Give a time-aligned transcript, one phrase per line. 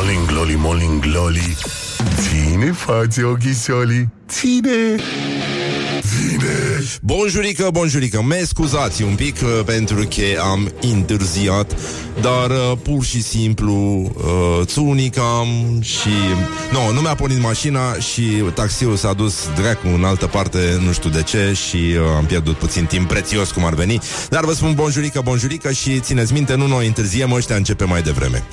[0.00, 1.56] Morning Glory, Morning Glory
[2.16, 4.08] Ține față ochii soli.
[4.28, 5.59] Ține Ține
[7.02, 11.76] Bonjurică, bonjurică, mă scuzați un pic uh, pentru că am întârziat,
[12.20, 15.48] dar uh, pur și simplu uh, țunicam
[15.80, 16.08] și...
[16.72, 18.22] Nu, nu mi-a pornit mașina și
[18.54, 22.56] taxiul s-a dus dracu în altă parte, nu știu de ce, și uh, am pierdut
[22.56, 24.00] puțin timp prețios cum ar veni.
[24.28, 28.44] Dar vă spun bonjurică, bonjurică și țineți minte, nu noi întârziem, ăștia începe mai devreme.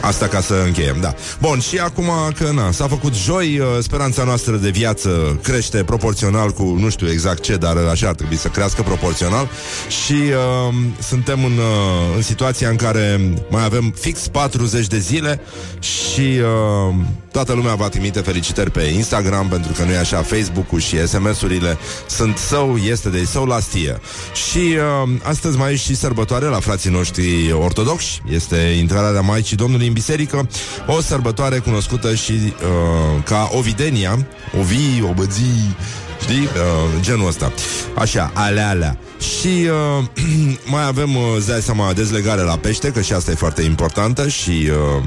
[0.00, 1.14] Asta ca să încheiem, da.
[1.40, 6.50] Bun, și acum că na, s-a făcut joi, uh, speranța noastră de viață crește proporțional
[6.50, 9.48] cu nu știu exact ce, dar așa ar trebui să crească proporțional
[9.88, 15.40] și uh, suntem în, uh, în situația în care mai avem fix 40 de zile
[15.80, 16.94] și uh,
[17.32, 21.78] toată lumea va trimite felicitări pe Instagram pentru că nu e așa, Facebook-ul și SMS-urile
[22.06, 24.00] sunt său, este de său la stie.
[24.48, 29.86] Și uh, astăzi mai e și sărbătoare la frații noștri ortodoxi, este intrarea Maicii Domnului
[29.86, 30.48] în biserică,
[30.86, 34.26] o sărbătoare cunoscută și uh, ca Ovidenia,
[34.58, 35.76] Ovi, Obăzii,
[36.20, 36.42] Știi?
[36.42, 37.52] Uh, genul ăsta.
[37.94, 38.98] Așa, alea, alea.
[39.18, 40.04] Și uh,
[40.72, 44.28] mai avem, uh, îți dai seama, dezlegare la pește, că și asta e foarte importantă
[44.28, 44.70] și...
[44.70, 45.04] Uh,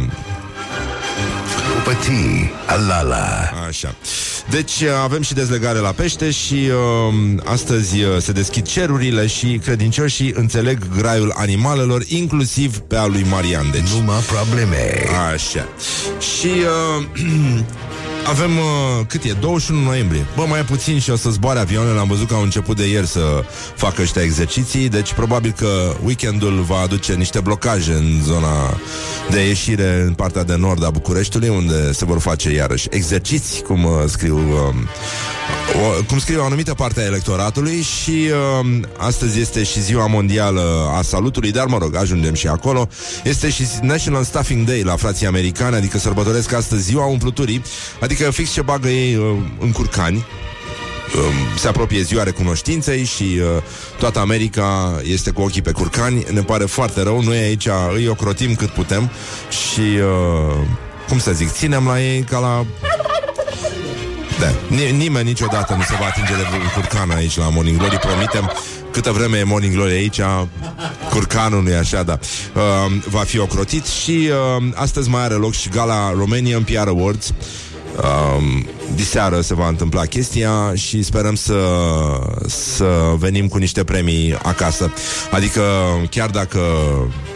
[1.83, 3.95] Pătii, alala Așa.
[4.49, 9.59] Deci uh, avem și dezlegare la pește și uh, astăzi uh, se deschid cerurile și
[9.63, 13.71] credincioșii înțeleg graiul animalelor, inclusiv pe al lui Marian.
[13.71, 15.67] Deci, Numai probleme Așa.
[16.19, 16.51] Și
[16.97, 17.05] uh,
[18.27, 19.31] avem, uh, cât e?
[19.39, 20.25] 21 noiembrie.
[20.35, 21.99] Bă, mai e puțin și o să zboare avioanele.
[21.99, 23.43] Am văzut că au început de ieri să
[23.75, 28.77] facă ăștia exerciții, deci probabil că weekendul va aduce niște blocaje în zona
[29.29, 33.83] de ieșire în partea de nord a Bucureștiului, unde se vor face iarăși exerciții, cum
[33.83, 34.75] uh, scriu uh,
[35.83, 38.29] o, cum scriu o anumită parte a electoratului și
[38.61, 42.87] uh, astăzi este și ziua mondială a salutului, dar mă rog, ajungem și acolo.
[43.23, 47.63] Este și National Stuffing Day la frații americani, adică sărbătoresc astăzi ziua umpluturii,
[47.99, 50.25] adică fix ce bagă ei uh, în curcani,
[51.15, 53.63] um, se apropie ziua recunoștinței și uh,
[53.97, 56.25] toată America este cu ochii pe curcani.
[56.31, 57.21] Ne pare foarte rău.
[57.21, 59.09] Noi aici îi ocrotim cât putem
[59.49, 60.55] și, uh,
[61.07, 62.65] cum să zic, ținem la ei ca la...
[64.39, 64.75] Da.
[64.75, 68.51] Ni- nimeni niciodată nu se va atinge de un curcan aici la Morning Glory, promitem.
[68.91, 70.19] Câtă vreme e Morning Glory aici,
[71.09, 72.19] curcanul nu e așa, da.
[72.55, 72.61] Uh,
[73.09, 77.33] va fi ocrotit și uh, astăzi mai are loc și gala Romanian PR Awards.
[77.97, 81.59] Um, diseară se va întâmpla chestia și sperăm să,
[82.47, 84.93] să venim cu niște premii acasă.
[85.31, 85.61] Adică,
[86.09, 86.59] chiar dacă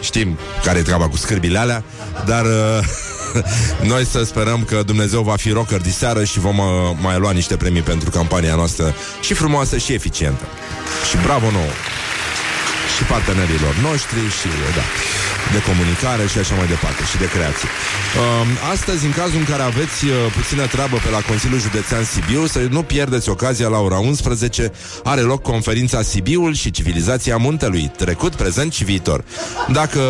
[0.00, 1.84] știm care e treaba cu scârbile alea,
[2.26, 2.84] dar uh,
[3.92, 6.64] noi să sperăm că Dumnezeu va fi rocker diseară și vom uh,
[7.00, 10.44] mai lua niște premii pentru campania noastră și frumoasă și eficientă.
[11.10, 12.05] Și bravo nouă!
[12.96, 14.48] Și partenerilor noștri și,
[14.78, 14.86] da,
[15.54, 17.68] de comunicare și așa mai departe, și de creație.
[18.22, 22.46] Um, astăzi, în cazul în care aveți uh, puțină treabă pe la Consiliul Județean Sibiu,
[22.46, 24.72] să nu pierdeți ocazia la ora 11,
[25.04, 29.24] are loc conferința Sibiul și civilizația muntelui, trecut, prezent și viitor.
[29.68, 30.00] Dacă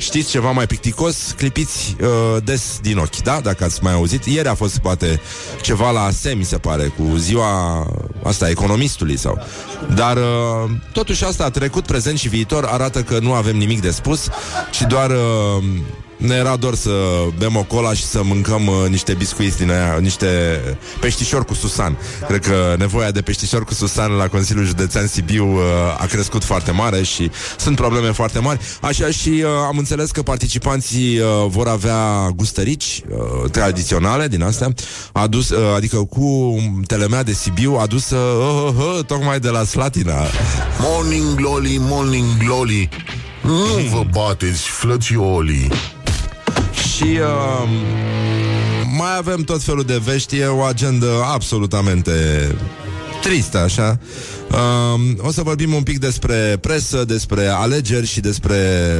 [0.00, 3.40] știți ceva mai picticos, clipiți uh, des din ochi, da?
[3.40, 4.24] Dacă ați mai auzit.
[4.24, 5.20] Ieri a fost, poate,
[5.60, 7.86] ceva la ASE, mi se pare, cu ziua
[8.22, 9.38] asta, economistului sau...
[9.94, 13.90] Dar, uh, totuși, asta a trecut, prezent și viitor, arată că nu avem nimic de
[13.90, 14.28] spus,
[14.70, 15.10] ci doar...
[15.10, 15.64] Uh,
[16.20, 16.90] ne era dor să
[17.38, 20.60] bem o cola și să mâncăm uh, niște biscuiți din aia, niște
[21.00, 21.98] peștișori cu susan.
[22.26, 25.62] Cred că nevoia de peștișori cu susan la Consiliul Județean Sibiu uh,
[25.98, 28.60] a crescut foarte mare și sunt probleme foarte mari.
[28.80, 34.74] Așa și uh, am înțeles că participanții uh, vor avea gustărici uh, tradiționale din astea,
[35.12, 40.14] adus, uh, adică cu telemea de Sibiu adusă uh, uh, uh, tocmai de la Slatina.
[40.78, 42.88] Morning Glory, Morning Glory
[43.42, 45.70] Nu vă bateți, flățiolii
[47.00, 47.68] Și uh,
[48.96, 52.12] mai avem tot felul de vești, e o agendă absolutamente
[53.22, 53.98] tristă, așa.
[54.50, 58.56] Uh, o să vorbim un pic despre presă, despre alegeri și despre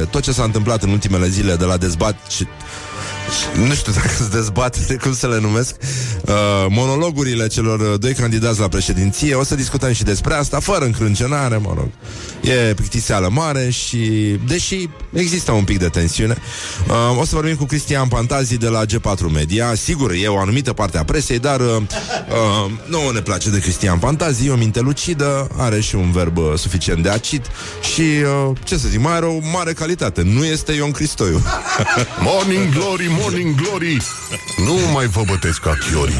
[0.09, 2.47] tot ce s-a întâmplat în ultimele zile de la dezbat și
[3.55, 5.75] nu știu dacă se dezbat, cum să le numesc,
[6.21, 6.31] uh,
[6.69, 9.35] monologurile celor doi candidați la președinție.
[9.35, 11.89] O să discutăm și despre asta, fără încrâncenare, mă rog.
[12.41, 13.99] E plictiseală mare și,
[14.47, 16.37] deși există un pic de tensiune,
[16.87, 19.75] uh, o să vorbim cu Cristian Pantazi de la G4 Media.
[19.75, 23.99] Sigur, e o anumită parte a presei, dar uh, uh, nu ne place de Cristian
[23.99, 27.45] Pantazi, e o minte lucidă, are și un verb uh, suficient de acid
[27.93, 30.21] și, uh, ce să zic, mai are o mare calitate.
[30.21, 31.41] Nu este Ion Cristoiu.
[32.27, 33.97] Morning Glory, Morning Glory.
[34.57, 36.15] Nu mai vă bătesc ca chiorii.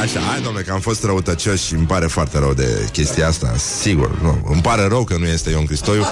[0.00, 3.54] Așa, hai domnule, că am fost răutăcios și îmi pare foarte rău de chestia asta.
[3.56, 6.04] Sigur, nu, îmi pare rău că nu este Ion Cristoiu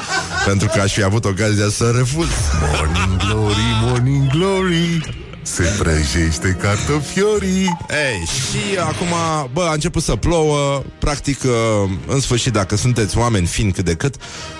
[0.47, 2.29] Pentru că aș fi avut ocazia să refuz.
[2.61, 7.79] Morning Glory, Morning Glory Se prăjește cartofiorii.
[7.89, 9.09] Ei, și acum,
[9.53, 10.83] bă, a început să plouă.
[10.99, 14.15] Practic, uh, în sfârșit, dacă sunteți oameni fini cât de cât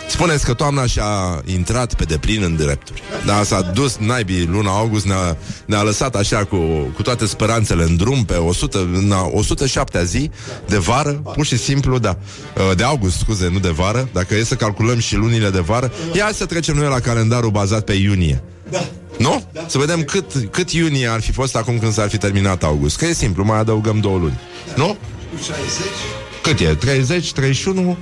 [0.09, 3.03] Spuneți că toamna și-a intrat pe deplin în drepturi.
[3.25, 5.37] Da, s-a dus naibii luna august Ne-a,
[5.67, 6.57] ne-a lăsat așa cu,
[6.95, 9.13] cu toate speranțele în drum Pe 100, în
[9.45, 10.31] 107-a zi
[10.67, 12.19] de vară Pur și simplu, da.
[12.57, 14.09] Uh, De august, scuze, nu de vară.
[14.13, 17.85] Dacă e să calculăm și lunile de vară Ia să trecem noi la calendarul bazat
[17.85, 18.85] pe iunie Da.
[19.19, 19.45] nu?
[19.53, 19.65] Da.
[19.69, 22.97] Să vedem cât, cât iunie ar fi fost acum când s-ar fi terminat august.
[22.97, 24.39] Că e simplu, mai adăugăm două luni.
[24.77, 24.97] Nu?
[25.45, 25.57] 60,
[26.43, 26.75] Cât e?
[26.75, 27.97] 30, 31?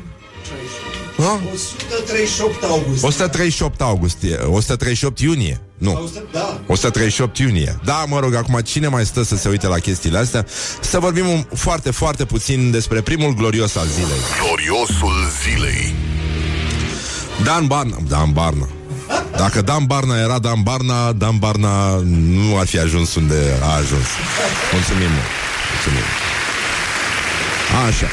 [1.17, 1.41] Da?
[1.55, 3.05] 138 august.
[3.05, 5.61] 138 august, e, 138 iunie.
[5.79, 6.11] Nu.
[6.33, 6.61] Da.
[6.67, 7.79] 138 iunie.
[7.85, 10.47] Da, mă rog, acum cine mai stă să se uite la chestiile astea?
[10.81, 14.19] Să vorbim un, foarte, foarte puțin despre primul glorios al zilei.
[14.47, 15.13] Gloriosul
[15.43, 15.95] zilei
[17.45, 17.97] Dan Barna.
[18.09, 18.69] Dan Barna.
[19.37, 24.07] Dacă Dan Barna era Dan Barna, Dan Barna nu ar fi ajuns unde a ajuns.
[24.73, 25.31] Mulțumim mult.
[25.73, 26.07] Mulțumim.
[27.87, 28.07] Așa.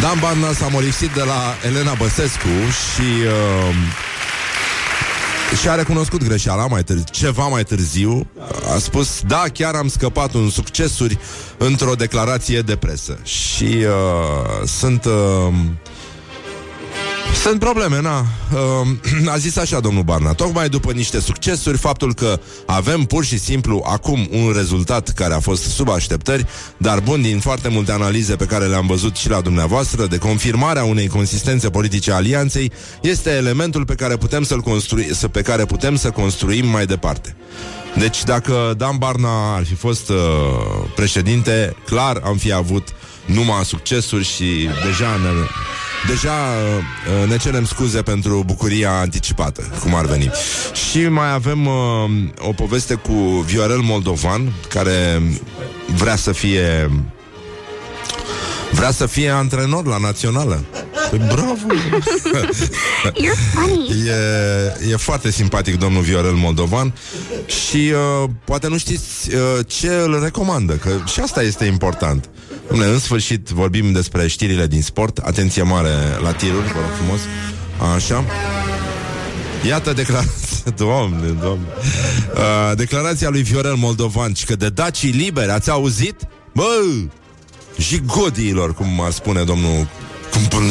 [0.00, 2.48] Dan Barna s-a molisit de la Elena Băsescu
[2.94, 3.74] și uh,
[5.60, 8.26] și a recunoscut greșeala mai târziu, ceva mai târziu.
[8.74, 11.18] A spus, da, chiar am scăpat un succesuri
[11.56, 13.18] într-o declarație de presă.
[13.22, 15.04] Și uh, sunt...
[15.04, 15.54] Uh,
[17.42, 18.26] sunt probleme, na.
[18.52, 23.38] Uh, a zis așa domnul Barna, tocmai după niște succesuri, faptul că avem pur și
[23.38, 26.46] simplu acum un rezultat care a fost sub așteptări,
[26.76, 30.84] dar bun din foarte multe analize pe care le-am văzut și la dumneavoastră, de confirmarea
[30.84, 32.72] unei consistențe politice a alianței,
[33.02, 37.36] este elementul pe care putem să-l construi, să, pe care putem să construim mai departe.
[37.98, 40.16] Deci dacă Dan Barna ar fi fost uh,
[40.94, 42.88] președinte, clar am fi avut
[43.26, 45.28] numai succesuri și deja ne,
[46.06, 50.30] deja uh, ne cerem scuze pentru bucuria anticipată, cum ar veni.
[50.90, 51.74] Și mai avem uh,
[52.38, 53.12] o poveste cu
[53.46, 55.22] Viorel Moldovan, care
[55.96, 56.90] vrea să fie
[58.70, 60.64] vrea să fie antrenor la națională.
[61.10, 61.56] Păi, Bravo!
[63.22, 64.06] You're funny.
[64.06, 66.94] E, e foarte simpatic domnul Viorel Moldovan
[67.46, 67.92] și
[68.22, 72.28] uh, poate nu știți uh, ce îl recomandă, că și asta este important.
[72.68, 75.18] Dom'le, în sfârșit vorbim despre știrile din sport.
[75.18, 77.20] Atenție mare la tiruri, vă rog frumos.
[77.94, 78.24] Așa.
[79.66, 81.66] Iată declarația, doamne, doamne.
[82.34, 86.16] Uh, declarația lui Viorel Moldovan, că de dacii liberi, ați auzit?
[86.54, 86.64] Bă,
[87.78, 89.88] jigodiilor, cum ar spune domnul
[90.32, 90.62] cum,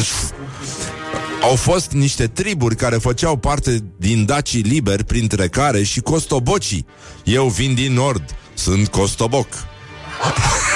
[1.42, 6.86] au fost niște triburi care făceau parte din dacii liberi, printre care și costobocii.
[7.24, 9.48] Eu vin din nord, sunt costoboc.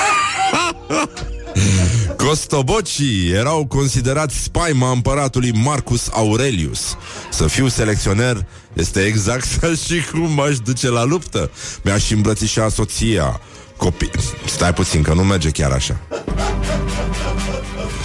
[2.27, 6.97] Costobocii erau considerați spaima împăratului Marcus Aurelius.
[7.31, 11.51] Să fiu selecționer este exact ca și cum m-aș duce la luptă.
[11.83, 13.41] Mi-aș îmbrățișa soția,
[13.77, 14.11] copii...
[14.47, 15.97] Stai puțin, că nu merge chiar așa.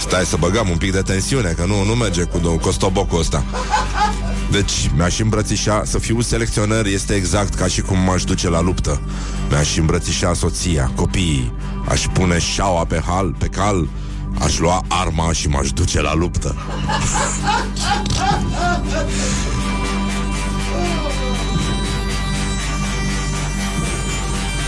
[0.00, 3.44] Stai să băgăm un pic de tensiune, că nu, nu merge cu domnul Costobocul ăsta.
[4.50, 9.00] Deci, mi-aș îmbrățișa, să fiu selecționer este exact ca și cum m-aș duce la luptă.
[9.50, 11.52] Mi-aș îmbrățișa soția, copiii,
[11.88, 13.88] aș pune șaua pe hal, pe cal,
[14.40, 16.56] aș lua arma și m-aș duce la luptă.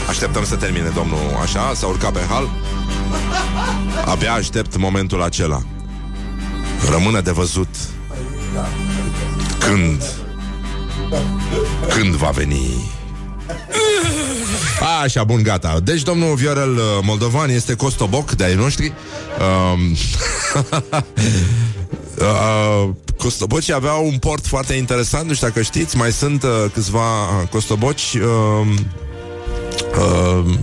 [0.09, 2.49] Așteptăm să termine domnul așa, s-a urcat pe hal.
[4.05, 5.63] Abia aștept momentul acela.
[6.91, 7.69] Rămâne de văzut
[9.59, 10.03] când?
[11.89, 12.91] Când va veni?
[15.03, 15.81] Așa, bun, gata.
[15.83, 18.93] Deci domnul Viorel uh, Moldovan este costoboc de ai noștri.
[19.73, 19.81] Um,
[22.19, 22.89] uh,
[23.19, 27.03] Costobocii aveau un port foarte interesant Nu știu dacă știți Mai sunt uh, câțiva
[27.51, 28.67] costoboci uh,
[29.99, 30.55] uh,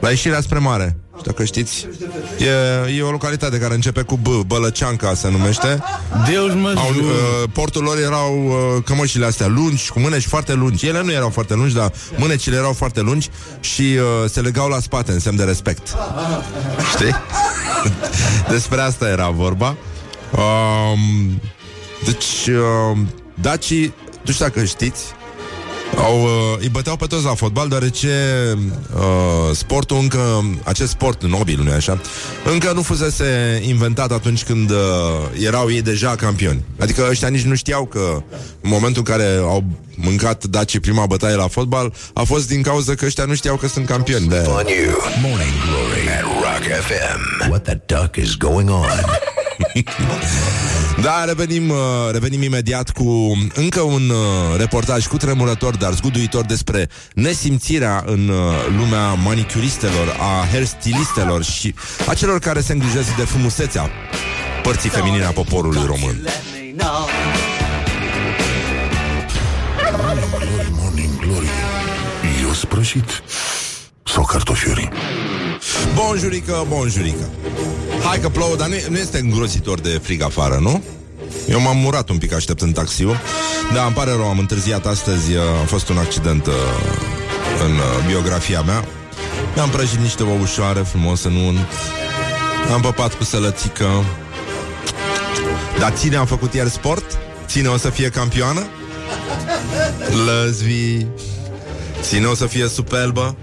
[0.00, 0.96] La ieșirea spre mare.
[1.09, 1.86] știu dacă știți.
[2.38, 5.82] E, e o localitate care începe cu B Bălăceanca se numește.
[6.30, 7.02] Deus mă au, jur.
[7.02, 10.86] uh, Portul lor erau uh, cămășile astea lungi Cu mâneci foarte lungi.
[10.86, 13.28] Ele nu erau foarte lungi, dar mânecile erau foarte lungi
[13.60, 15.88] Și uh, se legau la spate În semn de respect.
[16.94, 17.14] Știi?
[18.54, 19.76] Despre asta era vorba.
[20.30, 21.40] Um,
[22.04, 22.98] Deci uh,
[23.34, 25.02] Dacii Nu știu dacă știți
[25.96, 28.08] au, uh, îi băteau pe toți la fotbal deoarece
[28.94, 32.00] uh, sportul încă, acest sport nobil, nu așa,
[32.44, 34.76] încă nu fusese inventat atunci când uh,
[35.44, 36.64] erau ei deja campioni.
[36.78, 38.22] Adică ăștia nici nu știau că
[38.60, 42.94] în momentul în care au mâncat dacii prima bătaie la fotbal a fost din cauza
[42.94, 44.28] că ăștia nu știau că sunt campioni.
[44.28, 44.36] De...
[44.36, 44.94] on you.
[45.22, 47.48] Morning Glory at Rock FM.
[47.48, 48.86] What the duck is going on?
[51.02, 51.76] Da, revenim, uh,
[52.12, 58.36] revenim imediat cu încă un uh, reportaj cu tremurător, dar zguduitor despre nesimțirea în uh,
[58.76, 61.74] lumea manicuristelor, a hairstylistelor și
[62.06, 63.90] a celor care se îngrijesc de frumusețea
[64.62, 66.26] părții feminine a poporului român.
[70.36, 71.48] Glory, morning glory
[72.42, 73.22] Eu sprășit
[74.04, 74.88] Sau cartofiuri
[75.94, 77.30] Bonjurică, bonjurică
[78.04, 80.82] Hai că plouă, dar nu, nu este îngrozitor de frig afară, nu?
[81.48, 83.20] Eu m-am murat un pic așteptând taxiul
[83.74, 86.52] Da, îmi pare rău, am întârziat astăzi A fost un accident uh,
[87.64, 88.84] În uh, biografia mea.
[89.54, 91.68] Mi-am prăjit niște ouășoare frumos în unt.
[92.72, 94.04] Am păpat cu sălățică.
[95.78, 97.18] Dar ține am făcut ieri sport?
[97.46, 98.66] Ține o să fie campioană?
[100.26, 101.06] Lăzvi
[102.00, 103.36] Ține o să fie superbă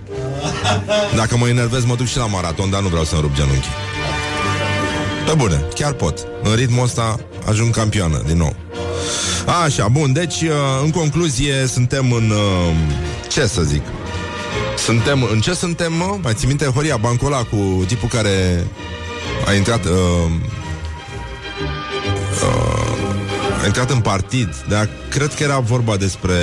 [1.15, 3.71] Dacă mă enervez mă duc și la maraton Dar nu vreau să-mi rup genunchii.
[5.25, 6.27] Pe bune, chiar pot.
[6.43, 8.55] În ritmul ăsta ajung campioană din nou.
[9.63, 10.49] Așa, bun, deci uh,
[10.83, 12.75] În concluzie suntem în uh,
[13.29, 13.81] Ce să zic?
[14.77, 16.17] Suntem, în ce suntem, mă?
[16.21, 18.67] Mai ții minte Horia Bancola cu tipul care
[19.45, 19.91] A intrat uh,
[22.43, 26.35] uh, A intrat în partid Dar cred că era vorba despre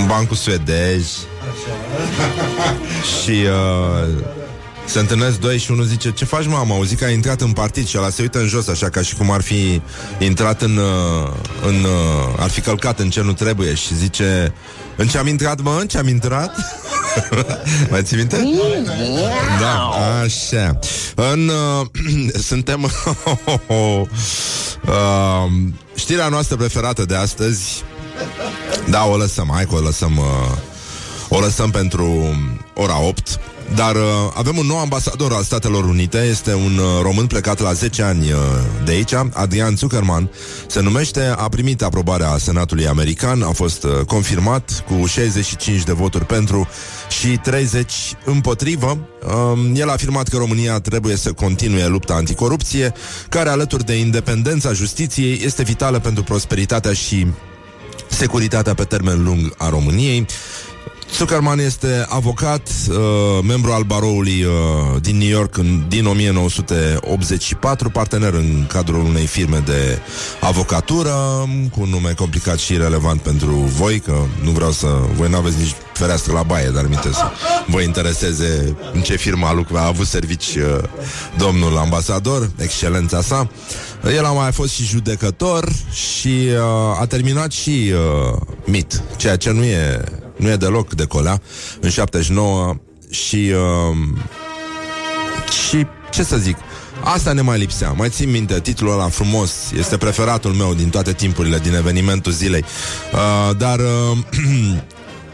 [0.00, 1.26] Un bancu suedez
[3.22, 4.24] Și uh,
[4.84, 6.56] se întâlnesc doi și unul zice Ce faci, mă?
[6.56, 9.02] Am auzit că a intrat în partid Și ăla se uită în jos, așa ca
[9.02, 9.80] și cum ar fi
[10.18, 11.32] Intrat în, uh,
[11.66, 14.54] în uh, Ar fi călcat în ce nu trebuie Și zice
[14.96, 15.76] În ce am intrat, mă?
[15.80, 16.54] În ce am intrat?
[17.90, 18.36] Mai ții minte?
[19.60, 19.88] Da,
[20.24, 20.78] așa
[21.14, 21.86] În, uh,
[22.48, 22.82] Suntem
[23.68, 24.02] uh,
[25.94, 27.84] Știrea noastră preferată de astăzi
[28.88, 30.56] Da, o lăsăm, hai că o lăsăm uh,
[31.34, 32.36] O lăsăm pentru
[32.74, 33.40] ora 8
[33.74, 34.02] dar uh,
[34.34, 36.18] avem un nou ambasador al Statelor Unite.
[36.18, 38.38] Este un uh, român plecat la 10 ani uh,
[38.84, 40.30] de aici Adrian Zuckerman.
[40.66, 46.24] Se numește, a primit aprobarea Senatului American A fost uh, confirmat cu 65 de voturi
[46.24, 46.68] pentru
[47.20, 47.92] Și 30
[48.24, 48.98] împotrivă.
[49.54, 52.92] Um, El a afirmat că România trebuie să continue lupta anticorupție
[53.28, 57.26] Care alături de independența justiției Este vitală pentru prosperitatea și
[58.08, 60.26] securitatea pe termen lung a României
[61.16, 62.96] Zuckerman este avocat, uh,
[63.46, 69.62] membru al baroului uh, din New York în, din 1984, partener în cadrul unei firme
[69.64, 69.98] de
[70.40, 71.14] avocatură,
[71.70, 74.86] cu un nume complicat și relevant pentru voi, că nu vreau să...
[75.16, 77.30] Voi nu aveți nici fereastră la baie, dar minte să
[77.66, 80.78] vă intereseze în ce firmă a lucrat, a avut servici uh,
[81.36, 83.50] domnul ambasador, excelența sa.
[84.16, 89.50] El a mai fost și judecător și uh, a terminat și uh, MIT, ceea ce
[89.50, 90.04] nu e
[90.42, 91.40] nu e deloc de colea,
[91.80, 92.74] în 79
[93.10, 93.52] și...
[93.90, 93.96] Uh,
[95.68, 96.56] și ce să zic,
[97.04, 97.92] Asta ne mai lipsea.
[97.96, 102.64] Mai țin minte, titlul ăla frumos este preferatul meu din toate timpurile, din evenimentul zilei.
[103.12, 104.18] Uh, dar uh,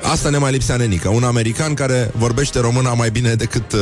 [0.13, 1.09] asta ne mai lipsea nenică.
[1.09, 3.81] Un american care vorbește româna mai bine decât, uh,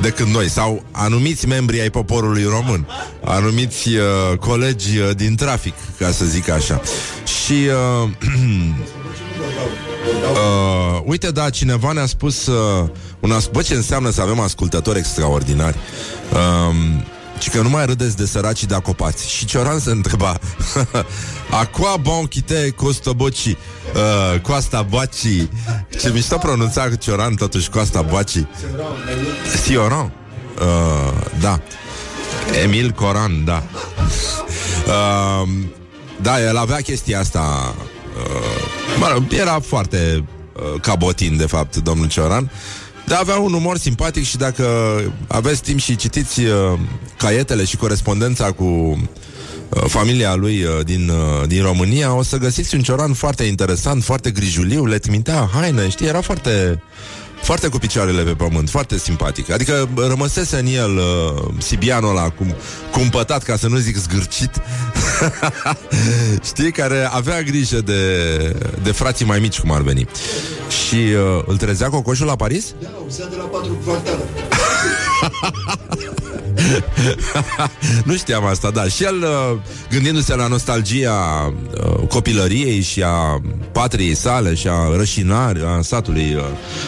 [0.00, 0.48] decât noi.
[0.48, 2.88] Sau anumiți membri ai poporului român.
[3.24, 6.80] Anumiți uh, colegi uh, din trafic, ca să zic așa.
[7.44, 7.68] Și...
[8.02, 8.10] Uh,
[10.32, 12.88] Uh, uite, da, cineva ne-a spus uh,
[13.20, 15.76] un as- Bă, ce înseamnă să avem ascultători extraordinari.
[16.32, 16.74] Uh,
[17.38, 19.30] Și că nu mai râdeți de săracii de acopați.
[19.30, 20.38] Și Cioran se întreba
[21.60, 25.46] A qua bon chite costo boci uh, Coasta boci
[26.00, 28.44] Ce mișto pronunța Cioran totuși Coasta boci
[29.62, 30.12] Sioran
[30.58, 31.60] uh, Da.
[32.62, 33.62] Emil Coran, da.
[34.86, 35.48] Uh,
[36.22, 37.74] Da, el avea chestia asta
[38.16, 42.50] uh, mă rog, era foarte uh, cabotin, de fapt, domnul Cioran.
[43.06, 44.66] Dar avea un umor simpatic și dacă
[45.26, 46.78] aveți timp și citiți uh,
[47.16, 52.74] caietele și corespondența cu uh, familia lui uh, din, uh, din România, o să găsiți
[52.74, 56.82] un cioran foarte interesant, foarte grijuliu, le trimitea haine, știi, era foarte
[57.42, 59.50] foarte cu picioarele pe pământ, foarte simpatic.
[59.50, 61.04] Adică rămăsese în el uh,
[61.58, 62.54] Sibianul ăla cum,
[62.90, 64.50] cumpătat, ca să nu zic zgârcit.
[66.48, 68.02] Știi, care avea grijă de,
[68.82, 70.06] de frații mai mici, cum ar veni.
[70.86, 72.74] Și uh, îl trezea cocoșul la Paris?
[72.82, 74.22] Da, uzat de la patru kvartale.
[78.04, 78.84] nu știam asta, da.
[78.84, 79.58] Și el, uh,
[79.90, 81.14] gândindu-se la nostalgia
[81.84, 83.42] uh, copilăriei și a
[83.72, 86.42] patriei sale și a rășinari, a satului uh,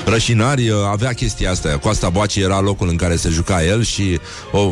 [0.04, 1.78] rășinari, uh, avea chestia asta.
[1.78, 4.21] Coasta Boaci era locul în care se juca el și
[4.52, 4.71] o,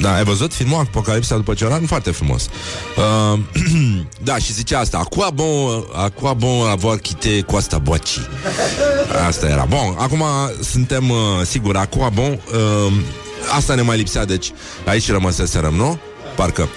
[0.00, 1.86] da, ai văzut filmul Apocalipsa după Cioran?
[1.86, 2.48] Foarte frumos.
[2.96, 3.38] Uh,
[4.28, 4.98] da, și zicea asta.
[4.98, 8.18] Acua bon, acua bon avoir quitté Coasta Boaci.
[9.26, 9.64] Asta era.
[9.68, 10.24] Bun, acum
[10.62, 12.40] suntem, uh, sigur, acua bon...
[12.86, 12.92] Uh,
[13.52, 14.52] Asta ne mai lipsea, deci
[14.84, 15.98] aici rămăseserăm, nu?
[16.36, 16.68] Parcă.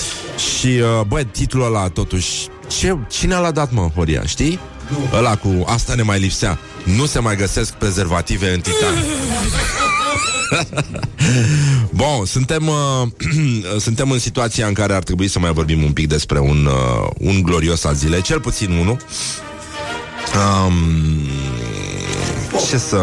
[0.57, 4.59] Și, uh, bă, titlul ăla, totuși, ce, cine l-a dat, mă, Horia, știi?
[4.87, 5.17] Nu.
[5.17, 6.59] Ăla cu asta ne mai lipsea.
[6.83, 8.93] Nu se mai găsesc prezervative în titan.
[11.89, 13.07] Bun, suntem, uh,
[13.85, 17.09] suntem în situația în care ar trebui să mai vorbim un pic despre un, uh,
[17.17, 18.97] un glorios al zilei, cel puțin unul.
[20.35, 20.73] Um,
[22.69, 22.97] ce să...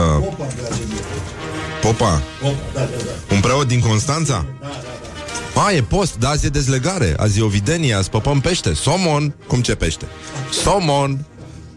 [1.84, 2.22] Popa?
[3.30, 4.46] Un preot din Constanța?
[5.54, 9.34] A, e post, da, azi e dezlegare Azi e o videnie, azi păpăm pește Somon,
[9.46, 10.06] cum ce pește?
[10.50, 11.24] Somon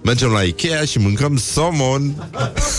[0.08, 2.30] Mergem la Ikea și mâncăm somon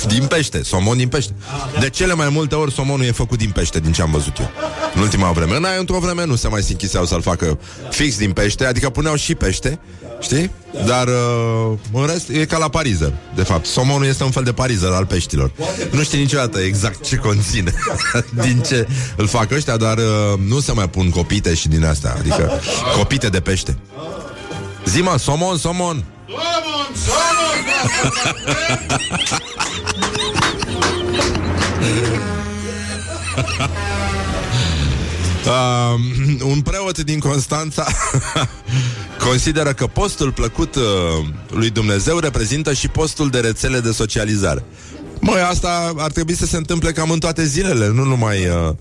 [0.07, 0.63] din pește.
[0.63, 1.33] Somon din pește.
[1.81, 4.51] De cele mai multe ori somonul e făcut din pește, din ce am văzut eu.
[4.95, 5.57] În ultima vreme.
[5.57, 7.59] În aia, într-o vreme, nu se mai sinchiseau să-l facă
[7.91, 9.79] fix din pește, adică puneau și pește,
[10.21, 10.51] știi?
[10.87, 13.67] Dar uh, în rest e ca la parizer, de fapt.
[13.67, 15.53] Somonul este un fel de parizer al peștilor.
[15.91, 17.73] Nu știi niciodată exact ce conține,
[18.45, 22.15] din ce îl fac ăștia, dar uh, nu se mai pun copite și din astea,
[22.19, 22.61] adică
[22.97, 23.79] copite de pește.
[24.85, 26.05] Zima, somon, somon.
[26.29, 27.59] Somon, somon!
[35.47, 35.95] Uh,
[36.45, 37.87] un preot din Constanța
[39.29, 40.83] consideră că postul plăcut uh,
[41.51, 44.65] lui Dumnezeu reprezintă și postul de rețele de socializare.
[45.21, 48.75] Măi, asta ar trebui să se întâmple cam în toate zilele, nu numai uh,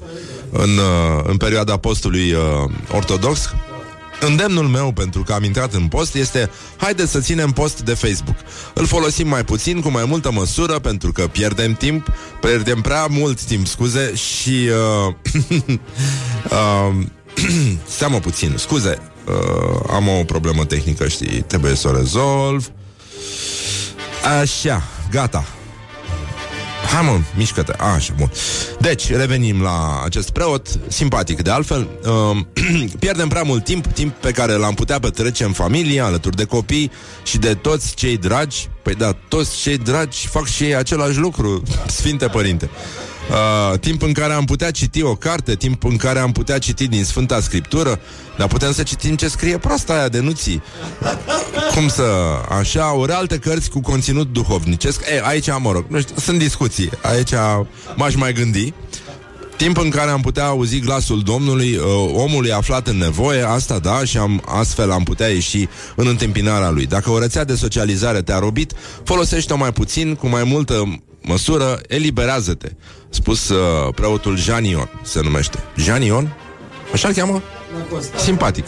[0.49, 2.39] în, uh, în perioada postului uh,
[2.91, 3.53] ortodox.
[4.19, 8.35] Îndemnul meu pentru că am intrat în post este Haideți să ținem post de Facebook.
[8.73, 12.07] Îl folosim mai puțin, cu mai multă măsură Pentru că pierdem timp
[12.41, 14.69] Pierdem prea mult timp, scuze Și
[15.07, 15.13] uh,
[16.49, 17.05] uh,
[17.97, 22.71] Seamă puțin, scuze uh, Am o problemă tehnică, știi Trebuie să o rezolv.
[24.41, 25.56] Așa, gata
[26.93, 27.73] Hai mă, mișcă-te.
[27.73, 28.31] Așa, bun.
[28.79, 31.87] Deci, revenim la acest preot Simpatic, de altfel.
[32.31, 32.37] Uh,
[32.99, 36.91] Pierdem prea mult timp Timp pe care l-am putea petrece în familie Alături de copii
[37.23, 38.69] și de toți cei dragi.
[38.81, 41.63] Păi da, toți cei dragi Fac și ei același lucru
[41.97, 42.69] Sfinte Părinte
[43.29, 46.87] Uh, timp în care am putea citi o carte, timp în care am putea citi
[46.87, 47.99] din Sfânta Scriptură,
[48.37, 50.61] dar putem să citim ce scrie proasta aia de nuții.
[51.73, 52.05] Cum să...
[52.59, 55.01] Așa, ori alte cărți cu conținut duhovnicesc.
[55.15, 56.89] E, aici, mă rog, nu știu, sunt discuții.
[57.01, 57.31] Aici
[57.95, 58.73] m-aș mai gândi.
[59.57, 64.03] Timp în care am putea auzi glasul Domnului, uh, omului aflat în nevoie, asta da,
[64.03, 66.85] și am, astfel am putea ieși în întâmpinarea lui.
[66.85, 68.73] Dacă o rețea de socializare te-a robit,
[69.03, 72.69] folosește-o mai puțin, cu mai multă măsură, eliberează-te.
[73.09, 75.63] Spus uh, preotul Janion, se numește.
[75.75, 76.35] Janion?
[76.93, 77.41] Așa-l cheamă?
[78.15, 78.65] Simpatic.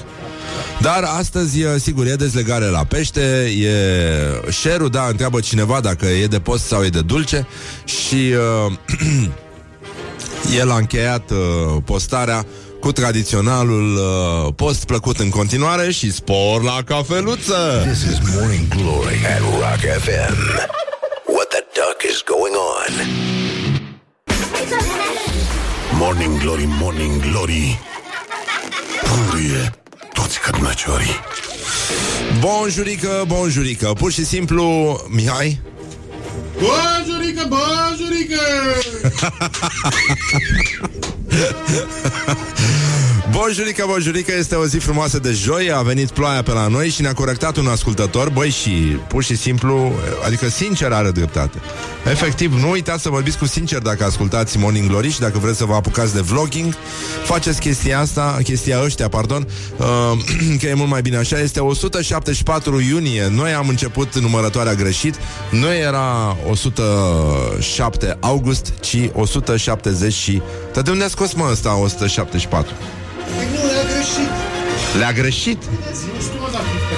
[0.81, 3.71] Dar astăzi, sigur, e dezlegare la pește, e
[4.51, 7.47] share da, întreabă cineva dacă e de post sau e de dulce
[7.85, 8.33] și
[8.65, 8.73] uh,
[10.59, 11.37] el a încheiat uh,
[11.85, 12.45] postarea
[12.79, 17.83] cu tradiționalul uh, post plăcut în continuare și spor la cafeluță.
[17.85, 20.35] This is Morning Glory at Rock FM.
[21.35, 22.93] What the duck is going on?
[25.97, 27.79] Morning Glory, Morning Glory.
[29.03, 29.71] Purie
[30.13, 31.19] toți cărnăciorii.
[32.39, 33.93] Bonjurică, bonjurică.
[33.97, 35.61] Pur și simplu, Mihai?
[36.61, 38.41] Bonjurică, bonjurică
[43.31, 47.01] Bonjurică, bonjurică, este o zi frumoasă de joi A venit ploaia pe la noi și
[47.01, 48.69] ne-a corectat un ascultător Băi, și
[49.07, 49.91] pur și simplu
[50.25, 51.57] Adică sincer are dreptate
[52.11, 55.65] Efectiv, nu uitați să vorbiți cu sincer Dacă ascultați Morning Glory și dacă vreți să
[55.65, 56.73] vă apucați de vlogging
[57.23, 59.85] Faceți chestia asta Chestia ăștia, pardon uh,
[60.59, 65.15] Că e mult mai bine așa Este 174 iunie Noi am început numărătoarea greșit
[65.51, 70.41] Nu era 107 august Ci 170 și...
[70.73, 72.73] Dar de unde a scos mă ăsta 174?
[73.53, 74.29] Nu, le-a greșit.
[74.97, 75.63] Le-a greșit?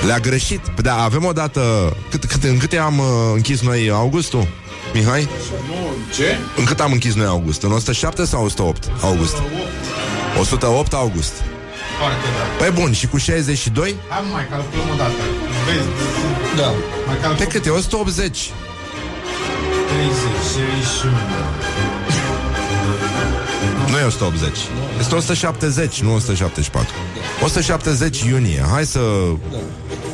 [0.05, 0.59] Le-a greșit.
[0.59, 1.93] Păi Da, avem o dată...
[2.09, 4.47] Cât, cât, în câte am uh, închis noi augustul?
[4.93, 5.27] Mihai?
[6.15, 6.37] Ce?
[6.57, 7.63] În cât am închis noi august?
[7.63, 9.35] În 107 sau 108 august?
[10.39, 11.33] 108 august.
[11.99, 12.63] Foarte da.
[12.65, 13.95] Păi bun, și cu 62?
[14.09, 15.11] Hai mai calculăm o dată.
[15.65, 15.87] Vezi?
[16.55, 16.67] Da.
[17.05, 17.47] Mai Pe calculăm.
[17.51, 17.69] cât e?
[17.69, 18.51] 180.
[19.87, 20.15] 30,
[20.93, 21.13] 61.
[23.91, 24.57] Nu e 180.
[24.99, 26.93] Este 170, nu 174.
[27.43, 28.65] 170 iunie.
[28.71, 28.99] Hai să...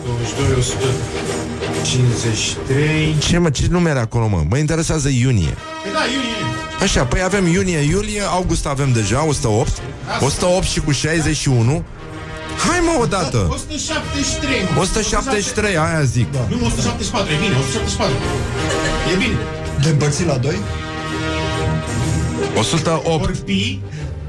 [0.05, 3.15] 22, 153.
[3.19, 4.43] Ce, mă, ce numer acolo, mă?
[4.49, 5.57] Mă interesează iunie.
[5.83, 6.35] Păi da, iunie.
[6.81, 9.81] Așa, păi avem iunie, iulie, august avem deja, 108.
[10.19, 11.83] 108 și cu 61.
[12.67, 13.47] Hai mă, odată!
[13.49, 14.55] 173.
[14.75, 14.81] mă.
[14.81, 16.33] 173, aia zic.
[16.33, 18.15] Nu, 174, e bine, 174.
[19.13, 19.37] E bine.
[19.81, 20.59] De împărțit la 2?
[22.55, 23.23] 108.
[23.23, 23.79] Ori pi,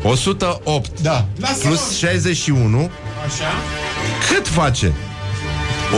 [0.02, 1.00] 108.
[1.00, 1.26] Da.
[1.40, 2.90] lasă Plus 61.
[3.26, 3.44] Așa.
[4.32, 4.92] Cât face?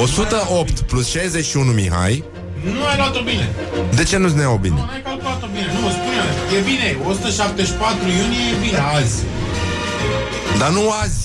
[0.02, 2.24] 108 plus 61 Mihai
[2.62, 3.48] Nu ai luat-o bine.
[3.94, 4.88] De ce nu-ți ne iau Nu, bine?
[4.92, 5.66] ai calculat-o bine.
[5.80, 6.96] Nu, spune E bine.
[7.04, 9.16] 174 iunie e bine azi.
[10.58, 11.18] Dar nu azi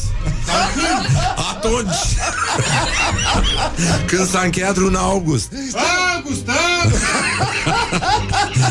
[0.45, 1.17] Dar când?
[1.51, 1.95] Atunci
[4.05, 5.51] Când s-a încheiat luna august
[6.15, 6.47] August,
[6.83, 7.03] august.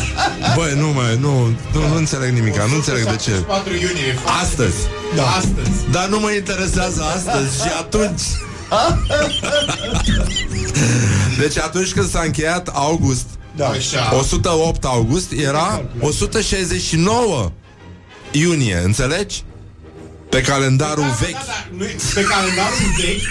[0.56, 4.12] Băi, nu mai, nu, nu, nu înțeleg nimic Nu înțeleg de ce 174 iunie e
[4.22, 4.76] foarte- Astăzi
[5.16, 5.22] Da.
[5.26, 5.90] Astăzi.
[5.90, 8.20] Dar nu mă interesează astăzi și atunci
[11.38, 13.26] Deci atunci când s-a încheiat august
[13.56, 13.66] Da.
[13.68, 14.14] Așa.
[14.18, 17.50] 108 august era 169
[18.30, 19.42] iunie, înțelegi?
[20.34, 21.32] Pe calendarul Da, vechi.
[21.32, 23.24] Da, da, noi, pe calendarul vechi,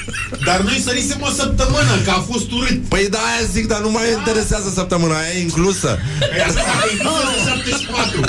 [0.48, 2.78] dar noi sărisem o săptămână, că a fost urât.
[2.94, 6.00] Păi da, aia zic, dar nu mai interesează săptămâna aia e inclusă.
[6.20, 8.20] Păi asta e inclusă de 74.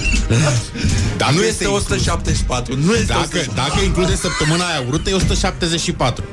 [1.17, 3.63] Dar nu este 174, nu este Dacă, 174.
[3.63, 6.25] dacă include săptămâna aia urâtă, e 174.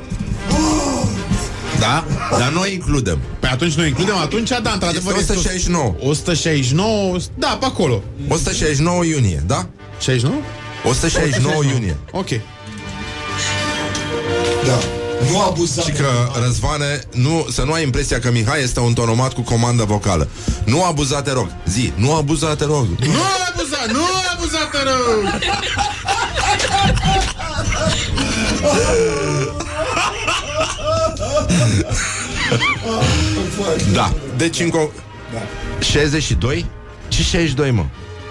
[1.78, 2.04] Da?
[2.38, 3.18] Dar noi includem.
[3.40, 5.94] Păi atunci noi includem, atunci, da, într-adevăr Este 169.
[6.00, 8.02] 169, da, pe acolo.
[8.28, 9.68] 169 iunie, da?
[10.00, 10.42] 69?
[10.84, 11.96] 169 iunie.
[12.10, 12.28] Ok.
[14.66, 14.78] Da.
[15.30, 15.82] Nu abuza.
[15.82, 16.08] Și că,
[16.44, 20.28] Răzvane, nu, să nu ai impresia că Mihai este un tonomat cu comandă vocală.
[20.64, 21.48] Nu abuza, te rog.
[21.66, 22.86] Zi, nu abuza, te rog.
[22.98, 23.12] Nu
[23.50, 24.00] abuza, nu
[24.34, 25.40] abuza, te rog!
[33.92, 34.12] Da.
[34.36, 34.90] Deci, în co-
[35.80, 36.66] 62?
[37.08, 37.84] Ce 62, mă?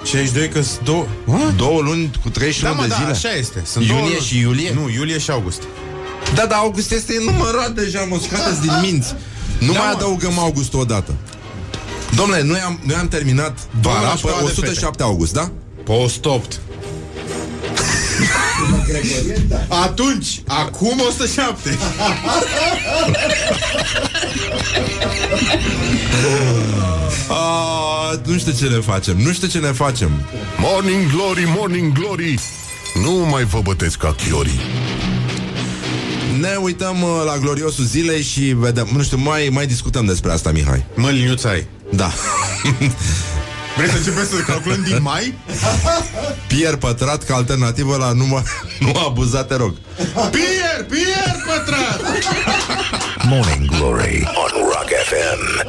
[0.03, 1.05] 62 că sunt două...
[1.55, 3.11] Două luni cu 31 Da, mă, de da, zile?
[3.11, 3.61] așa este.
[3.65, 4.25] Sunt Iunie două luni.
[4.25, 4.71] și iulie?
[4.73, 5.61] Nu, iulie și august.
[6.35, 9.15] Da, dar august este numărat deja, mă scoateți din minți.
[9.59, 9.95] Nu Da, mai mă.
[9.95, 11.13] adăugăm august odată.
[12.15, 15.51] Domnule, noi am, noi am terminat vara la pe școala de 107 august, da?
[15.83, 16.59] Post 8.
[19.85, 21.77] Atunci, acum 107.
[27.29, 30.11] A, nu știu ce ne facem, nu știu ce ne facem.
[30.57, 32.39] Morning Glory, Morning Glory
[33.03, 34.59] Nu mai vă bătesc ca chiorii
[36.39, 40.51] Ne uităm uh, la gloriosul zilei și vedem, nu știu, mai, mai discutăm despre asta,
[40.51, 40.85] Mihai.
[40.95, 41.67] Mă, liniuța ai.
[41.91, 42.11] Da.
[43.75, 45.33] Vrei să începem să calculăm din mai?
[46.47, 48.43] Pierre Pătrat ca alternativă la număr,
[48.79, 49.73] nu abuza, te rog.
[50.13, 52.01] Pierre, Pierre pătrat!
[53.27, 55.41] Morning Glory on Rock FM.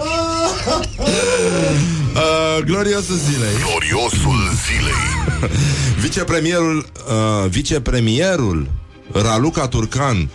[2.12, 3.54] Uh, gloriosul zilei.
[3.68, 5.50] Gloriosul zilei
[6.02, 6.76] Vicepremierul,
[7.08, 8.68] uh, vicepremierul
[9.12, 10.28] Raluca Turcan,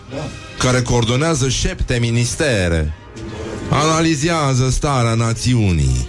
[0.58, 2.94] care coordonează șepte ministere,
[3.70, 6.08] analizează starea națiunii.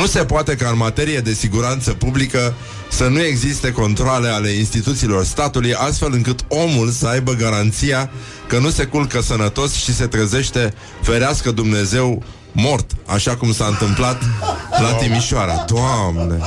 [0.00, 2.54] Nu se poate ca în materie de siguranță publică
[2.88, 8.10] să nu existe controle ale instituțiilor statului, astfel încât omul să aibă garanția
[8.46, 14.22] că nu se culcă sănătos și se trezește, ferească Dumnezeu, mort, așa cum s-a întâmplat
[14.70, 15.64] la Timișoara.
[15.66, 16.38] Doamne!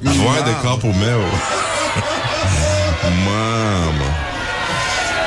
[0.00, 1.20] Vai de capul meu!
[3.24, 4.08] Mamă!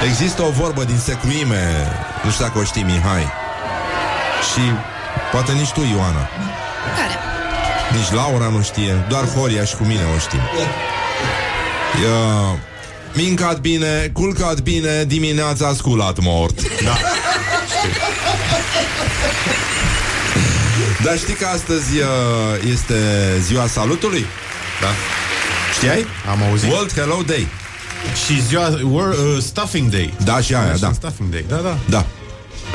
[0.09, 1.87] Există o vorbă din secuime,
[2.23, 3.27] nu știu dacă o știi, Mihai.
[4.53, 4.61] Și
[5.31, 6.29] poate nici tu, Ioana.
[7.87, 7.99] Care?
[7.99, 10.39] Nici Laura nu știe, doar Horia și cu mine o știm.
[12.03, 12.59] Ia...
[13.13, 16.81] Mincat bine, culcat bine, dimineața sculat mort.
[16.83, 16.97] Da.
[21.03, 22.95] Dar știi că astăzi uh, este
[23.39, 24.25] ziua salutului?
[24.81, 24.87] Da.
[25.73, 26.05] Știai?
[26.29, 26.71] Am auzit.
[26.71, 27.47] World Hello Day.
[28.25, 30.13] Și ziua War, uh, Stuffing Day.
[30.23, 30.91] Da, și aia, da.
[30.93, 31.45] Stuffing Day.
[31.47, 31.77] Da, da.
[31.89, 32.05] Da.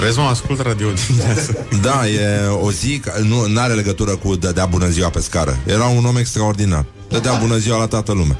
[0.00, 1.52] Vezi, mă, ascult radio dimineața.
[1.82, 5.84] Da, e o zi ca- Nu are legătură cu dădea bună ziua pe scară Era
[5.84, 6.84] un om extraordinar.
[7.08, 8.38] Dădea bună ziua la toată lumea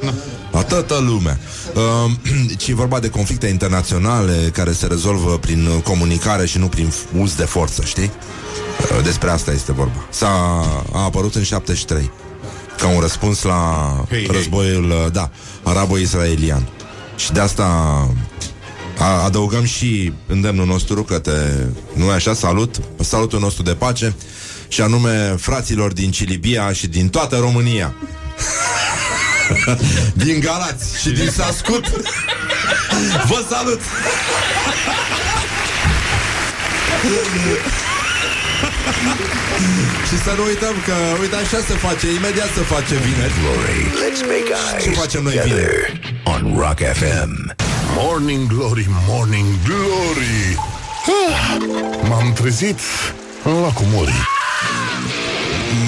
[0.52, 1.38] La toată lumea.
[1.74, 2.10] Uh,
[2.58, 7.34] Ci e vorba de conflicte internaționale Care se rezolvă prin comunicare Și nu prin uz
[7.34, 8.10] de forță, știi?
[8.98, 10.06] Uh, Despre asta este vorba.
[10.10, 10.28] S-a
[10.92, 12.10] a apărut în 73
[12.78, 14.36] Ca un răspuns la Hei, hei.
[14.36, 15.30] războiul uh, Da,
[15.62, 16.68] arabo-israelian.
[17.16, 17.66] Și de asta
[19.02, 24.14] a, adăugăm și îndemnul nostru către, nu e așa, salut, salutul nostru de pace
[24.68, 27.94] și anume fraților din Cilibia și din toată România.
[30.24, 31.88] din Galați și din Sascut.
[33.26, 33.80] Vă salut!
[40.08, 43.32] și să nu uităm că, uite, așa se face, imediat se face vineri.
[43.40, 43.82] Glory.
[44.02, 47.71] Let's make Ce eyes facem noi together on Rock FM.
[47.96, 50.56] Morning Glory, Morning Glory
[51.06, 52.78] Ah, M-am trezit
[53.44, 54.12] în lacul Mori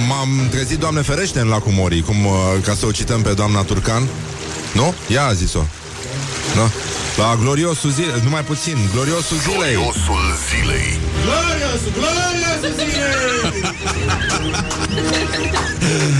[0.08, 2.32] M-am trezit, Doamne ferește, în lacul Morii, cum, uh,
[2.64, 4.08] ca să o cităm pe doamna Turcan.
[4.74, 4.94] Nu?
[5.08, 5.60] Ea a zis-o.
[6.57, 6.70] Da?
[7.16, 9.74] La gloriosul zilei, numai puțin, gloriosul zilei.
[9.74, 11.00] Gloriosul zilei.
[11.24, 13.09] Glorious, glorious zile!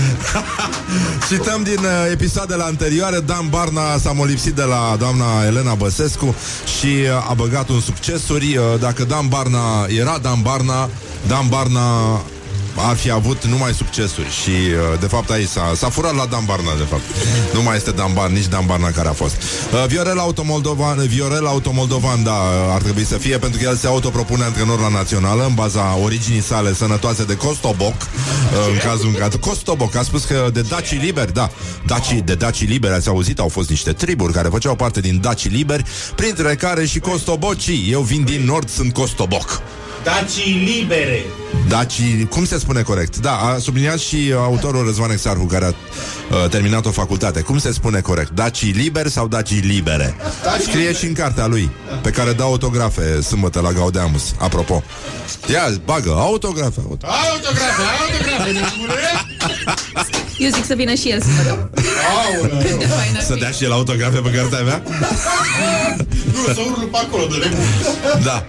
[1.29, 6.35] Cităm din uh, episoadele anterioare Dan Barna s-a molipsit de la doamna Elena Băsescu
[6.79, 10.89] Și uh, a băgat un succesuri uh, Dacă Dan Barna era Dan Barna
[11.27, 11.81] Dan Barna
[12.75, 16.45] ar fi avut numai succesuri și uh, de fapt aici s-a, s-a furat la Dan
[16.45, 17.03] Barna de fapt.
[17.53, 19.35] Nu mai este Dan Barna, nici Dan Barna care a fost.
[19.35, 23.87] Uh, Viorel Automoldovan, Viorel Automoldovan, da, uh, ar trebui să fie pentru că el se
[23.87, 27.95] autopropune antrenor la națională în baza originii sale sănătoase de Costoboc.
[28.01, 31.49] Uh, în cazul în care Costoboc a spus că de Daci Liberi, da,
[31.85, 35.49] Daci, de Daci Liberi, ați auzit, au fost niște triburi care făceau parte din Daci
[35.49, 35.83] Liberi,
[36.15, 37.87] printre care și Costobocii.
[37.91, 39.61] Eu vin din nord, sunt Costoboc.
[40.05, 41.25] Dacii libere!
[41.67, 43.17] Daci, cum se spune corect?
[43.17, 47.41] Da, a subliniat și uh, autorul Răzvan Exarhu, care a uh, terminat o facultate.
[47.41, 48.29] Cum se spune corect?
[48.31, 50.15] Daci liber sau daci libere?
[50.61, 51.69] Scrie și în cartea lui,
[52.01, 54.23] pe care dă autografe sâmbătă la Gaudeamus.
[54.39, 54.83] Apropo.
[55.51, 56.79] Ia, bagă, autografe.
[56.79, 58.93] auto- Autografe, autografe, neamule!
[60.37, 61.69] Eu zic să vină și el să mă dau.
[62.61, 63.39] Cât de fain ar Să fi.
[63.39, 64.81] dea și el autografe pe cartea mea?
[66.33, 67.65] Nu, să urlu pe acolo de nebun.
[68.23, 68.45] Da.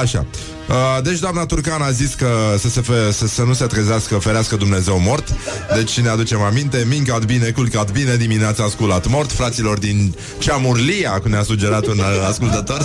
[0.00, 0.26] Așa.
[0.68, 4.18] Uh, Deci doamna Turcan a zis că să, se fe, să, să nu se trezească
[4.18, 5.34] ferească Dumnezeu mort.
[5.74, 9.32] Deci ne aducem aminte Mincat bine, culcat bine, dimineața sculat mort.
[9.32, 12.80] Fraților din Ceamurlia Cum ne-a sugerat un uh, ascultător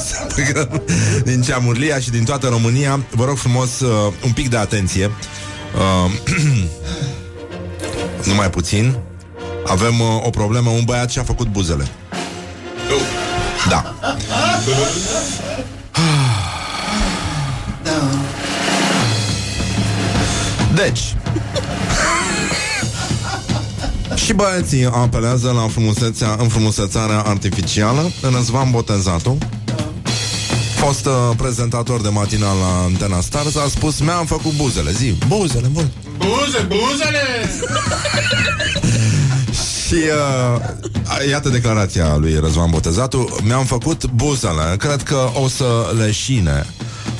[1.23, 3.05] Din Ceamurlia și din toată România.
[3.11, 5.11] Vă rog frumos uh, un pic de atenție.
[6.05, 6.11] Uh,
[8.29, 8.97] Numai puțin.
[9.65, 10.69] Avem uh, o problemă.
[10.69, 11.87] Un băiat și-a făcut buzele.
[13.69, 13.95] Da
[20.85, 21.15] Deci.
[24.15, 28.11] Și băieții apelează la frumusețea, înfrumusețarea artificială.
[28.33, 29.37] Răzvan Botezatu
[30.75, 35.67] Fost uh, prezentator de matinal la Antena Stars A spus, mi-am făcut buzele Zi, buzele,
[35.67, 37.51] buzele Buze, buzele!
[39.87, 44.75] Și uh, iată declarația lui Răzvan Botezatu Mi-am făcut buzele.
[44.77, 46.65] Cred că o să leșine.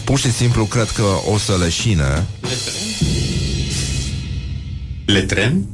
[0.03, 2.27] Pur și simplu cred că o să leșine
[5.13, 5.65] Letren?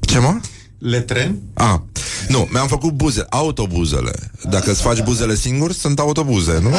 [0.00, 0.40] Ce mă?
[0.78, 1.38] Letren?
[1.54, 1.86] A,
[2.28, 4.12] nu, mi-am făcut buze, autobuzele.
[4.50, 6.70] Dacă îți faci buzele singur, sunt autobuze, nu?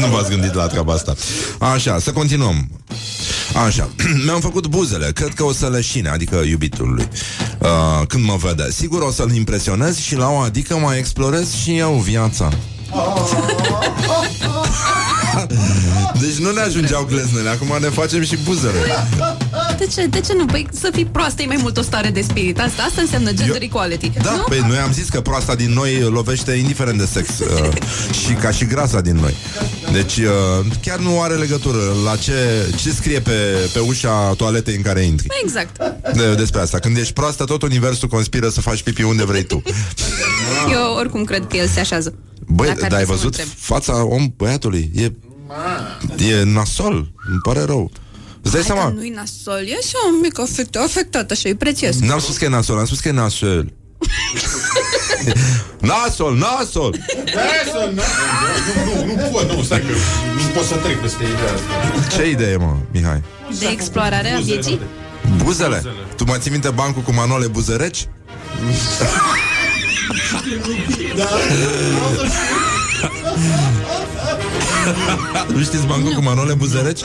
[0.00, 1.14] nu v-ați gândit la treaba asta.
[1.58, 2.70] Așa, să continuăm.
[3.66, 3.88] Așa,
[4.24, 7.08] mi-am făcut buzele, cred că o să leșine, adică iubitului,
[7.58, 8.70] uh, când mă vede.
[8.70, 12.48] Sigur o să-l impresionez și la o adică mai explorez și eu viața.
[16.20, 18.78] deci nu ne ajungeau gleznele, acum ne facem și buzele.
[19.78, 20.06] De ce?
[20.06, 20.46] De ce nu?
[20.46, 22.60] Păi să fii proastă e mai mult o stare de spirit.
[22.60, 24.10] Asta, asta înseamnă gender Eu- equality.
[24.22, 24.42] Da, nu?
[24.48, 27.68] păi noi am zis că proasta din noi lovește indiferent de sex uh,
[28.24, 29.34] și ca și grasa din noi.
[29.92, 30.26] Deci uh,
[30.82, 32.32] chiar nu are legătură la ce,
[32.82, 35.26] ce scrie pe, pe ușa toaletei în care intri.
[35.42, 35.76] Exact.
[36.14, 36.78] De, despre asta.
[36.78, 39.62] Când ești proastă, tot universul conspiră să faci pipi unde vrei tu.
[40.72, 42.14] Eu oricum cred că el se așează.
[42.54, 43.48] Băi, Dacă ar dar ai fi să mă văzut întreb.
[43.58, 44.90] fața om băiatului?
[44.94, 45.04] E,
[46.24, 46.94] e nasol.
[47.30, 47.90] Îmi pare rău.
[48.42, 48.94] Îți dai Hai că seama?
[48.96, 51.98] nu-i nasol, e așa un mic afectat, afectat, așa, e prețios.
[52.00, 53.72] N-am spus că e nasol, am spus că e nasol.
[55.90, 56.96] nasol, nasol!
[57.34, 58.02] Lasă, nu,
[58.96, 59.86] nu, nu, nu pot, nu, stai că
[60.36, 62.16] nu pot să trec peste ideea asta.
[62.16, 63.22] Ce idee, mă, Mihai?
[63.58, 64.76] De explorare a Buzele, vieții?
[65.22, 65.42] frate.
[65.44, 65.82] Buzele?
[66.16, 68.08] Tu mai ții minte bancul cu manole buzăreci?
[75.54, 77.00] Nu știți bancul cu manole buzăreci?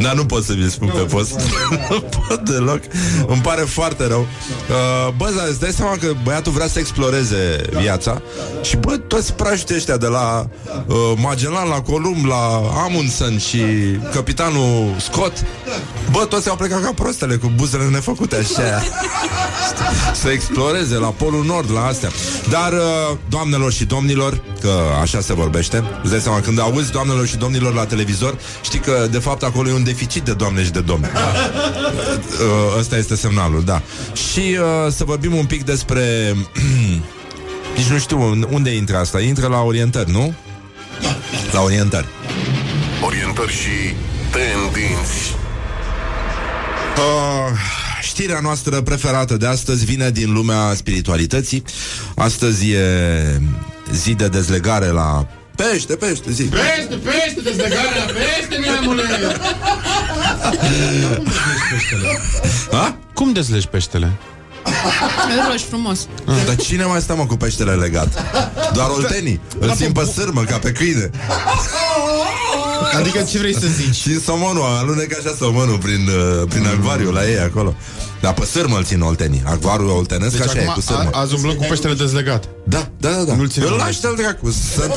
[0.00, 1.40] Dar nu pot să vi-l spun pe post.
[1.90, 2.80] Nu pot deloc.
[3.26, 4.20] Îmi pare foarte rău.
[4.20, 8.22] Uh, Bă, dar îți dai seama că băiatul vrea să exploreze viața?
[8.62, 10.46] Și bă, toți praștii ăștia De la
[10.86, 13.62] uh, Magellan, la Columb La Amundsen și
[14.14, 15.44] capitanul Scott
[16.10, 18.82] Bă, toți au plecat ca prostele Cu buzele nefăcute așa.
[20.22, 22.10] Să exploreze la Polul Nord La astea.
[22.50, 27.26] Dar, uh, doamnelor și domnilor Că așa se vorbește Îți dai seama, când auzi doamnelor
[27.26, 30.70] și domnilor la televizor Știi că de fapt acolo e un deficit de doamne și
[30.70, 33.82] de domni Uh, Ăsta este semnalul, da
[34.32, 36.34] Și uh, să vorbim un pic despre
[37.76, 40.34] Nici nu știu unde intră asta Intră la orientări, nu?
[41.52, 42.06] La orientări
[43.04, 43.94] Orientări și
[44.30, 45.34] tendinți.
[46.96, 47.58] Uh,
[48.02, 51.62] știrea noastră preferată de astăzi vine din lumea spiritualității.
[52.16, 53.40] Astăzi e
[53.92, 55.26] zi de dezlegare la
[55.60, 56.42] pește, pește, zi.
[56.42, 59.02] Peste, peste, dezlegarea, peste, neamule!
[62.72, 62.96] Ha?
[63.14, 64.12] Cum dezlegi peștele?
[65.50, 66.08] Roș frumos.
[66.46, 68.08] Dar cine mai stă mă cu peștele legat?
[68.72, 71.10] Doar oltenii Îl simt pe sârmă ca pe câine
[72.96, 73.94] Adică ce vrei să zici?
[73.94, 77.74] Și somonul, alunecă așa somonul prin, uh, prin acvariu la ei acolo.
[78.20, 81.10] Dar pe sârmă îl țin oltenii Acvariul oltenesc Deci așa e cu acum sârmă.
[81.12, 82.48] a, azi umblăm cu peștele dezlegat.
[82.64, 83.34] Da, da, da, da.
[83.34, 84.86] Nu-l ține Îl la lași de dracu să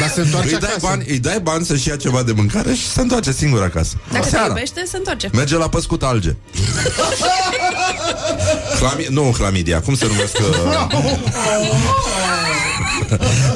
[0.00, 0.86] Dar se întoarce îi dai, acasă.
[0.86, 3.94] bani, îi dai bani să-și ia ceva de mâncare Și se întoarce singur acasă.
[4.12, 4.46] Dacă se Seara.
[4.46, 5.30] iubește, se întoarce.
[5.32, 6.34] Merge la păscut alge.
[8.80, 10.86] Clami- Nu clamidia, cum se numesc uh,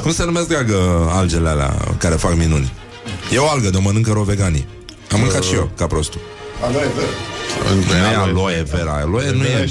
[0.01, 2.71] Cum se numesc, dragă, algele alea Care fac minuni
[3.31, 4.67] E o algă de o mănâncă ro veganii
[5.11, 6.21] Am mâncat și eu, ca prostul.
[7.87, 8.91] Nu e aloe vera.
[8.91, 9.69] Aloe nu e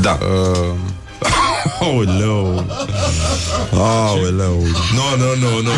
[0.00, 0.18] Da.
[1.80, 2.66] Aoleu.
[3.72, 4.62] Aoleu.
[4.94, 5.70] Nu, nu, nu, nu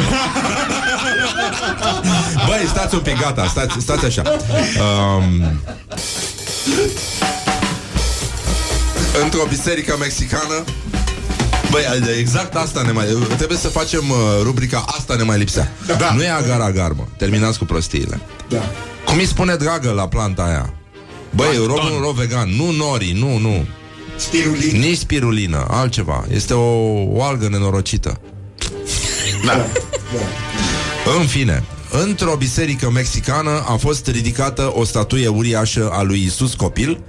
[2.46, 4.22] Băi, stați un pic, gata Stați, stați așa.
[5.16, 5.60] Um,
[9.22, 10.64] Într-o biserică mexicană
[11.70, 11.82] Băi,
[12.18, 13.06] exact asta ne mai...
[13.36, 15.72] Trebuie să facem uh, rubrica Asta ne mai lipsea.
[15.98, 16.12] Da.
[16.14, 17.04] Nu e agar-agar, mă.
[17.16, 18.20] Terminați cu prostiile.
[18.48, 18.70] Da.
[19.04, 20.72] Cum îi spune dragă la planta aia?
[21.30, 22.48] Băi, rovul un rov vegan.
[22.48, 23.66] Nu nori, nu, nu.
[24.16, 24.80] Spirulin.
[24.80, 26.24] Nici spirulină, altceva.
[26.30, 28.20] Este o, o algă nenorocită.
[29.44, 29.66] Da.
[31.20, 37.00] În fine Într-o biserică mexicană a fost ridicată o statuie uriașă a lui Isus copil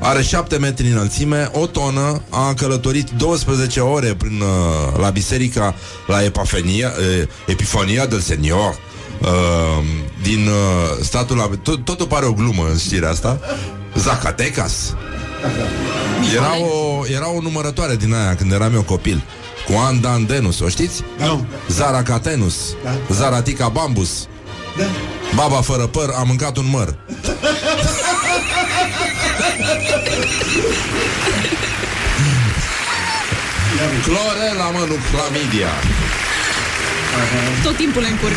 [0.00, 5.74] are 7 metri înălțime, o tonă, a călătorit 12 ore prin, uh, la biserica,
[6.06, 8.78] la Epifania, uh, Epifania del Senior,
[9.20, 9.28] uh,
[10.22, 11.36] din uh, statul...
[11.36, 13.40] la- Tot, totul pare o glumă în știrea asta.
[13.96, 14.94] Zacatecas.
[16.34, 19.22] Era o, era o numărătoare din aia când eram eu copil.
[19.66, 21.02] Cu Andandenus, o știți?
[21.18, 21.46] Nu.
[21.68, 22.54] Zaracatenus,
[23.10, 24.28] Zaratica Bambus,
[25.34, 26.94] Baba fără păr a mâncat un măr.
[34.02, 35.68] Clorela, mă, nu clamidia.
[37.62, 38.36] Tot timpul le încurc.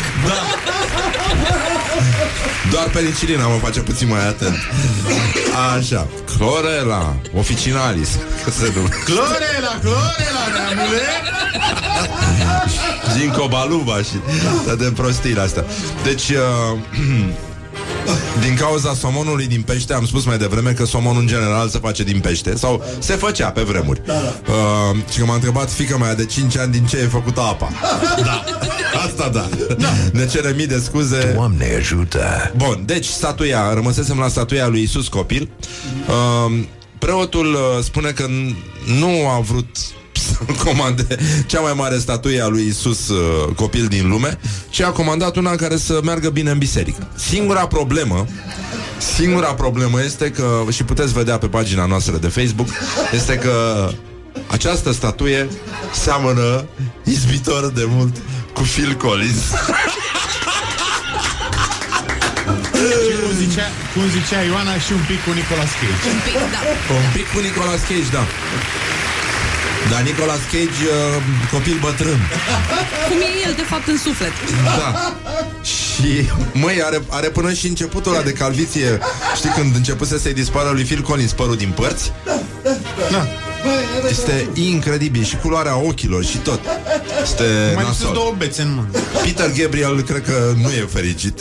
[2.70, 4.56] Doar penicilina mă face puțin mai atent.
[5.76, 6.06] Așa.
[6.36, 8.08] Clorela, officinalis.
[8.44, 8.96] Că se numește.
[9.04, 11.02] Clorela, clorela, neamule
[13.16, 14.16] Ginkgo baluba și
[14.64, 15.64] toate prostiile astea.
[16.04, 16.78] Deci, uh,
[18.40, 22.02] din cauza somonului din pește, am spus mai devreme că somonul în general se face
[22.02, 24.00] din pește sau se făcea pe vremuri.
[24.08, 27.70] Uh, și că m-a întrebat fica mea de 5 ani din ce e făcută apa.
[28.24, 28.44] Da.
[29.06, 29.48] Asta da.
[30.12, 31.32] Ne cere mii de scuze.
[31.34, 32.52] Doamne ajută!
[32.56, 35.48] Bun, deci statuia, rămăsesem la statuia lui Isus copil.
[36.08, 36.58] Uh,
[36.98, 38.56] preotul uh, spune că n-
[38.98, 39.84] nu a vrut să
[40.64, 41.06] comande
[41.46, 44.38] cea mai mare statuie a lui Isus uh, copil din lume,
[44.70, 47.08] ci a comandat una care să meargă bine în biserică.
[47.16, 48.26] Singura problemă
[48.98, 52.68] Singura problemă este că, și puteți vedea pe pagina noastră de Facebook,
[53.12, 53.88] este că
[54.46, 55.48] această statuie
[55.92, 56.64] seamănă
[57.04, 58.16] izbitor de mult
[58.52, 59.42] cu Phil Collins.
[63.06, 66.60] Și cum zicea, cum zicea Ioana și un pic cu Nicolas Cage Un pic, da.
[66.94, 68.24] Un pic cu Nicolas Cage, da.
[69.90, 70.84] Dar Nicolas Cage,
[71.16, 72.18] uh, copil bătrân.
[73.08, 74.32] Cum e el, de fapt, în suflet.
[74.64, 75.14] Da.
[75.62, 78.98] Și, măi, are, are până și începutul ăla de calviție.
[79.36, 82.12] Știi când începuse să-i dispară lui Phil Collins părul din părți?
[83.10, 83.26] Da.
[84.10, 86.60] Este incredibil și culoarea ochilor și tot.
[87.22, 87.42] Este
[87.74, 88.12] Mai lipsesc nasol.
[88.14, 88.88] două bețe în mână
[89.22, 91.38] Peter Gabriel cred că nu e fericit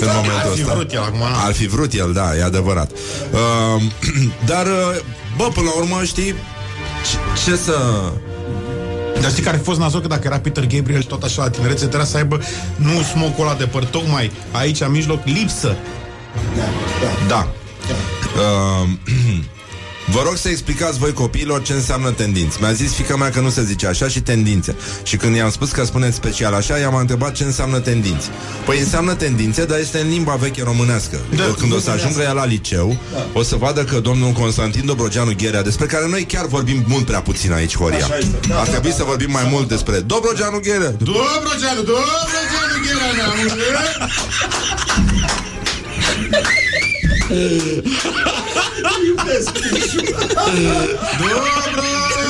[0.00, 0.74] în momentul Ar fi ăsta.
[0.74, 1.24] vrut el acum, nu?
[1.44, 2.90] Ar fi vrut el, da, e adevărat.
[2.90, 3.82] Uh,
[4.50, 5.00] dar, uh,
[5.36, 6.34] bă, până la urmă, știi,
[7.04, 7.72] ce, ce să...
[9.20, 10.00] Dar știi care a fost nazol?
[10.00, 12.40] Că dacă era Peter Gabriel tot așa la tinerețe Trebuia să aibă
[12.76, 15.76] nu smocul ăla de păr Tocmai aici, în mijloc, lipsă
[17.28, 17.48] Da.
[18.34, 18.88] Uh,
[20.06, 22.56] Vă rog să explicați voi copiilor ce înseamnă tendinți.
[22.60, 24.76] Mi-a zis fica mea că nu se zice așa și tendințe.
[25.02, 28.28] Și când i-am spus că spuneți special așa, i-am întrebat ce înseamnă tendinți.
[28.64, 31.20] Păi înseamnă tendințe, dar este în limba veche românească.
[31.36, 32.96] Da, când o să ajungă ea la liceu,
[33.32, 37.20] o să vadă că domnul Constantin Dobrogeanu Gherea, despre care noi chiar vorbim mult prea
[37.20, 38.08] puțin aici, Horia.
[38.52, 40.90] Ar trebui să vorbim mai mult despre Dobrogeanu Gherea.
[40.90, 44.08] Dobrogeanu, Dobrogeanu, Ghera,
[47.28, 49.38] neamule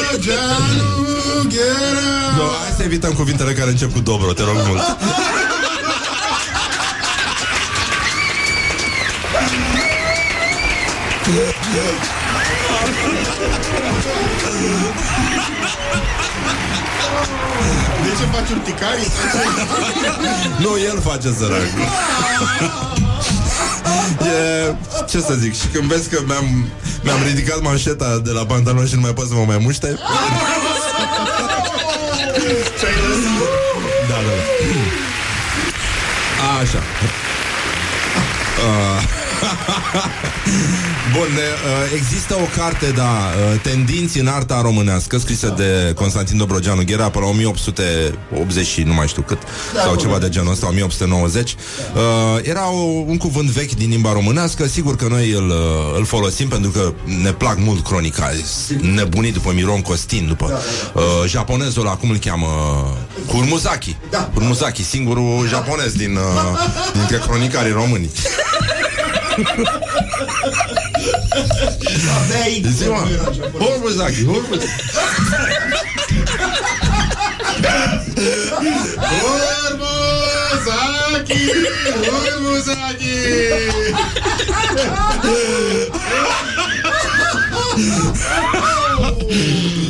[0.09, 4.83] Dobrogeanu, Ghera No, hai să evităm cuvintele care încep cu Dobro, te rog mult.
[18.03, 19.07] De ce faci urticarii?
[20.59, 21.61] Nu, el face sărac.
[24.21, 24.75] E,
[25.11, 26.69] ce să zic, și când vezi că mi-am,
[27.03, 29.99] mi-am ridicat manșeta de la pantalon și nu mai pot să mă mai muște.
[34.09, 34.43] Da, da, da.
[36.61, 36.83] Așa.
[38.65, 39.24] Uh,
[41.13, 46.37] Bun, ne, uh, există o carte, da, uh, Tendinți în arta românească, scrisă de Constantin
[46.37, 49.39] Dobrogeanu Ghera pe la 1880 și nu mai știu cât,
[49.85, 51.55] sau ceva de genul ăsta, 1890.
[51.95, 52.01] Uh,
[52.43, 56.49] era o, un cuvânt vechi din limba românească, sigur că noi îl, uh, îl folosim
[56.49, 56.93] pentru că
[57.23, 58.31] ne plac mult cronica,
[58.81, 60.63] nebunit după Miron Costin, după
[60.95, 62.47] uh, japonezul ăla, cum îl cheamă?
[63.27, 63.97] Kurmuzaki.
[64.35, 66.59] Kurmuzaki, singurul japonez din, uh,
[66.93, 68.11] dintre cronicarii români.
[72.77, 73.03] Zi-mă,
[73.59, 74.69] Hormuzaki, Hormuzaki.
[80.45, 81.43] Urmuzaki!
[82.35, 83.15] Urmuzaki!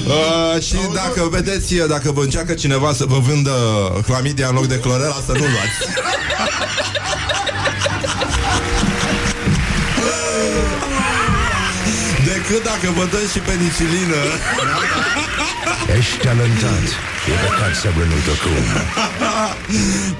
[0.06, 3.52] Uh, și dacă vedeți, dacă vă încearcă cineva să vă vândă
[4.06, 5.78] clamidia în loc de clorela, să nu luați.
[12.54, 14.20] Decât dacă vă dă și penicilină
[15.98, 16.84] Ești talentat.
[17.30, 18.52] E păcat să renunți acum.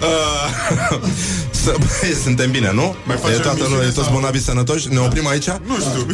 [0.08, 0.46] uh,
[1.62, 2.96] să, băi, Suntem bine, nu?
[3.04, 4.88] Mai facem e toată emisiune lumea, e toți sau- bolnavi sănătoși?
[4.88, 5.48] Ne oprim aici?
[5.70, 6.06] Nu știu.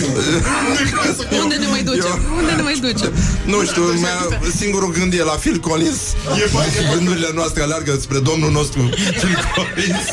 [1.42, 2.20] Unde ne mai ducem?
[2.38, 3.12] Unde ne mai ducem?
[3.44, 4.18] Nu știu, mea,
[4.56, 6.00] singurul gând e la Phil Collins
[6.42, 6.94] E bani, e bani.
[6.94, 8.80] Gândurile noastre alergă spre domnul nostru
[9.20, 10.08] Phil Collins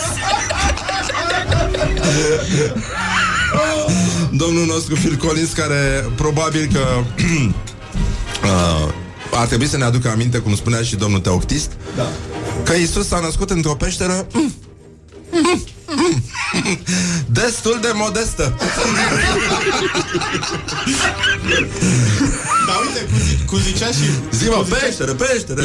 [4.38, 6.79] Domnul nostru Phil Collins Care probabil că
[8.43, 8.93] uh,
[9.31, 12.07] Ar trebui să ne aducă aminte Cum spunea și domnul Teoctist da.
[12.63, 14.53] Că Isus s-a născut într-o peșteră mm,
[15.31, 15.61] mm, mm,
[17.27, 18.55] Destul de modestă.
[22.67, 24.05] Dar uite, cum, zi, cum zicea și...
[24.31, 25.61] Zi-mă, cum zicea- peșteră, peșteră.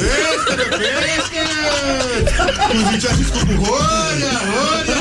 [2.70, 5.00] Cum zicea și scopul Horia, Horia!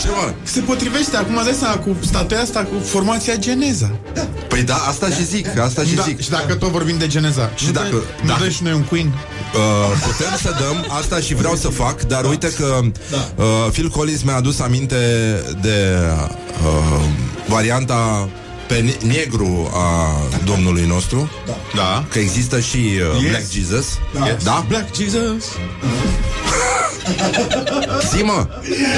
[0.00, 0.32] Ce mă?
[0.42, 3.90] Se potrivește, acum îți dai seama cu statuia asta Cu formația Geneza.
[4.48, 6.20] Păi da, asta și zic, asta și da, zic.
[6.22, 8.36] Și dacă tot vorbim de Geneza Și nu dacă- dă- Nu da.
[8.40, 9.14] dă și noi un Queen
[9.56, 9.60] Uh,
[10.06, 12.80] putem să dăm, asta și vreau să fac, dar uite că
[13.36, 14.96] uh, Phil Collins mi-a adus aminte
[15.60, 15.98] de
[16.64, 17.04] uh,
[17.46, 18.28] varianta
[18.66, 21.30] pe ne- negru a domnului nostru,
[21.74, 23.30] Da că există și uh, Yes.
[23.30, 23.86] Black Jesus.
[24.42, 24.64] Da?
[24.68, 25.44] Black Jesus
[28.14, 28.46] Zi mă!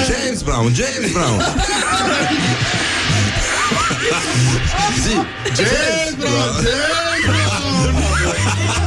[0.07, 1.41] James Brown, James Brown!
[5.03, 5.13] Zi!
[5.55, 6.65] James Brown,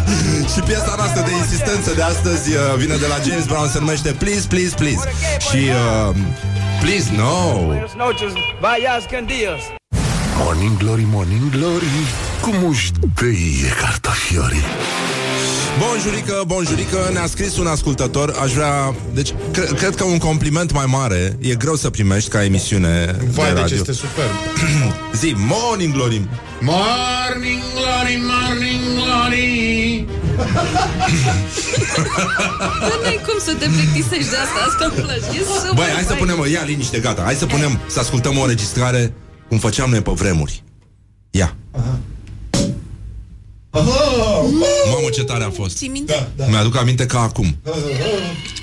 [0.54, 4.12] Și piesa noastră de insistență de astăzi uh, vine de la James Brown, se numește
[4.12, 5.02] Please, Please, Please.
[5.50, 6.16] Și uh,
[6.80, 7.64] Please, no!
[7.64, 9.62] Buenas noches, vayas con Dios.
[10.36, 11.84] Morning Glory, Morning Glory
[12.40, 14.64] Cum își dăie cartofiorii
[15.80, 20.84] Bonjurică, bonjurică, ne-a scris un ascultător Aș vrea, deci, cre- cred că un compliment mai
[20.88, 23.76] mare E greu să primești ca emisiune Vai, de deci radio.
[23.76, 24.24] este super
[25.20, 26.28] Zi, Morning Glory
[26.60, 30.06] Morning glory, morning glory
[32.80, 35.38] Dar n-ai cum să te plictisești de asta, asta îmi place.
[35.38, 36.18] E super Băi, hai să fain.
[36.18, 37.22] punem, ia liniște, gata.
[37.22, 39.12] Hai să punem, să ascultăm o înregistrare
[39.48, 40.62] Cum făceam noi pe vremuri.
[41.30, 41.54] Ia
[43.72, 45.76] Mamă, ce tare a fost.
[45.76, 46.28] Ții minte?
[46.36, 47.56] Da, Mi-aduc aminte ca acum.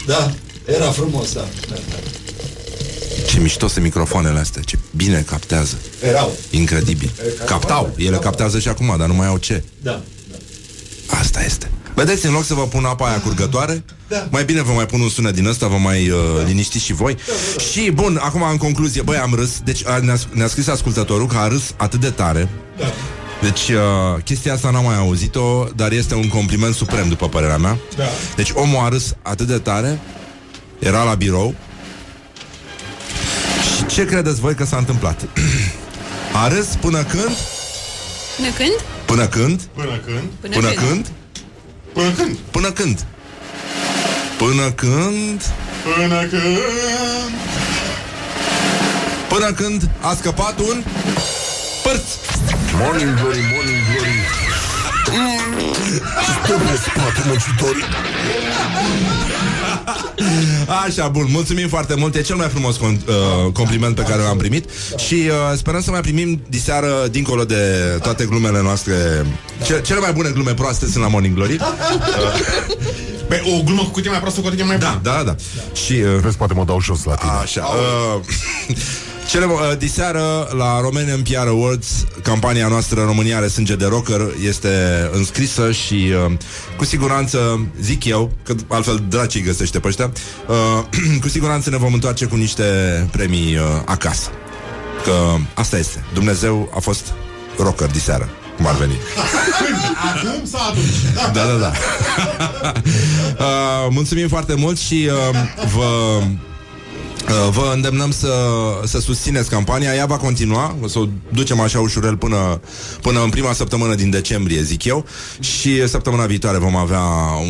[0.06, 0.32] Da,
[0.66, 1.48] era frumos, da.
[1.70, 1.76] da.
[3.28, 5.78] Ce mișto sunt microfoanele astea Ce bine captează.
[6.04, 6.32] Erau.
[6.50, 7.12] Incredibil.
[7.46, 9.64] Captau, ele captează și acum, dar nu mai au ce.
[9.82, 10.02] Da.
[11.08, 11.72] Asta este.
[11.96, 14.28] Vedeți, în loc să vă pun apa aia curgătoare Da.
[14.32, 17.18] Mai bine vă mai pun un sunet din ăsta Vă mai uh, liniștiți și voi.
[17.72, 19.60] Și bun, acum în concluzie Băi, am râs.
[19.64, 22.50] Deci a, ne-a, ne-a scris ascultătorul că a râs atât de tare
[23.42, 27.78] deci, uh, chestia asta n-am mai auzit-o, dar este un compliment suprem, după părerea mea.
[27.96, 28.04] Da.
[28.36, 30.00] Deci omul a râs atât de tare,
[30.80, 31.56] era la birou.
[33.78, 35.28] Și ce credeți voi că s-a întâmplat?
[36.44, 37.38] a râs până când?
[38.38, 38.80] Până când?
[39.06, 39.62] Până când?
[39.62, 40.32] Până când?
[40.42, 41.08] Până, când?
[41.94, 42.36] Până când?
[42.52, 43.06] Până când?
[44.38, 45.42] Până când?
[45.84, 46.62] Până când?
[49.30, 50.84] Până când a scăpat un
[51.84, 52.04] pârț.
[52.80, 54.18] Morning Glory, Morning Glory.
[55.12, 55.74] Mm,
[56.44, 57.84] Stă pe spate muncitorii
[60.86, 62.16] Așa, bun, mulțumim foarte mult.
[62.16, 64.70] E cel mai frumos con- uh, compliment pe care l-am primit.
[64.98, 67.64] Și uh, sperăm să mai primim diseară Dincolo de
[68.02, 69.26] toate glumele noastre
[69.66, 71.58] ce- Cele mai bune glume proaste sunt la Morning Glory.
[73.28, 75.16] Băi, o glumă cu cutie mai proastă, cu cutie mai Da, bună.
[75.16, 75.36] da, da.
[75.86, 77.32] Și uh, Vezi, poate mă dau jos la tine.
[77.42, 78.22] Așa uh,
[79.28, 84.70] Cele, uh, diseară la Romanian PR Awards Campania noastră România are sânge de rocker Este
[85.12, 85.94] înscrisă și
[86.26, 86.34] uh,
[86.78, 90.12] Cu siguranță, zic eu Că altfel dracii găsește pe ăștia
[90.48, 90.84] uh,
[91.22, 92.64] Cu siguranță ne vom întoarce cu niște
[93.12, 94.30] premii uh, acasă.
[95.04, 96.04] Că asta este.
[96.14, 97.14] Dumnezeu a fost
[97.58, 98.94] rocker diseară Cum ar veni.
[100.14, 101.34] Acum sau atunci?
[101.34, 101.72] Da, da, da.
[103.40, 105.38] Uh, Mulțumim foarte mult și uh,
[105.76, 106.24] vă Uh,
[107.28, 108.34] Vă îndemnăm să,
[108.84, 112.60] să susțineți campania Ea va continua, o să o ducem așa ușurel până,
[113.02, 115.06] până în prima săptămână din decembrie, zic eu
[115.40, 117.02] Și săptămâna viitoare vom avea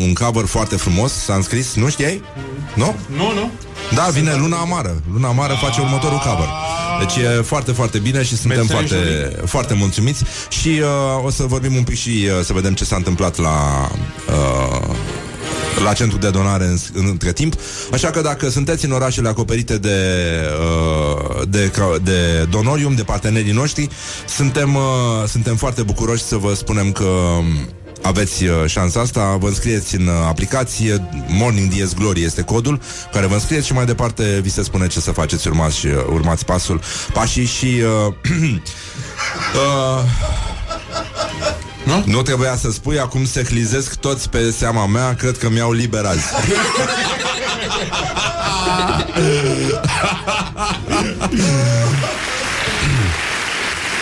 [0.02, 2.22] un cover foarte frumos S-a înscris, nu știai?
[2.74, 2.94] Nu?
[3.16, 3.50] Nu, nu.
[3.94, 6.48] Da, vine Luna Amară Luna Amară face următorul cover
[6.98, 11.42] Deci e foarte, foarte bine și suntem Mețel foarte, foarte mulțumiți Și uh, o să
[11.42, 13.88] vorbim un pic și uh, să vedem ce s-a întâmplat la...
[14.28, 14.94] Uh,
[15.82, 17.54] la centru de donare în, în, între timp.
[17.92, 19.98] Așa că dacă sunteți în orașele acoperite de,
[20.60, 23.88] uh, de, ca- de donorium, de partenerii noștri,
[24.28, 24.82] suntem, uh,
[25.26, 27.44] suntem foarte bucuroși să vă spunem că um,
[28.02, 32.80] aveți uh, șansa asta, vă înscrieți în uh, aplicație Morning Dies Glory este codul
[33.12, 36.44] care vă înscrieți și mai departe vi se spune ce să faceți, urmați, uh, urmați
[36.44, 36.80] pasul,
[37.12, 38.14] pașii și uh,
[39.56, 40.04] uh,
[41.88, 42.02] Nu?
[42.06, 46.04] nu trebuia să spui, acum se hlizesc toți pe seama mea, cred că mi-au liber
[46.04, 46.26] azi.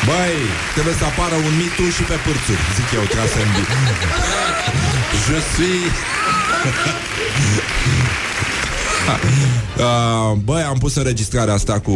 [0.07, 0.37] Băi,
[0.72, 3.49] trebuie să apară un mitu și pe pârțuri, zic eu, trase în
[5.26, 5.93] Je suis...
[9.77, 11.93] Uh, băi, am pus înregistrarea asta cu,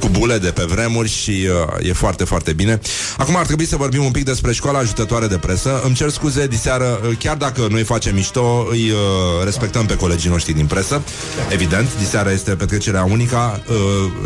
[0.00, 2.80] cu bule de pe vremuri și uh, e foarte, foarte bine.
[3.16, 5.80] Acum ar trebui să vorbim un pic despre școala ajutătoare de presă.
[5.84, 8.96] Îmi cer scuze, diseară, uh, chiar dacă noi facem mișto, îi uh,
[9.44, 11.02] respectăm pe colegii noștri din presă.
[11.48, 13.76] Evident, diseară este petrecerea unica, uh,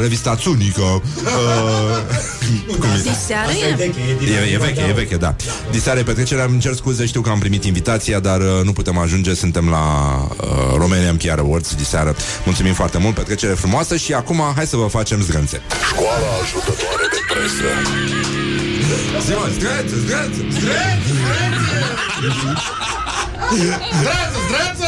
[0.00, 0.82] revista Țunica.
[0.82, 1.02] Uh,
[2.80, 3.02] cum e?
[3.02, 3.74] Diseară Asta e e?
[3.74, 5.34] veche, e din E, e veche, e veche, da.
[5.70, 8.98] Diseară e petrecerea, îmi cer scuze, știu că am primit invitația, dar uh, nu putem
[8.98, 9.80] ajunge, suntem la
[10.40, 12.16] uh, Romanian PR Awards diseară.
[12.44, 15.60] Mulțumim foarte mult, petrecere frumoasă și acum hai să vă facem zgânțe.
[15.88, 17.70] Școala ajutătoare de presă.
[19.26, 20.40] Zi-mă, zgânțe, zgânțe,
[23.98, 24.86] Zdreață, zdreață!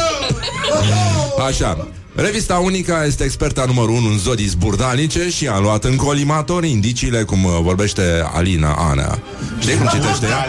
[1.47, 1.87] Așa.
[2.15, 7.23] Revista Unica este experta numărul 1 în zodii zburdalnice și a luat în colimator indiciile
[7.23, 9.19] cum uh, vorbește Alina Ana.
[9.59, 10.45] Știi cum citește ea?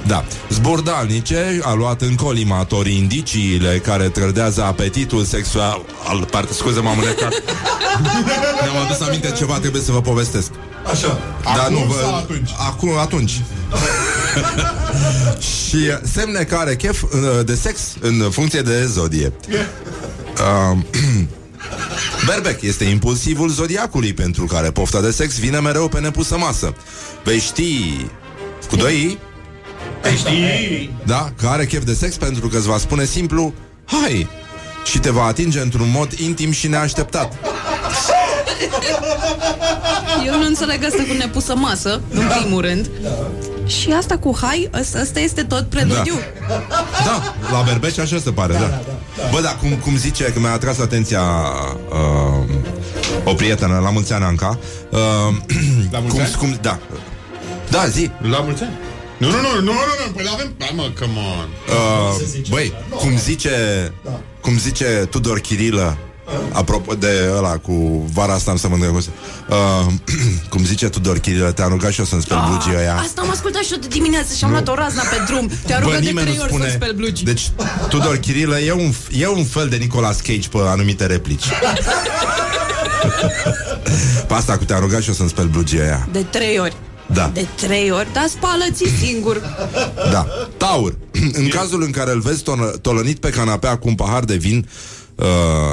[0.00, 0.06] Alnice.
[0.06, 0.24] Da.
[0.48, 5.84] Zburdalnice a luat în colimator indiciile care trădează apetitul sexual.
[6.08, 7.32] Al, parte, scuze, m-am înecat.
[8.62, 10.50] Mi-am adus aminte ceva, trebuie să vă povestesc.
[10.90, 11.18] Așa.
[11.42, 12.50] Da, Acum nu, vă, sau atunci?
[12.58, 13.30] Acum, atunci.
[15.68, 17.10] și uh, semne care chef uh,
[17.44, 19.32] de sex în funcție de zodie.
[19.48, 20.78] Uh,
[22.26, 26.74] Berbec este impulsivul zodiacului pentru care pofta de sex vine mereu pe nepusă masă.
[27.24, 28.06] Vei ști
[28.68, 29.18] cu doi
[30.12, 30.94] i, Știi?
[31.06, 33.52] da, că are chef de sex pentru că îți va spune simplu
[33.84, 34.28] Hai!
[34.84, 37.32] Și te va atinge într-un mod intim și neașteptat.
[40.26, 42.90] Eu nu înțeleg asta cu nepusă masă, în primul rând.
[43.66, 46.14] Și asta cu hai, ăsta, ăsta este tot preludiu.
[47.04, 48.80] Da, la berbeci așa se pare, da.
[49.30, 51.22] Bă, da, cum, cum zice, că mi-a atras atenția
[51.88, 52.54] uh,
[53.24, 54.58] o prietenă, la mulți ani, Anca.
[54.90, 54.98] Uh,
[55.90, 56.34] La mulți cum, ani?
[56.38, 56.78] cum, da.
[57.70, 58.10] Da, zi.
[58.30, 58.72] La mulți ani.
[59.20, 60.52] Nu, nu, nu, nu, nu, nu, păi avem...
[60.58, 61.48] Hai mă, come on.
[61.68, 62.84] Uh, se zice băi, asta.
[62.90, 62.96] Nu.
[62.96, 63.50] cum zice,
[64.04, 64.20] Da.
[64.40, 65.96] cum zice Tudor Chirilă,
[66.52, 67.72] apropo de ăla cu
[68.12, 69.86] vara asta am să mândră cu uh,
[70.52, 72.94] cum zice Tudor Chirilă, te-am rugat și eu să-mi speli blugii ăia.
[72.94, 75.50] Ah, Asta am ascultat și eu de dimineață și am luat o razna pe drum.
[75.66, 77.24] Te-a rugat de trei ori să speli blugi.
[77.24, 77.50] Deci,
[77.88, 81.44] Tudor Chirilă e un, e un fel de Nicolas Cage pe anumite replici.
[84.28, 86.08] pe asta cu te-am rugat și eu să-mi speli blugii ăia.
[86.12, 86.76] De trei ori.
[87.12, 87.30] Da.
[87.34, 89.40] De trei ori, dar spală-ți singur.
[90.10, 90.26] Da.
[90.56, 90.94] Taur.
[91.40, 94.68] în cazul în care îl vezi ton- tolănit pe canapea cu un pahar de vin
[95.14, 95.26] uh,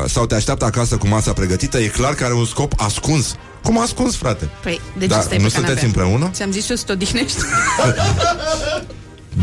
[0.08, 3.36] sau te așteaptă acasă cu masa pregătită, e clar că are un scop ascuns.
[3.64, 4.50] Cum ascuns, frate?
[4.64, 6.04] Păi, de ce Da, stai nu pe sunteți canapea?
[6.04, 6.30] împreună?
[6.34, 7.38] Ți-am zis eu să te odihnești.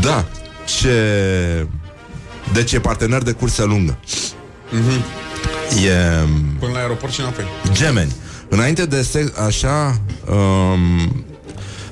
[0.01, 0.25] Da.
[0.79, 1.67] Ce...
[2.53, 3.97] Deci e partener de cursă lungă.
[5.85, 6.25] E...
[6.59, 7.45] Până la aeroport și înapoi.
[7.71, 8.11] Gemeni.
[8.49, 11.25] Înainte de sex, așa, um,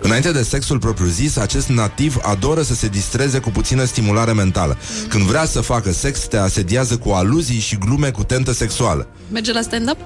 [0.03, 4.77] înainte de sexul propriu-zis, acest nativ adoră să se distreze cu puțină stimulare mentală.
[5.07, 9.07] Când vrea să facă sex, te asediază cu aluzii și glume cu tentă sexuală.
[9.31, 9.97] Merge la stand-up?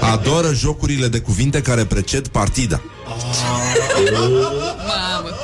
[0.12, 2.82] Adoră jocurile de cuvinte care preced partida.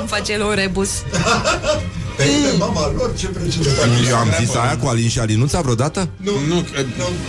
[0.05, 0.91] Mamă, cum face el o rebus.
[2.17, 3.77] Pe pe mama lor ce precedent.
[4.09, 6.09] Eu am zis aia cu Alin și Alinuța vreodată?
[6.17, 6.65] Nu, Nu, uh,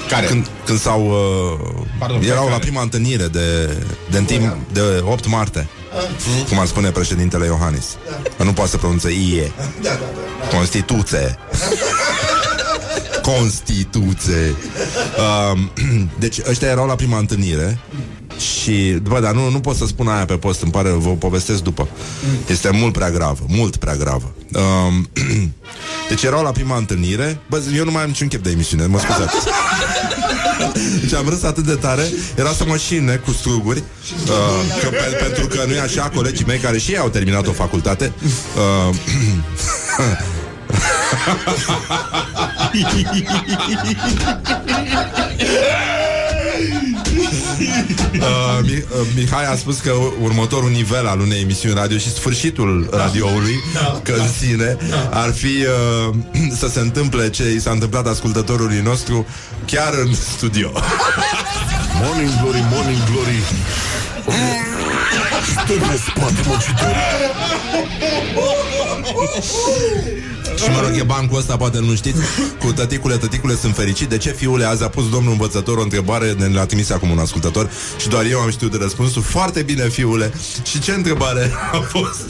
[0.09, 0.25] care?
[0.25, 1.07] Când, când s-au...
[1.07, 2.51] Uh, Pardon, erau care?
[2.51, 3.77] la prima întâlnire de,
[4.11, 5.67] de, în timp, de 8 martie.
[6.49, 7.85] Cum ar spune președintele Iohannis.
[8.37, 9.51] Că Nu poate să pronunțe IE.
[9.57, 10.57] Da, da, da.
[10.57, 11.37] Constituție.
[13.33, 14.55] Constituție.
[15.53, 15.71] Um,
[16.23, 17.79] deci ăștia erau la prima întâlnire
[18.39, 21.63] și, bă, dar nu, nu pot să spun aia pe post, îmi pare, vă povestesc
[21.63, 21.87] după.
[22.47, 24.33] Este mult prea gravă, mult prea gravă.
[24.87, 25.09] Um,
[26.09, 28.99] deci erau la prima întâlnire, bă, eu nu mai am niciun chef de emisiune, mă
[28.99, 29.35] scuzați.
[31.01, 32.03] Deci am râs atât de tare
[32.35, 33.83] Era să mașină cu struguri
[34.23, 37.47] uh, că, pe, Pentru că nu e așa Colegii mei care și ei au terminat
[37.47, 38.11] o facultate
[38.89, 38.95] uh,
[48.15, 52.89] Uh, Mi- uh, Mihai a spus că următorul nivel al unei emisiuni radio și sfârșitul
[52.91, 53.55] radioului,
[54.03, 54.77] că în sine,
[55.11, 55.45] ar fi
[56.09, 56.15] uh,
[56.59, 59.25] să se întâmple ce i s-a întâmplat ascultătorului nostru
[59.65, 60.71] chiar în studio.
[62.03, 63.43] Morning Glory, Morning Glory.
[65.51, 66.95] Stă pe spate muncitor
[70.63, 72.19] Și mă rog, e bancul ăsta, poate nu știți
[72.59, 74.09] Cu tăticule, tăticule, sunt fericit.
[74.09, 76.31] De ce, fiule, azi a pus domnul învățător o întrebare?
[76.37, 79.21] Ne l-a trimis acum un ascultător Și doar eu am știut de răspunsul.
[79.21, 80.33] Foarte bine, fiule.
[80.63, 82.21] Și ce întrebare a fost?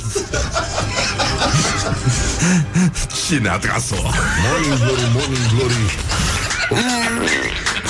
[3.27, 3.95] Cine a tras-o?
[3.95, 5.97] Morning Glory, Morning Glory.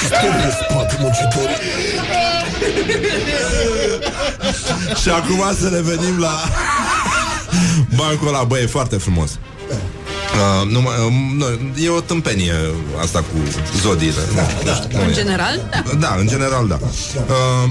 [0.05, 1.49] Stă pe spate muncitor
[5.01, 6.43] Și acum să revenim la
[7.95, 9.31] Bancul ăla, băi, e foarte frumos
[10.35, 11.45] Uh, nu, mai- uh, nu,
[11.83, 12.53] e o tâmpenie
[13.01, 13.37] asta cu
[13.81, 14.21] zodiile.
[14.35, 15.93] Da, da, În general, da.
[15.99, 16.79] Da, în general, da.
[16.81, 17.69] Uh,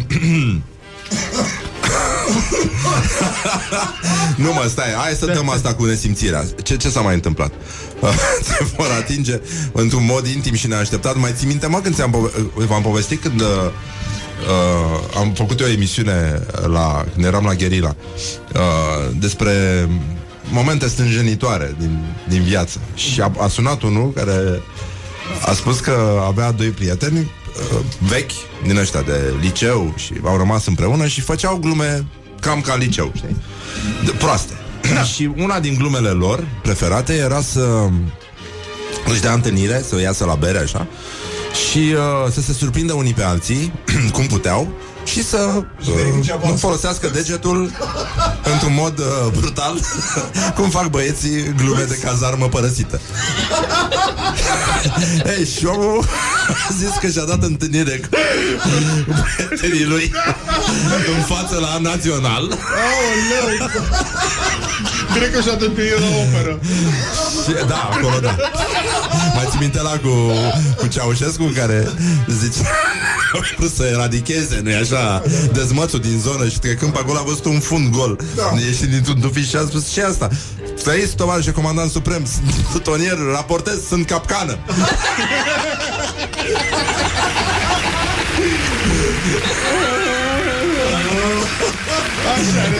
[4.44, 6.44] nu mă, stai, hai să dăm asta cu nesimțirea.
[6.62, 7.52] Ce, ce s-a mai întâmplat?
[8.00, 8.10] Uh,
[8.48, 9.40] Se vor atinge
[9.72, 11.16] într-un mod intim și neașteptat.
[11.16, 15.60] Mai ții minte, mă, când ți-am pove- uh, v-am povestit când uh, uh, am făcut
[15.60, 17.96] eu o emisiune la, când eram la Gherila
[18.54, 18.60] uh,
[19.18, 19.88] despre
[20.50, 22.80] momente stânjenitoare din, din viață.
[22.94, 24.62] Și a, a sunat unul care
[25.46, 28.30] a spus că avea doi prieteni uh, vechi
[28.66, 32.04] din ăștia de liceu și au rămas împreună și făceau glume
[32.40, 33.36] cam ca liceu, știi?
[34.04, 34.52] De, proaste.
[35.14, 37.88] și una din glumele lor preferate era să
[39.06, 40.86] își dea întâlnire, să iasă la bere așa
[41.68, 43.72] și uh, să se surprindă unii pe alții
[44.14, 44.68] cum puteau
[45.04, 47.70] și să uh, nu folosească degetul
[48.52, 49.80] într-un mod uh, brutal
[50.56, 53.00] cum fac băieții glume de cazarmă părăsită.
[55.38, 56.04] Ei, și omul
[56.68, 58.08] a zis că și-a dat întâlnire cu
[59.36, 60.12] prietenii lui
[61.16, 62.58] în față la Național
[65.14, 66.58] Cred că și-a întâlnit la operă.
[67.44, 68.36] și, Da, acolo da
[69.34, 70.32] Mai ți minte la cu,
[70.76, 71.88] cu Ceaușescu Care
[72.40, 72.60] zice
[73.34, 74.93] Au vrut să eradicheze, nu-i așa
[75.52, 78.52] Dezmățul din zonă și trecând pe acolo A văzut un fund gol da.
[78.66, 80.28] Ieșind dintr-un tufiș și a spus ce asta?
[80.82, 84.58] Trăiți, tovarășe comandant suprem Sunt plutonier, raportez, sunt capcană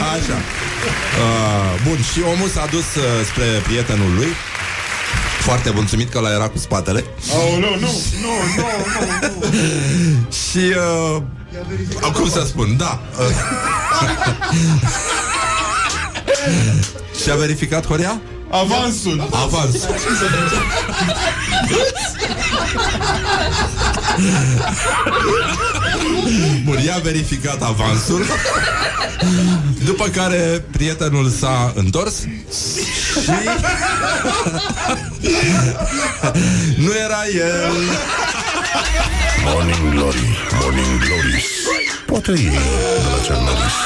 [0.01, 0.39] Așa
[1.19, 4.29] uh, Bun, și omul s-a dus uh, spre prietenul lui
[5.41, 7.91] Foarte mulțumit că la era cu spatele Oh, nu, nu,
[8.21, 8.67] nu, nu,
[9.01, 9.59] nu, nu.
[10.49, 10.75] Și
[11.17, 11.23] uh,
[12.13, 13.27] Cum să spun, da uh,
[17.23, 18.21] Și a verificat Horia?
[18.51, 19.29] Avansul.
[19.31, 19.77] Avans
[26.65, 28.25] Bun, i-a verificat avansul
[29.85, 33.31] După care prietenul s-a întors Și
[36.85, 37.73] Nu era el
[39.45, 40.27] Morning Glory,
[40.61, 41.45] Morning Glory
[42.07, 42.51] Poate ei
[43.03, 43.77] de la Cernovis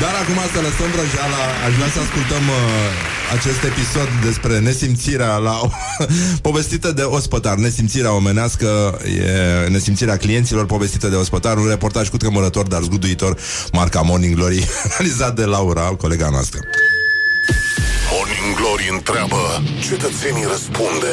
[0.00, 1.42] Dar acum să lăsăm vrăjeala.
[1.66, 5.60] Aș vrea să ascultăm uh, acest episod despre nesimțirea la
[6.48, 7.56] povestită de ospătar.
[7.56, 11.56] Nesimțirea omenească e nesimțirea clienților povestită de ospătar.
[11.56, 13.38] Un reportaj cu tremurător, dar zguduitor,
[13.72, 14.64] marca Morning Glory,
[14.98, 16.60] realizat de Laura, colega noastră.
[18.12, 21.12] Morning Glory întreabă Cetățenii răspunde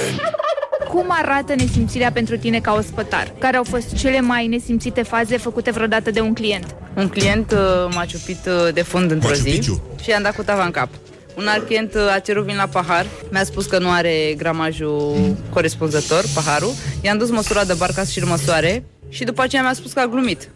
[0.89, 3.33] Cum arată nesimțirea pentru tine ca ospătar?
[3.39, 6.75] Care au fost cele mai nesimțite faze făcute vreodată de un client?
[6.95, 9.81] Un client uh, m-a ciupit uh, de fund într-o Machu zi Picchu.
[10.03, 10.89] și i-am dat cu tava în cap.
[11.37, 15.35] Un alt client uh, a cerut vin la pahar, mi-a spus că nu are gramajul
[15.49, 16.73] corespunzător, paharul.
[17.01, 19.99] I-am dus măsura de bar ca să și-l măsoare și după aceea mi-a spus că
[19.99, 20.49] a glumit.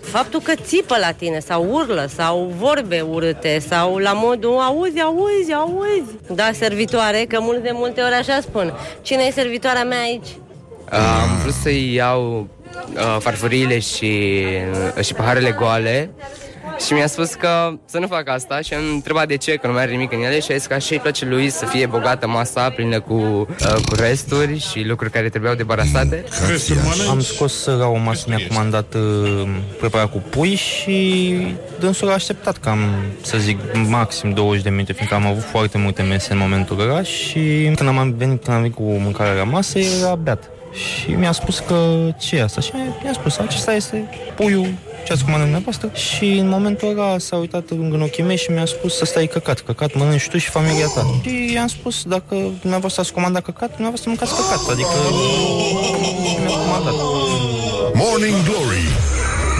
[0.00, 5.52] faptul că țipă la tine sau urlă sau vorbe urâte sau la modul auzi, auzi,
[5.54, 6.10] auzi.
[6.34, 8.72] Da, servitoare, că mult de multe ori așa spun.
[9.02, 10.28] Cine e servitoarea mea aici?
[10.90, 12.48] Am vrut să-i iau
[12.94, 14.32] uh, farfuriile și,
[14.96, 16.10] uh, și paharele goale
[16.86, 19.72] și mi-a spus că să nu fac asta și am întrebat de ce, că nu
[19.72, 21.86] mai are nimic în ele și a zis că așa îi place lui să fie
[21.86, 26.24] bogată masa plină cu, uh, cu resturi și lucruri care trebuiau debarasate.
[27.08, 29.48] Am scos la o masă, mi-a comandat uh,
[29.78, 31.36] preparat cu pui și
[31.80, 32.78] dânsul a așteptat cam,
[33.22, 33.58] să zic,
[33.88, 37.88] maxim 20 de minute, fiindcă am avut foarte multe mese în momentul ăla și când
[37.88, 40.50] am venit, când am venit cu mâncarea la masă, el era beat.
[40.72, 42.60] Și mi-a spus că ce e asta?
[42.60, 42.72] Și
[43.02, 44.68] mi-a spus, acesta este puiul
[45.06, 48.64] ce ați comandat dumneavoastră și în momentul ăla s-a uitat în ochii mei și mi-a
[48.64, 51.20] spus să stai căcat, căcat mănânci tu și familia ta.
[51.22, 54.96] Și i-am spus, dacă dumneavoastră ați comandat căcat, dumneavoastră mâncați căcat, adică
[56.44, 56.94] mi-a comandat.
[57.94, 58.86] Morning Glory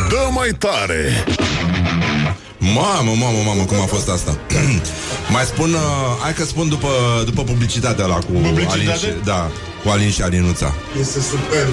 [0.09, 1.03] Dă mai tare
[2.59, 4.39] Mamă, mamă, mamă, cum a fost asta
[5.35, 5.81] Mai spun, uh,
[6.23, 6.89] hai că spun după,
[7.25, 8.73] după publicitatea la cu Publicitate?
[8.73, 9.51] Alin și, Da,
[9.85, 11.73] cu Alin și Alinuța Este superb.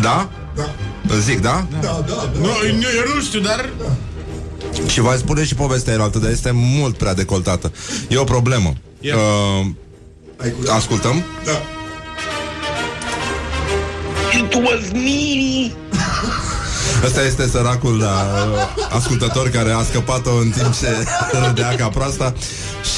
[0.00, 0.28] Da?
[0.56, 0.68] Da.
[1.08, 1.66] Îl zic, da?
[1.80, 2.38] Da, da, da.
[2.38, 3.68] Nu, eu nu știu, dar...
[4.86, 7.72] Și vă spune și povestea altă, dar este mult prea decoltată.
[8.08, 8.72] E o problemă.
[9.00, 9.14] Ia.
[9.16, 9.66] Uh,
[10.74, 11.22] ascultăm?
[11.44, 11.62] Da.
[14.38, 15.72] It was me.
[17.04, 18.26] Ăsta este săracul da,
[18.90, 21.06] ascultător care a scăpat-o în timp ce
[21.46, 22.32] râdea ca proasta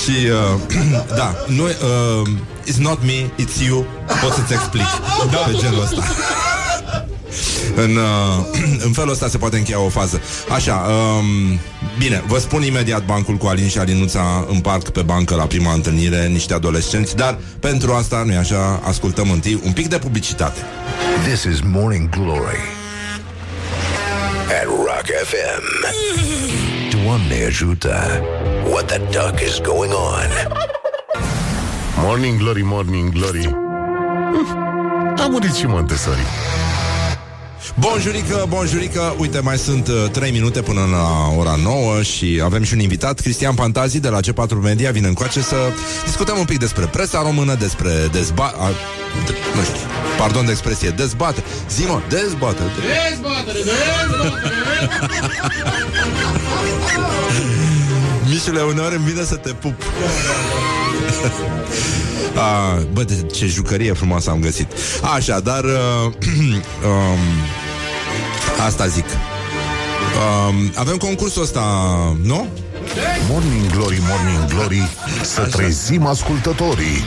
[0.04, 0.60] Și uh,
[1.18, 2.28] da, nu, uh,
[2.66, 3.86] It's not me, it's you
[4.22, 4.86] Pot să-ți explic
[5.30, 5.36] da.
[5.36, 6.02] Pe genul ăsta
[7.76, 8.44] în, uh,
[8.86, 10.20] în felul ăsta se poate încheia o fază
[10.50, 11.58] Așa, um,
[11.98, 15.72] bine, vă spun imediat bancul cu Alin și Alinuța în parc pe bancă la prima
[15.72, 20.60] întâlnire, niște adolescenți Dar pentru asta, nu așa, ascultăm întâi un pic de publicitate
[21.28, 22.60] This is Morning Glory
[24.60, 25.94] at Rock FM.
[27.02, 28.22] Doamne ajută!
[28.70, 30.30] What the duck is going on?
[32.04, 33.56] Morning Glory, Morning Glory
[35.18, 36.20] Am murit și Montessori
[37.74, 39.14] Bonjurică, bonjurică.
[39.18, 43.20] Uite, mai sunt uh, 3 minute până la ora 9 Și avem și un invitat
[43.20, 44.90] Cristian Pantazi de la C4 Media.
[44.90, 45.56] Vine încoace să
[46.04, 48.44] discutăm un pic despre presa română Despre dezba...
[48.58, 48.68] A,
[49.26, 49.76] de, nu știu,
[50.18, 52.62] pardon de expresie Dezbate, zi-mă, dezbate
[53.10, 54.54] Dezbatere, dezbatere!
[58.28, 59.74] Mișule, uneori îmi vine să te pup.
[62.36, 64.72] A, bă, de ce jucărie frumoasă am găsit.
[65.14, 65.70] Așa, dar uh,
[66.88, 67.18] um,
[68.66, 69.04] Asta zic.
[69.06, 71.62] Um, Avem concursul ăsta,
[72.22, 72.46] nu?
[73.28, 74.88] Morning Glory, Morning Glory
[75.22, 77.04] Să trezim ascultătorii.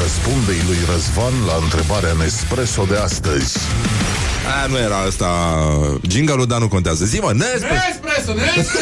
[0.00, 3.58] Răspunde-i lui Răzvan la întrebarea Nespresso de astăzi
[4.46, 5.26] A, nu era asta
[6.08, 8.78] Jingle-ul, dar nu contează Zi-mă, Nespresso Nespresso, Nespresso!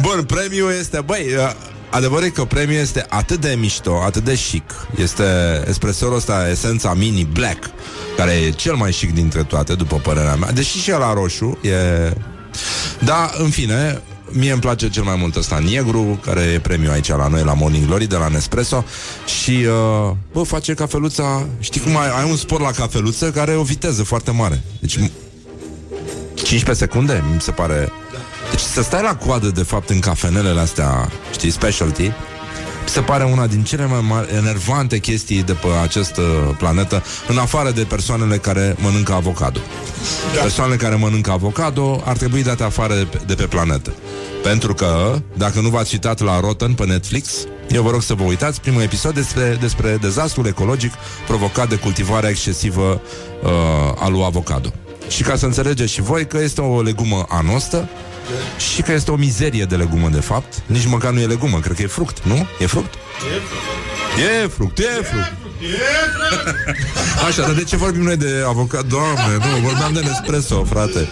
[0.00, 1.52] Bun, premiul este, băi, uh,
[1.90, 4.86] adevărul e că premiul este atât de mișto, atât de chic.
[4.96, 5.24] Este
[5.68, 7.70] espresorul ăsta, esența mini black,
[8.16, 10.52] care e cel mai chic dintre toate, după părerea mea.
[10.52, 11.72] Deși și la roșu e...
[12.98, 14.02] Da, în fine,
[14.32, 17.54] mie îmi place cel mai mult ăsta negru, care e premiul aici la noi, la
[17.54, 18.84] Morning Glory, de la Nespresso.
[19.40, 21.46] Și, uh, bă, face cafeluța...
[21.60, 24.62] Știi cum ai, ai un spor la cafeluță care are o viteză foarte mare.
[24.80, 24.98] Deci
[26.34, 27.92] 15 secunde, mi se pare...
[28.50, 32.12] Deci să stai la coadă, de fapt, în cafenelele astea, știi, specialty, mi
[32.84, 36.22] se pare una din cele mai mari, enervante chestii de pe această
[36.58, 39.58] planetă, în afară de persoanele care mănâncă avocado.
[40.34, 40.40] Da.
[40.40, 43.92] Persoanele care mănâncă avocado ar trebui date afară de pe, de pe planetă.
[44.42, 48.22] Pentru că, dacă nu v-ați citat la Rotten pe Netflix, eu vă rog să vă
[48.22, 50.92] uitați primul episod despre, despre dezastrul ecologic
[51.26, 53.00] provocat de cultivarea excesivă
[53.42, 54.72] uh, a lui avocado.
[55.08, 57.88] Și ca să înțelegeți și voi că este o legumă anostă
[58.72, 60.62] și că este o mizerie de legumă, de fapt.
[60.66, 62.46] Nici măcar nu e legumă, cred că e fruct, nu?
[62.58, 62.94] E fruct?
[64.42, 65.32] E fruct, e fruct.
[67.28, 68.84] Așa, dar de ce vorbim noi de avocat?
[68.84, 71.08] Doamne, nu, vorbeam de Nespresso, frate.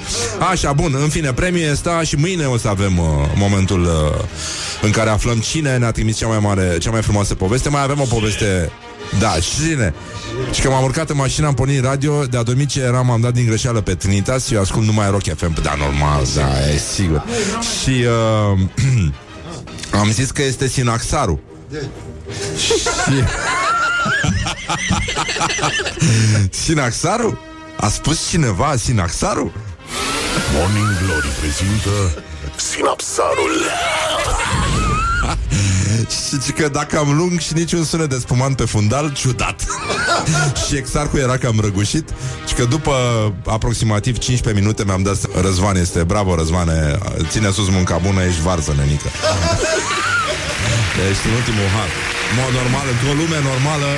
[0.50, 4.24] Așa, bun, în fine, premiul este și mâine o să avem uh, momentul uh,
[4.82, 7.68] în care aflăm cine ne-a trimis cea mai mare, cea mai frumoasă poveste.
[7.68, 8.70] Mai avem o poveste
[9.18, 9.94] da, și cine?
[10.52, 13.46] Și că m-am urcat în mașină, am pornit radio De adormit eram, am dat din
[13.46, 17.24] greșeală pe Trinitas Și eu ascult numai Rock FM Da, normal, da, e sigur
[17.82, 18.58] Și uh,
[20.00, 21.40] am zis că este Sinaxaru
[22.56, 22.72] Și...
[26.64, 27.38] Sinaxaru?
[27.76, 29.52] A spus cineva Sinaxaru?
[30.54, 32.22] Morning Glory prezintă
[32.56, 33.54] Sinapsarul
[36.08, 39.64] și zice că dacă am lung și niciun sunet de spumant pe fundal, ciudat.
[40.66, 42.08] și exarcul era cam răgușit
[42.46, 42.94] și că după
[43.46, 46.98] aproximativ 15 minute mi-am dat seama, Răzvan este, bravo Răzvane,
[47.28, 49.08] ține sus munca bună, ești varză, nenică.
[51.10, 51.90] Ești în ultimul har.
[52.30, 53.90] În mod normal, într-o lume normală,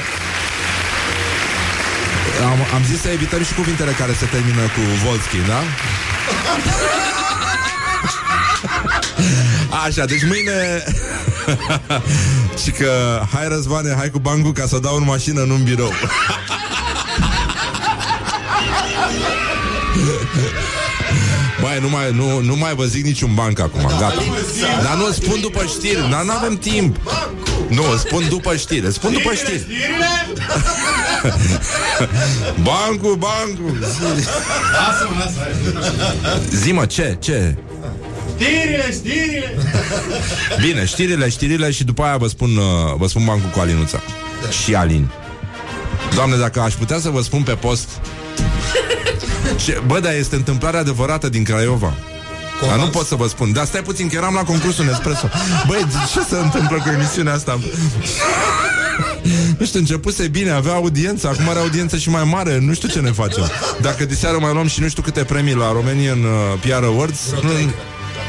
[2.50, 5.60] am, am zis să evităm și cuvintele care se termină cu Volski, da?
[9.86, 10.84] Așa, deci mâine
[12.62, 15.92] Și că Hai răzvane, hai cu bancul Ca să dau în mașină, nu în birou.
[21.60, 24.22] Băi, nu mai, nu, nu mai vă zic niciun banc acum, gata.
[24.82, 26.96] Dar nu, spun după știri, dar nu avem timp.
[27.68, 29.66] Nu, spun după știri, spun după știri.
[32.62, 35.40] Bancul, bancul Lasă-mă, lasă
[36.56, 37.56] Zi-mă, ce, ce?
[38.42, 39.56] Știrile, știrile.
[40.60, 44.02] Bine, știrile, știrile și după aia vă spun, uh, vă spun bancul cu Alinuța
[44.62, 45.10] Și Alin.
[46.14, 47.88] Doamne, dacă aș putea să vă spun pe post
[49.64, 51.94] ce, Bă, dar este întâmplarea adevărată din Craiova.
[52.68, 53.52] Dar nu pot să vă spun.
[53.52, 55.28] Dar stai puțin că eram la concursul Nespresso.
[55.66, 57.60] Băi, ce se întâmplă cu emisiunea asta?
[59.58, 63.00] Nu știu, începuse bine, avea audiență Acum are audiență și mai mare Nu știu ce
[63.00, 63.50] ne facem.
[63.80, 66.30] Dacă diseară mai luăm și nu știu câte premii La Romanian uh,
[66.60, 67.50] PR Awards nu...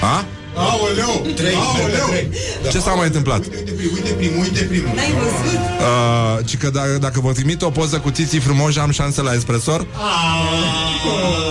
[0.04, 0.26] A?
[0.56, 1.26] Aoleu,
[1.56, 2.30] aoleu!
[2.72, 3.40] Ce s-a mai întâmplat?
[3.40, 4.92] Uite primul, uite primul, uite primul.
[4.96, 5.60] N-ai văzut?
[5.80, 9.34] Uh, ci că dacă, dacă vă trimit o poză cu țiții frumoși Am șanse la
[9.34, 9.88] espresor?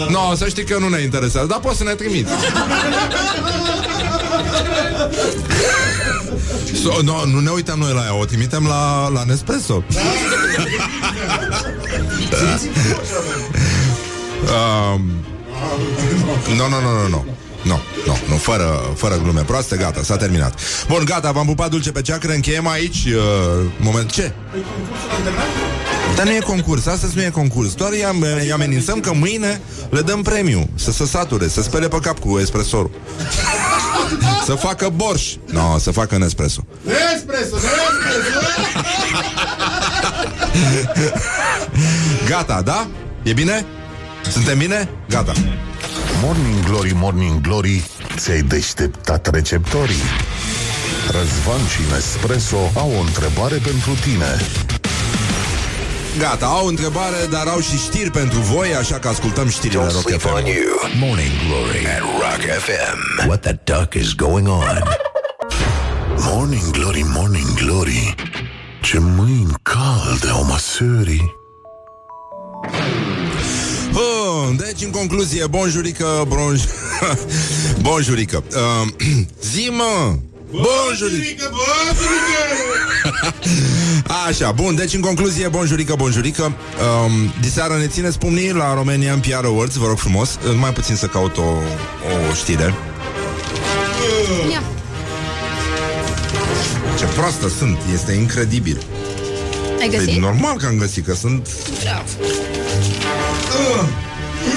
[0.09, 2.31] Nu, no, să știi că nu ne interesează Dar poți să ne trimiți.
[6.83, 9.83] So, no, Nu ne uităm noi la ea O trimitem la, la Nespresso.
[14.43, 15.01] Um,
[16.57, 17.25] Nu, nu, nu, nu, nu
[17.63, 20.61] nu, nu, nu, fără, fără glume proaste, gata, s-a terminat.
[20.89, 24.11] Bun, gata, v-am pupat dulce pe ceacră, încheiem aici uh, moment.
[24.11, 24.33] Ce?
[26.17, 29.61] Dar nu e concurs, astăzi nu e concurs Doar i-am, îi amenințăm că mâine
[29.91, 32.91] le dăm premiu Să se sature, să spele pe cap cu espresorul
[34.45, 38.39] Să facă borș Nu, no, să facă Nespresso Nespresso, Nespresso
[42.29, 42.89] Gata, da?
[43.23, 43.67] E bine?
[44.31, 44.89] Suntem bine?
[45.09, 45.33] Gata
[46.23, 47.85] Morning Glory, Morning Glory
[48.17, 50.03] Ți-ai deșteptat receptorii
[51.11, 54.41] Răzvan și Nespresso au o întrebare pentru tine
[56.19, 59.91] Gata, au o întrebare, dar au și știri pentru voi, așa că ascultăm știrile Don't
[59.93, 60.35] Rock sleep FM.
[60.35, 60.65] on you.
[61.01, 63.27] Morning Glory at Rock FM.
[63.27, 64.83] What the duck is going on?
[66.19, 68.15] Morning Glory, Morning Glory
[68.83, 71.35] Ce mâini calde au măsării
[74.53, 76.63] Bun, deci în concluzie, bonjurică, bronj...
[77.87, 78.43] bonjurică.
[78.51, 78.89] Uh,
[79.53, 80.17] zi, mă!
[80.51, 81.51] Bonjurică!
[84.27, 86.43] Așa, bun, deci în concluzie, bonjurică, bonjurică.
[86.43, 90.39] Um, diseară ne țineți pumnii la Romanian PR Awards, vă rog frumos.
[90.59, 91.43] Mai puțin să caut o,
[92.31, 92.75] o știre.
[94.51, 94.63] Ia.
[96.99, 98.83] Ce proastă sunt, este incredibil.
[99.81, 100.21] Ai Păi, găsit?
[100.21, 101.49] normal că am găsit, că sunt...
[101.83, 102.09] Bravo.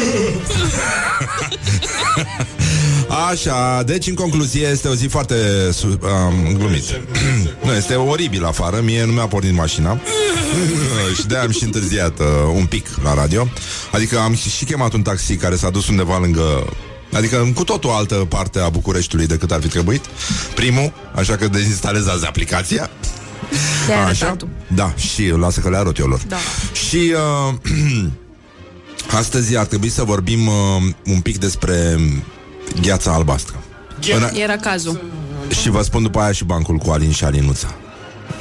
[3.31, 5.35] Așa, deci în concluzie este o zi foarte
[5.71, 6.83] su- um, glumit.
[7.65, 9.99] nu, este oribil afară, mie nu mi-a pornit mașina
[11.17, 12.25] și de-aia am și întârziat uh,
[12.55, 13.47] un pic la radio.
[13.91, 16.65] Adică am și, și chemat un taxi care s-a dus undeva lângă
[17.13, 20.05] Adică în cu totul altă parte a Bucureștiului decât ar fi trebuit
[20.55, 22.89] Primul, așa că dezinstalezați aplicația
[23.85, 24.05] Te-ai Așa?
[24.05, 24.47] arătat tu.
[24.67, 26.35] Da, și lasă că le arăt eu lor Da.
[26.87, 27.13] Și
[27.49, 27.53] uh,
[29.11, 30.53] astăzi ar trebui să vorbim uh,
[31.05, 31.99] un pic despre
[32.81, 33.55] gheața albastră.
[34.15, 35.01] În- Era cazul.
[35.61, 37.73] și vă spun după aia și bancul cu Alin și Alinuța.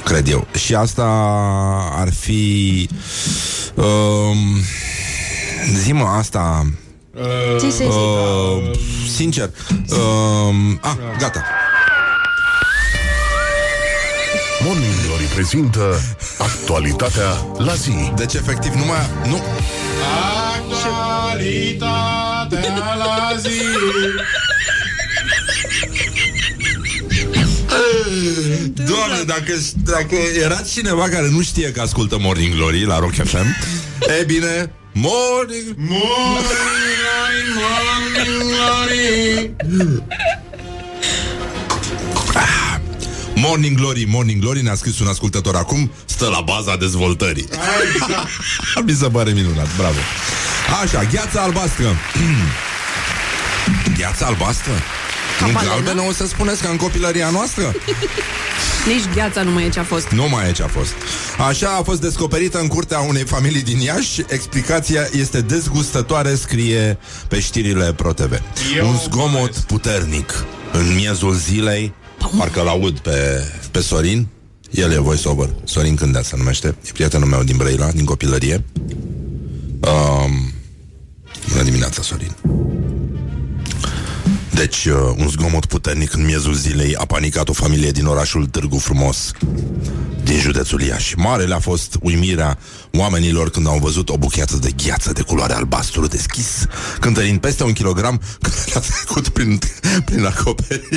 [0.03, 0.47] Cred eu.
[0.55, 1.03] Și asta
[1.95, 2.89] ar fi...
[3.75, 4.37] Um,
[5.83, 6.67] zi-mă, asta...
[7.59, 7.83] Zi, zi, zi.
[7.83, 8.77] Uh,
[9.15, 9.49] sincer.
[9.69, 11.43] Um, ah, gata.
[14.63, 15.99] Morning Glory prezintă
[16.37, 19.29] actualitatea la zi Deci, efectiv, nu mai...
[19.29, 19.41] Nu,
[20.55, 23.61] Actualitatea la zi.
[28.73, 29.53] Doamne, dacă,
[29.83, 33.55] dacă era cineva care nu știe că ascultă Morning Glory la Rock FM,
[34.19, 35.75] e bine, Morning...
[35.77, 36.45] Morning
[37.01, 39.55] glory, morning glory
[43.35, 47.47] Morning Glory, Morning Glory Ne-a scris un ascultător acum Stă la baza dezvoltării
[48.85, 49.97] Mi se pare minunat, bravo
[50.83, 51.85] Așa, gheața albastră
[53.97, 54.71] Gheața albastră?
[55.45, 55.73] Nu balenă?
[55.73, 57.63] galbenă o să spuneți ca în copilăria noastră?
[58.87, 60.07] Nici gheața nu mai e ce a fost.
[60.07, 60.91] Nu mai e ce a fost.
[61.47, 64.21] Așa a fost descoperită în curtea unei familii din Iași.
[64.27, 68.41] Explicația este dezgustătoare, scrie pe știrile ProTV.
[68.77, 71.93] Eu Un zgomot puternic în miezul zilei.
[72.37, 74.27] Parcă l-aud pe, pe Sorin.
[74.71, 75.49] El e voiceover.
[75.63, 76.67] Sorin Cândea se numește.
[76.67, 78.63] E prietenul meu din Brăila, din copilărie.
[79.79, 80.51] Um,
[81.49, 82.35] bună dimineața, Sorin.
[84.55, 88.77] Deci, uh, un zgomot puternic în miezul zilei a panicat o familie din orașul Târgu
[88.77, 89.31] Frumos,
[90.23, 91.17] din județul Iași.
[91.17, 92.57] Marele a fost uimirea
[92.91, 96.65] oamenilor când au văzut o bucheată de gheață de culoare albastru deschis,
[96.99, 99.59] cântărind peste un kilogram care le-a trecut prin,
[100.05, 100.89] prin acoperiș.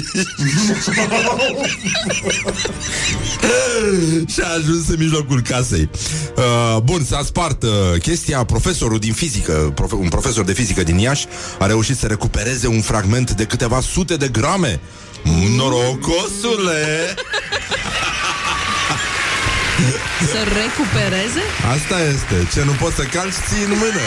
[4.33, 5.91] și a ajuns în mijlocul casei.
[6.37, 8.45] Uh, bun, s-a spart uh, chestia.
[8.45, 11.27] Profesorul din fizică, profe- un profesor de fizică din Iași,
[11.59, 14.81] a reușit să recupereze un fragment de câteva sute de grame.
[15.57, 17.15] Norocosule!
[20.33, 21.43] Să recupereze?
[21.75, 22.49] Asta este.
[22.53, 24.01] Ce nu poți să calci, ții în mână.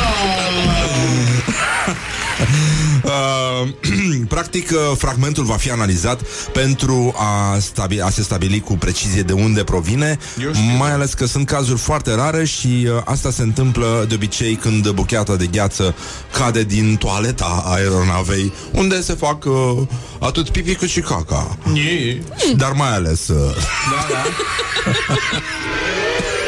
[4.28, 6.20] practic, uh, fragmentul va fi analizat
[6.52, 10.18] pentru a, stabi- a se stabili cu precizie de unde provine,
[10.78, 14.90] mai ales că sunt cazuri foarte rare și uh, asta se întâmplă de obicei când
[14.90, 15.94] bucheata de gheață
[16.38, 19.52] cade din toaleta aeronavei, unde se fac uh,
[20.18, 21.58] atât pipi cât și caca.
[21.74, 22.20] E.
[22.56, 23.28] Dar mai ales...
[23.28, 23.54] Uh,
[23.90, 24.22] Da, da.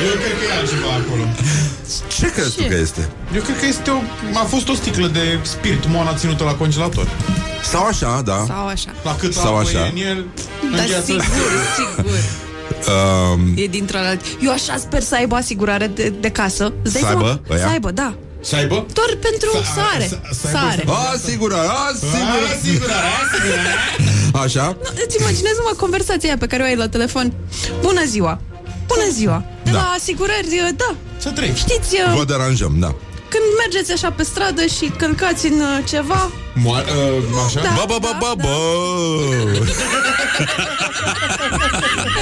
[0.04, 1.24] Eu cred că e altceva acolo.
[2.18, 3.08] ce crezi tu că este?
[3.34, 3.98] Eu cred că este o...
[4.34, 7.08] A fost o sticlă de spirit moana ținută la congelator.
[7.62, 8.44] Sau așa, da.
[8.46, 8.90] Sau așa.
[9.04, 9.86] La cât Sau apă așa.
[9.86, 10.24] e în el,
[10.76, 11.04] Da, îngheață.
[11.04, 11.24] sigur,
[11.76, 12.04] sigur.
[12.86, 14.24] Um, E dintr-o altă...
[14.42, 16.72] Eu așa sper să aibă asigurare de, de casă.
[16.82, 17.26] Îți dai Să seama?
[17.28, 17.60] aibă, ăia?
[17.60, 18.14] Să aibă, da.
[18.40, 18.86] Să aibă?
[18.92, 20.06] Doar pentru Să- sare.
[20.08, 20.84] să- să aibă- Sare.
[20.88, 21.56] A, sigur, a,
[21.98, 22.18] sigur.
[22.18, 24.40] A, sigur, a, sigur.
[24.42, 24.76] Așa?
[24.82, 27.32] Nu, Îți imaginezi numai conversația aia pe care o ai la telefon.
[27.80, 28.40] Bună ziua!
[28.86, 29.44] Bună ziua!
[29.64, 29.76] De Da.
[29.76, 30.94] la asigurări, da.
[31.18, 31.56] Să treci.
[31.56, 32.86] Știți, uh, Vă deranjăm, da.
[33.28, 37.60] când mergeți așa pe stradă și călcați în uh, ceva, Moa- uh, așa?
[37.62, 37.72] Da.
[37.76, 38.56] Bă, bă, bă, bă, bă!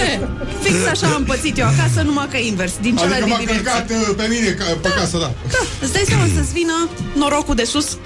[0.06, 0.20] e,
[0.62, 3.70] fix așa am pățit eu acasă, numai că invers, din Adică celălalt m-a din direcție.
[3.70, 5.30] călcat uh, pe mine ca, pe casă, da.
[5.50, 7.96] Da, îți dai seama să-ți vină norocul de sus?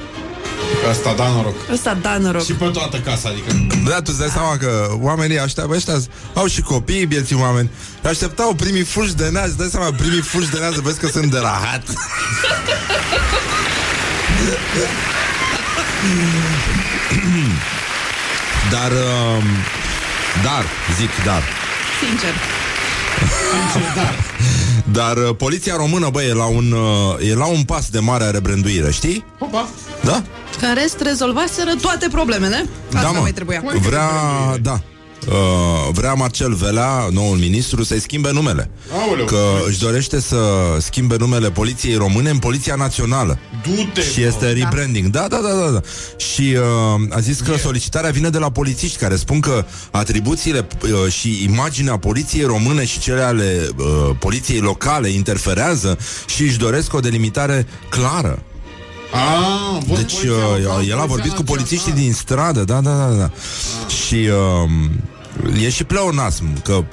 [0.90, 1.54] Asta, da, noroc.
[1.72, 2.44] Ăsta da noroc.
[2.44, 3.52] Și pe toată casa, adică.
[3.88, 5.94] Da, tu îți dai seama că oamenii așteaptă, ăștia
[6.34, 7.70] au și copii, bieții oameni.
[8.04, 11.30] Așteptau primii fulgi de neaz, îți dai seama, primii fulgi de neaz, vezi că sunt
[11.30, 11.82] de rahat.
[18.70, 19.44] Dar, um,
[20.42, 20.64] dar,
[20.98, 21.42] zic dar,
[22.00, 22.34] Sincer.
[24.98, 28.30] dar uh, poliția română, băi, e la un, uh, e la un pas de mare
[28.30, 29.24] rebranduire, știi?
[29.38, 29.68] Hopa.
[30.04, 30.22] Da?
[30.58, 32.68] Că în rest rezolvaseră toate problemele.
[32.86, 33.20] Asta da, mă.
[33.20, 33.62] mai trebuia.
[33.80, 34.08] Vrea,
[34.62, 34.80] da.
[35.26, 38.70] Uh, vrea Marcel Velea, noul ministru, să-i schimbe numele.
[39.06, 39.24] Aoleu.
[39.24, 40.36] Că își dorește să
[40.78, 43.38] schimbe numele Poliției Române în Poliția Națională.
[43.62, 45.06] Du-te, Și este rebranding.
[45.06, 45.70] Da, da, da, da.
[45.70, 45.80] da.
[46.16, 51.12] Și uh, a zis că solicitarea vine de la polițiști care spun că atribuțiile uh,
[51.12, 57.00] și imaginea poliției române și cele ale uh, poliției locale interferează și își doresc o
[57.00, 58.42] delimitare clară.
[59.12, 61.44] Ah, vor Deci poliția uh, locală, el a poliția vorbit cu națională.
[61.44, 63.30] polițiștii din stradă, da, da, da, da.
[64.04, 64.28] Și
[65.44, 66.84] uh, e și pleonasm, că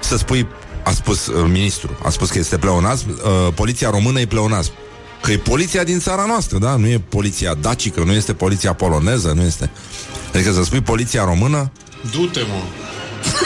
[0.00, 0.46] să spui,
[0.84, 4.72] a spus uh, ministru, a spus că este pleonasm, uh, poliția română e pleonasm.
[5.22, 6.76] Că e poliția din țara noastră, da?
[6.76, 9.70] Nu e poliția dacică, nu este poliția poloneză, nu este...
[10.34, 11.70] Adică să spui poliția română,
[12.10, 12.62] Du-te, mă.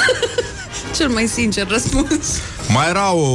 [0.97, 2.39] Cel mai sincer răspuns.
[2.69, 3.29] mai era o,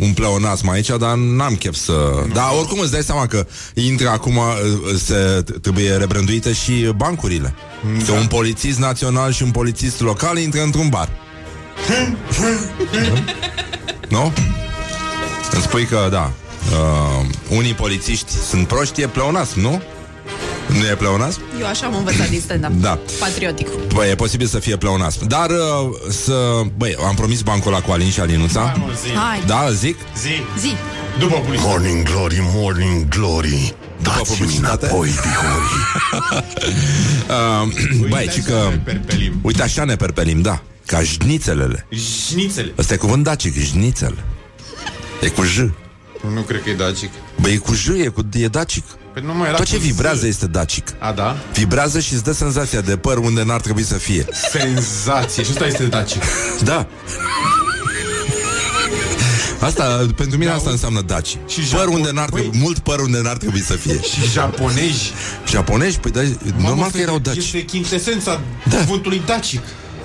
[0.00, 2.24] un pleonasm aici, dar n-am chef să...
[2.32, 4.44] Dar oricum îți dai seama că intră acum, uh,
[5.04, 7.54] se, trebuie rebranduite și bancurile.
[7.98, 8.04] Da.
[8.04, 11.08] Că un polițist național și un polițist local intră într-un bar.
[14.08, 14.32] nu?
[15.52, 16.32] Îmi spui că, da,
[16.70, 17.26] uh,
[17.56, 19.82] unii polițiști sunt proști, e pleonasm, nu?
[20.72, 21.40] Nu e pleonasm?
[21.60, 22.70] Eu așa am învățat din stand-up.
[22.80, 22.98] Da.
[23.18, 23.68] Patriotic.
[23.94, 25.26] Băi, e posibil să fie pleonasm.
[25.26, 25.56] Dar uh,
[26.10, 26.60] să...
[26.76, 28.60] Băi, am promis bancul ăla cu Alin și Alinuța.
[28.60, 29.14] Hai, mă, zi.
[29.14, 29.42] Hai.
[29.46, 29.96] Da, zic?
[30.20, 30.28] Zi.
[30.58, 30.72] Zi.
[31.18, 31.66] După poliție.
[31.68, 34.86] Morning Glory, Morning Glory Dați-mi publicitate?
[34.86, 35.72] înapoi, dihori
[37.30, 38.66] Uh, băi, ci că...
[38.70, 39.38] Ne perpelim.
[39.42, 40.62] Uite, așa ne perpelim, da.
[40.86, 41.86] Ca jnițelele.
[42.28, 42.72] Șnițele.
[42.78, 44.18] Ăsta e cuvânt dacic, jnițel.
[45.20, 45.58] E cu J.
[46.34, 47.10] Nu cred că e dacic.
[47.40, 48.84] Băi, e cu J, e, cu, e dacic.
[49.12, 49.84] Păi nu mai era Tot ce cu Z.
[49.84, 50.92] vibrează este dacic.
[50.98, 51.36] A, da?
[51.52, 54.26] Vibrează și îți dă senzația de păr unde n-ar trebui să fie.
[54.50, 55.42] Senzație.
[55.42, 56.22] Și ăsta este dacic.
[56.64, 56.86] Da.
[59.60, 61.38] Asta, pentru mine asta înseamnă daci.
[61.48, 64.00] Și păr Japon- unde n-ar trebui, mult păr unde n-ar trebui să fie.
[64.02, 65.12] Și japonezi.
[65.48, 65.98] Japonezi?
[65.98, 66.20] Păi da,
[66.56, 67.36] normal că erau daci.
[67.36, 68.76] Este chintesența da.
[68.76, 69.60] cuvântului dacic.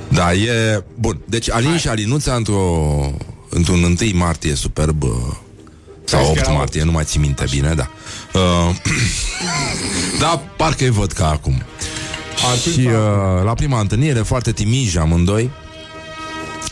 [0.07, 0.83] Da, e...
[0.99, 2.81] Bun, deci Alin și Alinuța într-o,
[3.49, 5.09] într-un 1 martie superb uh,
[6.05, 7.89] sau Crezi că 8 era martie, nu mai țin minte bine, da.
[8.33, 8.75] Uh,
[10.21, 11.63] da, parcă îi văd ca acum.
[12.61, 15.51] Și uh, la prima întâlnire, foarte timiji amândoi,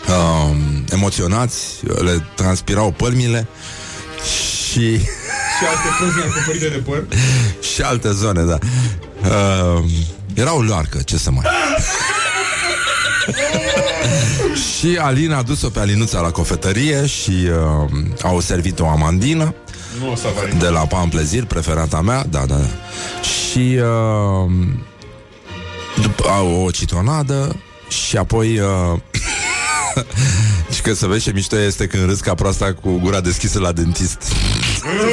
[0.08, 0.56] uh,
[0.92, 1.58] emoționați,
[2.04, 3.48] le transpirau pălmile
[4.72, 5.00] și...
[5.60, 7.04] Și alte părți acoperite de păr.
[7.74, 8.58] și alte zone, da.
[9.22, 9.84] Uh,
[10.34, 11.46] era o loarcă, ce să mai...
[14.80, 17.48] și Alina a dus-o pe Alinuța la cofetărie și
[17.92, 19.56] uh, au servit o amandină
[20.00, 20.50] Nu o să apară.
[20.60, 22.66] de la Pan Plezir, preferata mea, da, da, da.
[23.22, 24.52] Și uh,
[26.02, 27.56] după, au o citronadă
[27.88, 29.00] și apoi uh,
[30.74, 33.72] și că să vezi ce mișto este când râzi ca proasta cu gura deschisă la
[33.72, 34.34] dentist.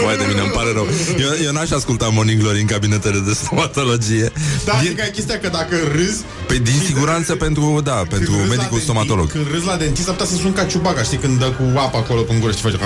[0.04, 0.86] Vai de mine, îmi pare rău.
[1.18, 4.32] Eu, eu n-aș asculta Morning Glory în cabinetele de stomatologie.
[4.64, 4.94] Da, din...
[4.94, 8.54] că ai chestia că dacă râzi Păi din siguranță pentru, da, pentru când râzi la
[8.54, 9.30] medicul dentist- stomatolog.
[9.30, 11.96] Când râzi la dentist, ar putea să suni ca ciubaga, știi, când dă cu apă
[11.96, 12.78] acolo pe gură și face...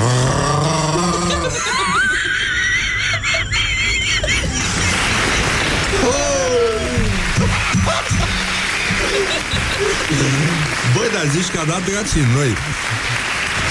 [10.94, 12.52] Băi, dar zici că a dat dracii în noi.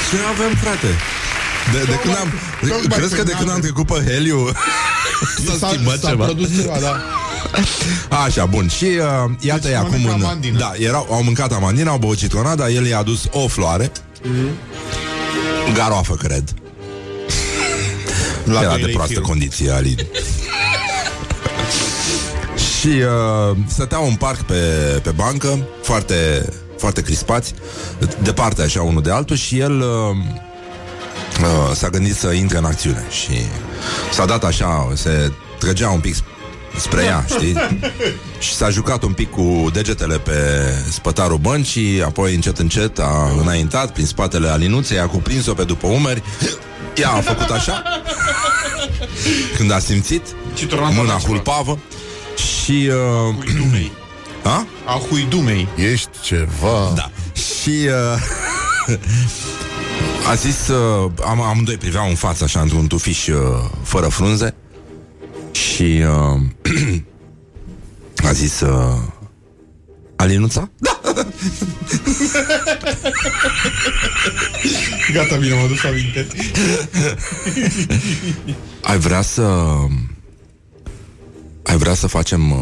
[0.09, 0.91] Ce avem, frate?
[1.72, 2.32] De, de când am...
[2.70, 4.49] tocmai Crezi că de când când am am- trecut pe heliu
[5.59, 6.24] S-a schimbat s-a ceva?
[6.26, 7.01] produs ceva, da.
[8.26, 8.68] Așa, bun.
[8.68, 10.22] Și uh, iată Deci acum mănâncă în...
[10.24, 10.57] amandină.
[10.59, 13.91] Da, erau, au mâncat amandina, au băut citronada, el i-a adus o floare.
[15.74, 16.43] Garoafă, cred.
[18.43, 19.28] La Era doi de lei proastă kilul.
[19.28, 20.07] condiție, Alin.
[22.80, 24.53] și uh, stăteau în parc pe,
[25.03, 26.45] pe bancă, foarte,
[26.78, 27.53] foarte crispați,
[28.22, 29.86] departe așa unul de altul și el uh,
[31.41, 33.31] uh, s-a gândit să intre în acțiune și
[34.11, 36.15] s-a dat așa, se trăgea un pic
[36.77, 37.55] spre ea, știi?
[38.39, 40.34] Și s-a jucat un pic cu degetele pe
[40.89, 46.23] spătarul băncii, apoi încet încet a înaintat prin spatele alinuței, a cuprins-o pe după umeri,
[46.95, 47.84] ea a făcut așa,
[49.57, 50.21] când a simțit,
[50.53, 51.27] Citronada mâna la ceva.
[51.27, 51.79] hulpavă
[52.63, 52.89] și...
[52.89, 53.91] Uh, Huidumei.
[54.43, 54.65] a?
[54.86, 55.67] A huidumei.
[55.75, 56.91] Ești ceva...
[56.95, 57.11] Da.
[57.36, 57.69] Și
[58.88, 58.97] uh,
[60.28, 63.38] a zis, uh, am, amândoi priveau în față așa într-un tufiș uh,
[63.84, 64.55] fără frunze
[65.51, 66.03] și
[66.34, 66.41] uh,
[68.28, 68.97] a zis uh,
[70.15, 70.69] Alinuța?
[70.78, 70.99] Da!
[75.13, 76.28] Gata, bine, m-am dus aminte.
[78.82, 79.41] Ai vrea să...
[81.63, 82.57] Ai vrea să facem uh,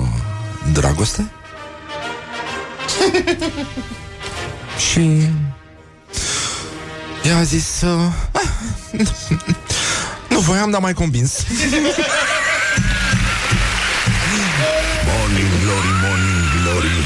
[0.74, 1.32] dragoste?
[4.91, 5.30] și...
[7.24, 7.82] Ea a zis...
[7.84, 7.89] Uh,
[8.32, 8.41] ah,
[10.30, 11.45] nu voiam, dar mai convins.
[15.05, 16.97] Morning Glory, Morning Glory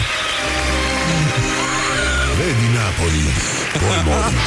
[2.37, 3.25] Vedi Napoli
[3.71, 4.39] Good morning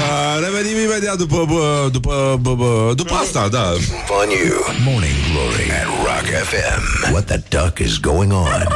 [0.00, 3.72] Uh, revenim imediat după, bă, după, bă, bă, după asta, da.
[4.20, 4.58] On you.
[4.84, 7.12] Morning Glory at Rock FM.
[7.12, 8.66] What the duck is going on?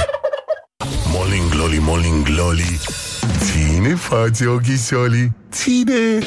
[1.13, 2.81] Morning Glory, Morning Glory
[3.39, 6.19] Ține față ochișolii Ține.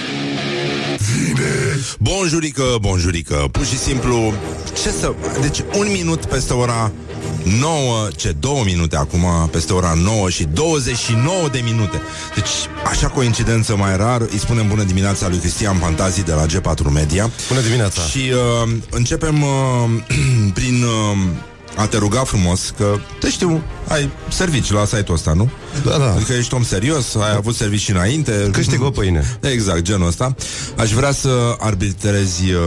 [0.98, 1.78] Ține.
[2.00, 3.48] Bonjurică, bonjurică.
[3.52, 4.34] Pur și simplu
[4.84, 5.14] Ce să...
[5.42, 6.92] Deci un minut peste ora
[7.60, 12.02] 9, ce 2 minute acum Peste ora 9 și 29 de minute.
[12.36, 12.50] Deci
[12.86, 17.30] așa coincidență mai rar Îi spunem bună dimineața lui Cristian Pantazi De la G4 Media.
[17.48, 18.02] Bună dimineața.
[18.02, 18.32] Și
[18.64, 19.50] uh, începem uh,
[20.58, 21.18] Prin uh,
[21.76, 25.50] a te ruga frumos Că, te știu, ai servici la site-ul ăsta, nu?
[25.84, 26.12] Da, da.
[26.12, 28.50] Adică ești om serios, ai avut servicii înainte.
[28.52, 29.38] Câștig o pâine.
[29.42, 30.36] Exact, genul ăsta.
[30.78, 32.60] Aș vrea să arbitrezi uh,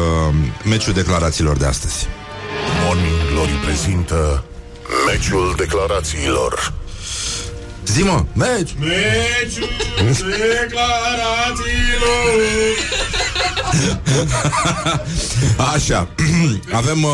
[0.65, 2.07] Meciul declarațiilor de astăzi.
[2.85, 4.45] Morning Glory prezintă
[5.07, 6.73] Meciul declarațiilor.
[7.87, 8.75] Zi-mă, meci!
[8.79, 9.69] Meciul
[10.61, 12.39] declarațiilor.
[15.75, 16.09] Așa.
[16.81, 17.11] Avem uh,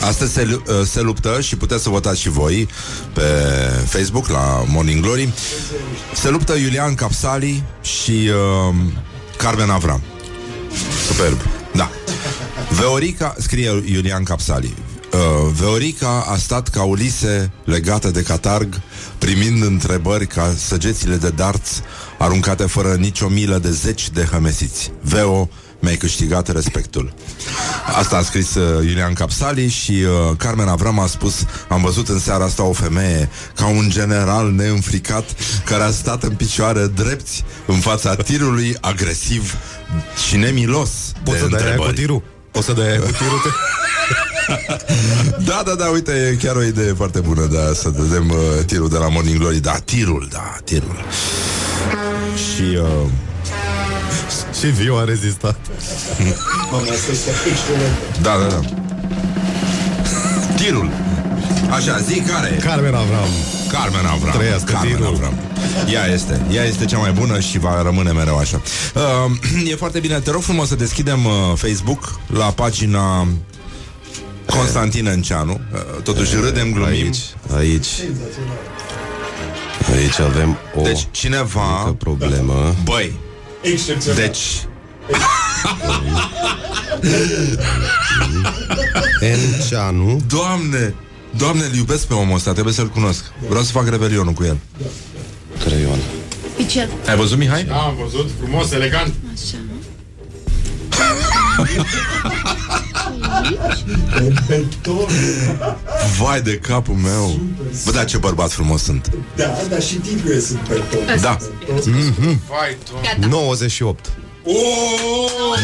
[0.00, 2.68] Astăzi se, lu- uh, se luptă și puteți să votați și voi
[3.14, 3.22] Pe
[3.86, 5.32] Facebook la Morning Glory.
[6.14, 8.10] Se luptă Iulian Capsali Și
[8.70, 8.74] uh,
[9.36, 10.02] Carmen Avram.
[11.06, 11.38] Superb.
[11.74, 11.90] Da.
[12.70, 14.74] Veorica, scrie Iulian Capsali
[15.12, 18.80] uh, Veorica a stat ca Ulise legată de catarg
[19.18, 21.80] Primind întrebări ca săgețile de darți
[22.18, 24.90] Aruncate fără nicio milă de zeci de hămesiți.
[25.02, 25.48] Veo,
[25.80, 27.12] mi-ai câștigat respectul.
[27.96, 31.34] Asta a scris uh, Iulian Capsali și uh, Carmen Avram a spus
[31.68, 35.24] Am văzut în seara asta o femeie ca un general neînfricat
[35.64, 39.54] care a stat în picioare drepți în fața tirului agresiv
[40.28, 40.90] și nemilos
[41.24, 41.96] Poți de să dai aia cu întrebări.
[41.96, 42.22] tirul?
[42.50, 43.38] Poți să dai aia cu tirul?
[43.42, 43.48] Te...
[45.44, 48.88] Da, da, da, uite, e chiar o idee foarte bună da, Să dăm uh, tirul
[48.88, 51.04] de la Morning Glory Da, tirul, da, tirul
[52.34, 53.10] Și uh,
[54.58, 55.56] Și Viu a rezistat.
[58.22, 58.60] Da, da, da
[60.56, 60.90] Tirul
[61.70, 62.60] Așa, zi care e?
[62.60, 63.28] Carmen Avram.
[63.72, 65.06] Carmen Avram Trăiască Carmen tirul.
[65.06, 65.34] Avram
[65.92, 68.60] Ea este, ea este cea mai bună și va rămâne mereu așa
[68.94, 73.26] uh, E foarte bine, te rog frumos să deschidem uh, Facebook La pagina
[74.46, 77.18] Constantin Înceanu uh, Totuși râdem, glumim Aici,
[77.56, 77.86] aici.
[79.92, 82.74] Aici avem o Deci cineva mică problemă.
[82.84, 83.12] Băi
[83.60, 84.20] Excepțional.
[84.20, 84.38] Deci
[89.32, 90.20] Enceanu.
[90.28, 90.94] Doamne
[91.36, 94.58] Doamne, îl iubesc pe omul ăsta, trebuie să-l cunosc Vreau să fac revelionul cu el
[95.64, 95.98] Creion.
[96.56, 96.90] Picel.
[97.08, 97.64] Ai văzut, Mihai?
[97.64, 99.14] Da, am văzut, frumos, elegant.
[99.32, 99.56] Așa.
[106.18, 107.40] Vai de capul meu
[107.84, 111.20] Bă, da, ce bărbat frumos sunt Da, dar și tigre sunt pe tot.
[111.20, 111.36] Da
[111.86, 112.40] Mhm.
[112.48, 113.26] Vai, doamne.
[113.26, 114.06] 98.
[114.44, 114.54] oh!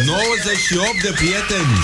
[0.06, 1.76] 98 de prieteni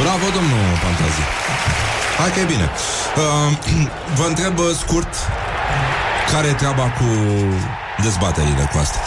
[0.00, 1.22] Bravo, domnul Pantazi
[2.18, 2.70] Hai că e bine
[3.16, 3.56] uh,
[4.18, 5.08] Vă întreb uh, scurt
[6.34, 7.04] Care e treaba cu
[8.02, 8.98] dezbaterile cu asta?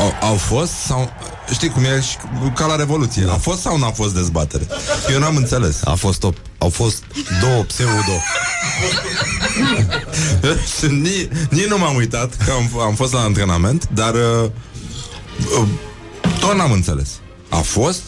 [0.00, 1.12] Au, au fost sau...
[1.52, 2.16] Știi cum e și
[2.54, 4.66] ca la Revoluție A fost sau nu a fost dezbatere?
[5.12, 7.02] Eu n-am înțeles A fost o, au fost
[7.40, 8.12] două pseudo.
[11.02, 14.50] nici, nici nu m-am uitat Că am, am fost la antrenament Dar uh,
[15.60, 15.68] uh,
[16.40, 17.08] Tot n-am înțeles
[17.48, 18.00] A fost?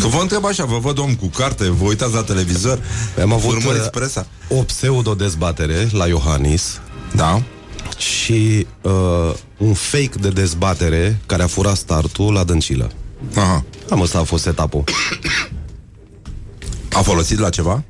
[0.00, 2.78] Că vă întreb așa, vă văd om cu carte Vă uitați la televizor
[3.22, 6.80] Am avut Urmăriți uh, presa o pseudo-dezbatere la Iohannis
[7.16, 7.42] Da
[7.98, 12.90] și uh, un fake de dezbatere care a furat startul la Dăncilă.
[13.36, 13.64] Aha.
[13.90, 14.84] Am ăsta a fost etapul.
[16.92, 17.82] A folosit la ceva?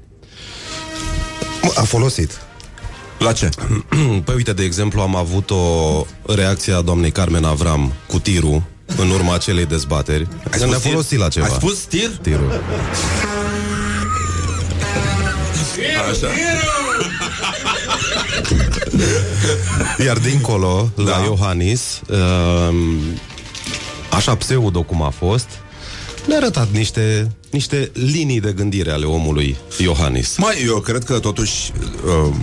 [1.74, 2.40] A folosit.
[3.18, 3.48] La ce?
[4.24, 8.62] Păi uite, de exemplu, am avut o reacție a doamnei Carmen Avram cu tirul
[8.96, 10.28] în urma acelei dezbateri.
[10.52, 10.90] Ai Ne-a spus tir?
[10.90, 11.46] folosit la ceva.
[11.46, 12.10] Ai spus tir?
[12.22, 12.62] Tirul.
[16.10, 16.26] Așa.
[20.06, 21.22] Iar dincolo, la Da.
[21.24, 22.98] Iohannis, um,
[24.10, 25.48] așa pseudo cum a fost,
[26.26, 30.36] ne-a arătat niște, niște linii de gândire ale omului Iohannis.
[30.36, 31.72] Mai, eu cred că totuși
[32.26, 32.34] uh,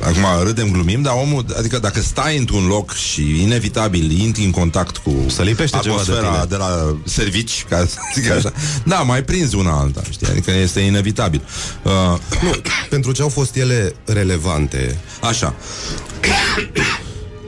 [0.00, 4.96] Acum râdem, glumim Dar omul, adică dacă stai într-un loc Și inevitabil intri în contact
[4.96, 6.44] cu Să lipește ceva de Atmosfera tine.
[6.48, 8.52] de, la servici Ca să zic așa
[8.84, 10.26] Da, mai prinzi una alta, știi?
[10.26, 11.42] Adică este inevitabil
[11.82, 11.92] uh,
[12.42, 12.50] Nu,
[12.88, 15.54] pentru ce au fost ele relevante, Așa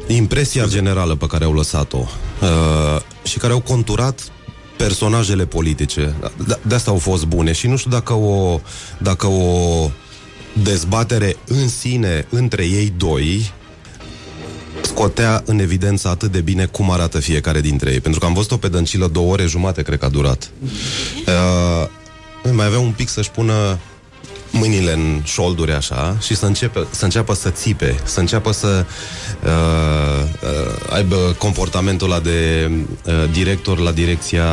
[0.06, 2.06] impresia generală pe care au lăsat-o
[2.40, 4.20] uh, și care au conturat
[4.76, 6.14] personajele politice.
[6.46, 8.60] De, de asta au fost bune și nu știu dacă o,
[8.98, 9.90] dacă o
[10.62, 13.52] dezbatere în sine între ei doi
[14.82, 18.00] scotea în evidență atât de bine cum arată fiecare dintre ei.
[18.00, 20.50] Pentru că am văzut-o pe Dăncilă două ore jumate, cred că a durat.
[21.26, 23.78] Uh, mai avea un pic să-și pună
[24.50, 28.84] mâinile în șolduri așa și să, începe, să înceapă să țipe, să înceapă să
[29.44, 29.50] uh,
[30.42, 32.70] uh, aibă comportamentul ăla de
[33.04, 34.44] uh, director la direcția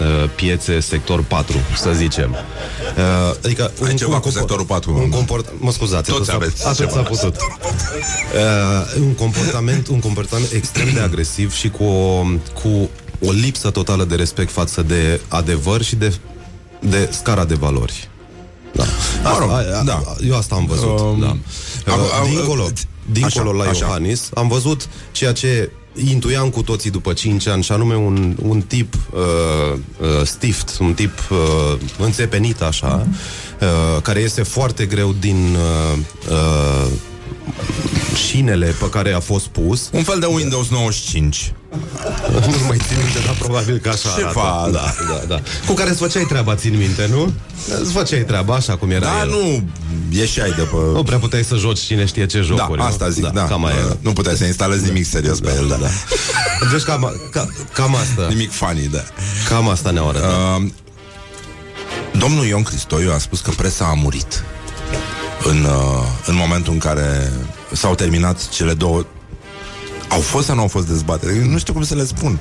[0.00, 2.30] uh, piețe sector 4, să zicem.
[2.30, 5.16] Uh, adică Ai ceva cu compor- sectorul 4, Un mă.
[5.16, 6.90] comport, mă scuzați, Toți atât s-a- aveți atât ceva.
[6.90, 7.36] s-a putut.
[7.36, 12.22] Uh, un comportament, un comportament extrem de agresiv și cu o,
[12.62, 12.90] cu
[13.26, 16.14] o lipsă totală de respect față de adevăr și de,
[16.80, 18.08] de scara de valori.
[18.76, 18.84] Da.
[19.30, 20.02] Mă rog, a, a, da.
[20.28, 20.98] Eu asta am văzut.
[21.00, 21.26] Um, da.
[21.26, 21.38] am-
[21.86, 22.68] Uh, am- dincolo,
[23.12, 23.84] dincolo așa, la așa.
[23.86, 25.70] Iohannis, am văzut ceea ce
[26.10, 30.94] intuiam cu toții după 5 ani, și anume un, un tip uh, uh, stift, un
[30.94, 33.06] tip uh, înțepenit așa,
[33.60, 35.98] uh, care este foarte greu din uh,
[36.30, 36.86] uh,
[38.28, 39.88] șinele pe care a fost pus.
[39.92, 41.52] Un fel de Windows 95
[42.60, 44.70] nu mai țin minte, dar probabil că așa Ceva, arată.
[44.70, 44.94] da.
[45.12, 45.40] da, da.
[45.66, 47.32] Cu care îți făceai treaba, țin minte, nu?
[47.80, 49.28] Îți făceai treaba așa cum era Da, el.
[49.28, 49.62] nu
[50.10, 50.76] ieșeai de pe...
[50.92, 52.78] Nu prea puteai să joci cine știe ce Da, jocuri.
[52.78, 52.84] nu?
[52.84, 53.96] asta zic, da, Cam aia era.
[54.00, 55.76] Nu puteai să instalezi nimic serios pe el, da.
[55.76, 55.86] da.
[56.72, 58.26] Deci cam, ca, cam asta.
[58.28, 59.02] Nimic funny, da.
[59.48, 60.30] Cam asta ne-au arătat.
[60.30, 60.66] Uh,
[62.18, 64.44] domnul Ion Cristoiu a spus că presa a murit.
[65.44, 67.32] în, uh, în momentul în care
[67.72, 69.04] s-au terminat cele două...
[70.08, 71.36] Au fost sau nu au fost dezbateri?
[71.38, 72.38] Eu Nu știu cum să le spun.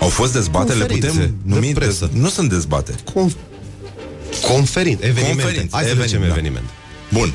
[0.00, 1.72] Au fost dezbateri, le Conferințe putem de numi...
[1.72, 2.08] presă.
[2.12, 2.22] Dez...
[2.22, 3.02] Nu sunt dezbateri.
[3.14, 3.32] Conf...
[4.48, 5.42] Conferințe, evenimente.
[5.42, 6.28] Conferințe, Hai să eveniment, zicem da.
[6.28, 6.64] eveniment.
[7.12, 7.32] Bun.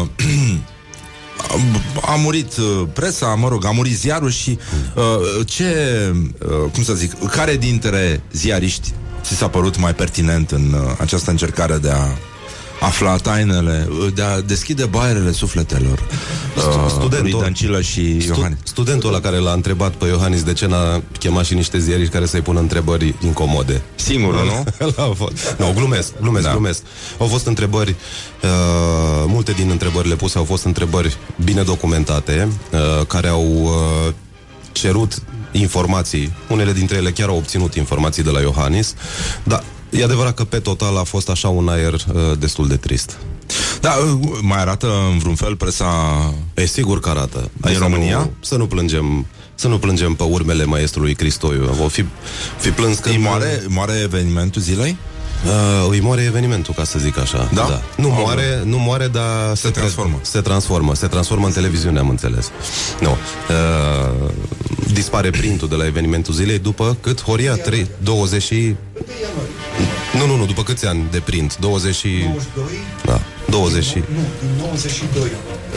[0.00, 0.08] Uh,
[2.12, 4.58] a murit uh, presa, mă rog, a murit ziarul și
[4.94, 5.74] uh, ce,
[6.38, 11.30] uh, cum să zic, care dintre ziariști ți s-a părut mai pertinent în uh, această
[11.30, 12.04] încercare de a
[12.80, 15.98] afla tainele, uh, de a deschide baierele sufletelor
[16.56, 18.58] uh, studentul- lui Dancilă și Stu- Iohannis?
[18.62, 22.26] Studentul ăla care l-a întrebat pe Iohannis de ce n-a chemat și niște ziariști care
[22.26, 23.82] să-i pună întrebări incomode.
[23.94, 24.64] Singurul, nu?
[24.86, 25.54] Ăla a fost.
[25.58, 26.50] Nu, glumesc, glumesc, da.
[26.50, 26.82] glumesc.
[27.18, 27.90] Au fost întrebări,
[28.42, 28.48] uh,
[29.26, 34.12] multe din întrebările puse au fost întrebări bine documentate, uh, care au uh,
[34.72, 35.22] cerut
[35.52, 36.32] informații.
[36.48, 38.94] Unele dintre ele chiar au obținut informații de la Iohannis,
[39.42, 43.18] dar e adevărat că pe total a fost așa un aer uh, destul de trist.
[43.80, 45.86] Da, uh, mai arată în vreun fel presa...
[46.54, 47.50] E sigur că arată.
[47.60, 48.18] În să România?
[48.18, 51.70] Nu, să nu plângem să nu plângem pe urmele maestrului Cristoiu.
[51.84, 52.04] O fi,
[52.58, 53.08] fi plâns că...
[53.08, 54.96] Îi moare, moare evenimentul zilei?
[55.44, 57.50] Uh, îi moare evenimentul, ca să zic așa.
[57.54, 57.82] Da?
[57.96, 60.18] Nu Oh, moare, nu moare, dar se, transformă.
[60.22, 60.94] Se transformă.
[60.94, 62.50] Se transformă în televiziune, am înțeles.
[63.00, 63.10] Nu.
[63.10, 64.30] Uh,
[64.92, 67.22] dispare printul de la evenimentul zilei după cât?
[67.22, 67.54] Horia?
[67.54, 68.74] 3, 20 și...
[70.18, 71.56] Nu, nu, nu, după câți ani de print?
[71.56, 72.08] 20 și...
[72.08, 72.64] 92?
[73.04, 73.20] Da,
[73.50, 73.94] 20 și...
[73.94, 74.04] Nu,
[74.40, 75.22] din 92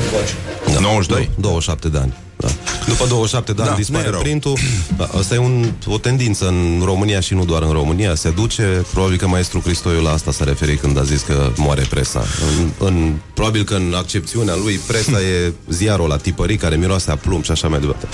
[0.05, 0.33] încoace.
[0.73, 1.29] Da, 92?
[1.35, 2.13] 27 de ani.
[2.41, 2.47] Da.
[2.87, 4.19] După 27 de ani Da, da, nu dispare e rău.
[4.21, 4.57] printul.
[4.97, 8.15] Da, asta e un, o tendință în România și nu doar în România.
[8.15, 11.85] Se duce, probabil că maestru Cristoiu la asta s-a referit când a zis că moare
[11.89, 12.23] presa.
[12.57, 17.15] În, în, probabil că în accepțiunea lui presa e ziarul la tipării care miroase a
[17.15, 18.07] plumb și așa mai departe.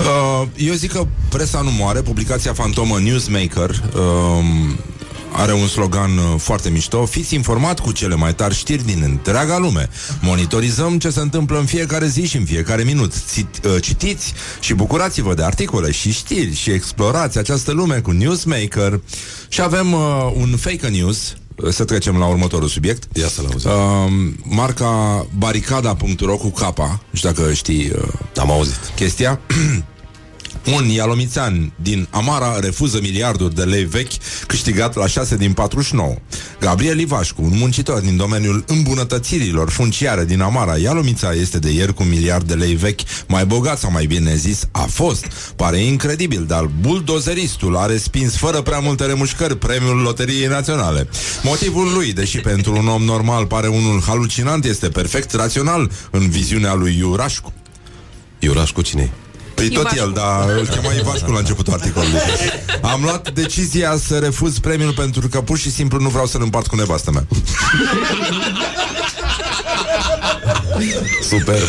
[0.00, 2.00] Uh, eu zic că presa nu moare.
[2.00, 4.78] Publicația fantomă Newsmaker um,
[5.32, 7.06] are un slogan uh, foarte mișto.
[7.06, 9.88] Fiți informat cu cele mai tari știri din întreaga lume.
[10.20, 13.12] Monitorizăm ce se întâmplă în fiecare zi și în fiecare minut.
[13.32, 19.00] Cit, uh, citiți și bucurați-vă de articole și știri și explorați această lume cu Newsmaker.
[19.48, 23.16] Și avem uh, un fake news Uh, să trecem la următorul subiect.
[23.16, 23.70] Ia să-l auzim.
[23.70, 28.92] Uh, marca baricada.ro cu capa, nu știu dacă știi uh, Am auzit.
[28.96, 29.40] chestia.
[30.76, 34.12] Un ialomițean din Amara refuză miliarduri de lei vechi
[34.46, 36.14] câștigat la 6 din 49.
[36.60, 42.02] Gabriel Ivașcu, un muncitor din domeniul îmbunătățirilor funciare din Amara, Ialomița este de ieri cu
[42.02, 45.26] un miliard de lei vechi mai bogat sau mai bine zis a fost.
[45.56, 51.08] Pare incredibil, dar buldozeristul a respins fără prea multe remușcări premiul Loteriei Naționale.
[51.42, 56.74] Motivul lui, deși pentru un om normal pare unul halucinant, este perfect rațional în viziunea
[56.74, 57.52] lui Iurașcu.
[58.38, 59.12] Iurașcu cine
[59.60, 62.18] Păi tot el, dar îl chema Ivașcu la începutul articolului.
[62.82, 66.66] Am luat decizia să refuz premiul pentru că pur și simplu nu vreau să-l împart
[66.66, 67.26] cu nevastă mea.
[71.22, 71.62] Super.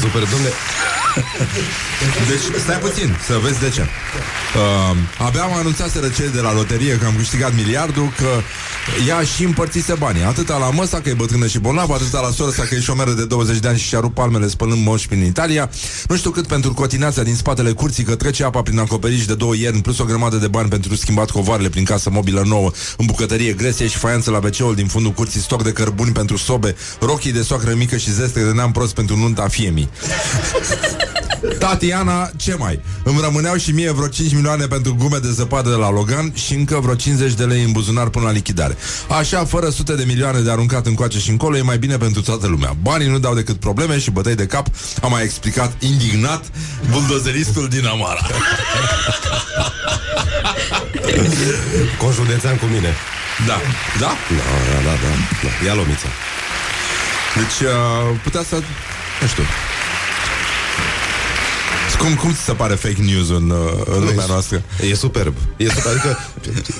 [0.00, 0.48] Super, domne.
[2.28, 3.80] Deci, stai puțin, să vezi de ce.
[3.80, 8.28] Uh, abia am anunțat cei de la loterie că am câștigat miliardul, că
[9.08, 10.22] ea și împărțise banii.
[10.22, 13.10] Atâta la măsa că e bătrână și bolnavă, atâta la sora sa că e șomeră
[13.10, 15.70] de 20 de ani și și-a rupt palmele spălând moși prin Italia.
[16.08, 19.56] Nu știu cât pentru cotineația din spatele curții, că trece apa prin acoperiș de două
[19.56, 23.52] ierni, plus o grămadă de bani pentru schimbat covoarele prin casă mobilă nouă, în bucătărie
[23.52, 27.42] gresie și faianță la wc din fundul curții, stoc de cărbuni pentru sobe, rochii de
[27.42, 29.88] soacră mică și zestre de neam prost pentru nunta fiemii.
[31.58, 32.80] Tatiana, ce mai?
[33.02, 36.54] Îmi rămâneau și mie vreo 5 milioane pentru gume de zăpadă de la Logan și
[36.54, 38.76] încă vreo 50 de lei în buzunar până la lichidare.
[39.18, 42.46] Așa, fără sute de milioane de aruncat încoace și încolo, e mai bine pentru toată
[42.46, 42.76] lumea.
[42.82, 44.66] Banii nu dau decât probleme și bătăi de cap,
[45.00, 46.44] a mai explicat indignat
[46.90, 48.26] buldozeristul din Amara.
[51.98, 52.94] Conjudețean cu mine.
[53.46, 53.60] Da.
[53.98, 54.12] Da?
[54.28, 55.10] Da, da, da, da.
[55.42, 55.66] da.
[55.66, 56.08] Ia lomița.
[57.36, 58.54] Deci, uh, putea să...
[59.20, 59.42] Nu știu.
[61.98, 64.62] Cum, cum ți se pare fake news în, uh, în lumea noastră?
[64.90, 65.34] E superb.
[65.56, 65.86] E superb.
[65.86, 66.18] Adică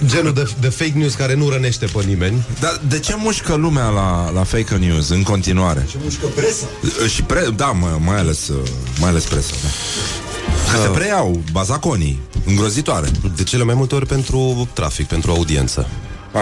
[0.07, 2.47] genul de, de fake news care nu rănește pe nimeni.
[2.61, 5.87] Dar de ce mușcă lumea la, la fake news în continuare?
[5.91, 6.67] Ce mușcă presa.
[7.09, 8.69] Și pre, da, mă, mai ales, uh,
[9.01, 9.69] mai ales presa, da.
[10.73, 13.09] Că se preiau bazaconii, îngrozitoare.
[13.37, 15.89] De cele mai multe ori pentru trafic, pentru audiență.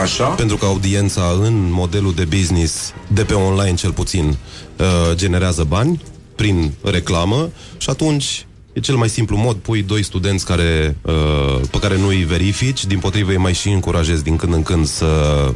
[0.00, 0.24] Așa?
[0.24, 6.02] Pentru că audiența în modelul de business, de pe online cel puțin, uh, generează bani
[6.36, 11.78] prin reclamă și atunci e cel mai simplu mod, pui doi studenți care, uh, pe
[11.78, 15.06] care nu îi verifici, din potrivă îi mai și încurajezi din când în când să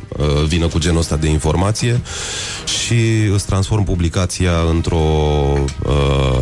[0.08, 2.00] uh, vină cu genul ăsta de informație
[2.84, 2.94] și
[3.32, 4.98] îți transform publicația într-o
[5.86, 6.38] uh,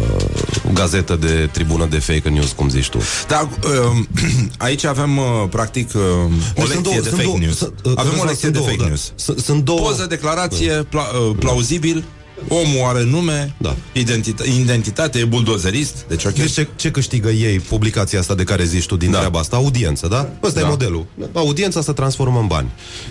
[0.72, 2.98] gazetă de tribună de fake news, cum zici tu.
[3.28, 3.96] Da, uh,
[4.59, 7.56] aici avem, uh, practic, uh, o Deci lecție sunt două- de sunt fake două- news.
[7.56, 8.86] sunt- uh, avem o sunt lecție de două, fake da.
[8.86, 9.12] news.
[9.16, 9.80] Sunt- Sunt două...
[9.80, 12.05] Poză, declarație, pla, uh, plauzibil,
[12.48, 13.76] Omul are nume, Da.
[13.92, 16.32] identita- identitate, e buldozerist, deci ok.
[16.32, 19.18] Deci ce, ce câștigă ei publicația asta de care zici tu din da.
[19.18, 19.56] treaba asta?
[19.56, 20.28] Audiență, da?
[20.42, 20.66] Ăsta Da.
[20.66, 21.06] e modelul.
[21.32, 22.68] Audiența se transformă în bani.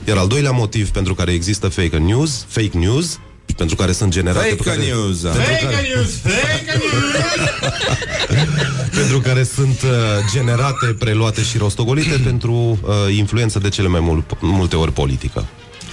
[0.08, 3.20] Iar al doilea motiv pentru care există fake news, fake news,
[3.58, 4.48] pentru care sunt generate...
[4.50, 5.30] Fake pe care, news, da.
[5.30, 7.04] Pentru Fake care, news, fake news!
[9.00, 9.90] pentru care sunt uh,
[10.34, 15.46] generate, preluate și rostogolite pentru uh, influență de cele mai mul- multe ori politică.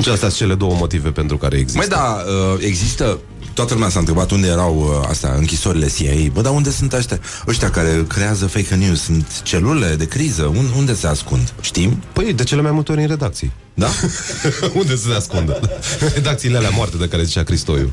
[0.03, 1.79] Deci astea sunt cele două motive pentru care există.
[1.79, 3.19] Mai da, uh, există
[3.55, 6.31] Toată lumea s-a întrebat unde erau uh, astea, închisorile CIA.
[6.33, 7.21] Bă, dar unde sunt ăștia?
[7.47, 10.43] Ăștia care creează fake news sunt celule de criză.
[10.43, 11.53] Un, unde se ascund?
[11.61, 12.03] Știm?
[12.13, 13.53] Păi, de cele mai multe ori în redacții.
[13.75, 13.89] Da?
[14.81, 15.61] unde se ascundă?
[16.15, 17.91] Redacțiile alea moarte de care zicea Cristoiu.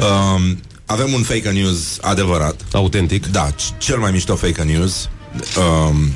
[0.00, 2.60] Um, avem un fake news adevărat.
[2.72, 3.26] Autentic.
[3.26, 5.08] Da, c- cel mai mișto fake news.
[5.88, 6.10] Um,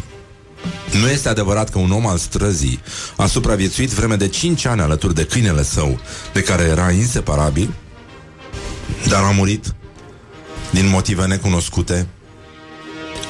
[1.00, 2.80] nu este adevărat că un om al străzii
[3.16, 6.00] a supraviețuit vreme de 5 ani alături de câinele său,
[6.32, 7.74] de care era inseparabil,
[9.08, 9.74] dar a murit
[10.70, 12.06] din motive necunoscute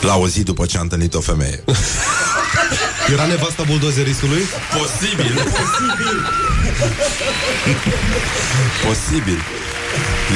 [0.00, 1.64] la o zi după ce a întâlnit o femeie.
[3.12, 4.42] Era nevasta buldozeristului?
[4.78, 5.34] Posibil.
[8.86, 9.38] Posibil.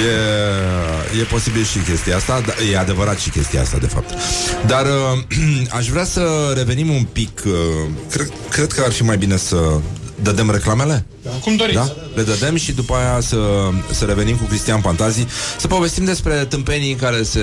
[0.07, 4.15] E, e posibil și chestia asta, da, e adevărat și chestia asta, de fapt.
[4.67, 5.23] Dar uh,
[5.79, 7.43] aș vrea să revenim un pic.
[7.47, 7.53] Uh,
[8.11, 9.57] cred, cred că ar fi mai bine să
[10.23, 11.07] dădem reclamele.
[11.43, 11.77] Cum doriți.
[11.77, 11.93] Da?
[12.15, 13.39] Le dădem și după aia să,
[13.91, 15.27] să revenim cu Cristian Pantazi
[15.59, 17.41] Să povestim despre tâmpenii care se...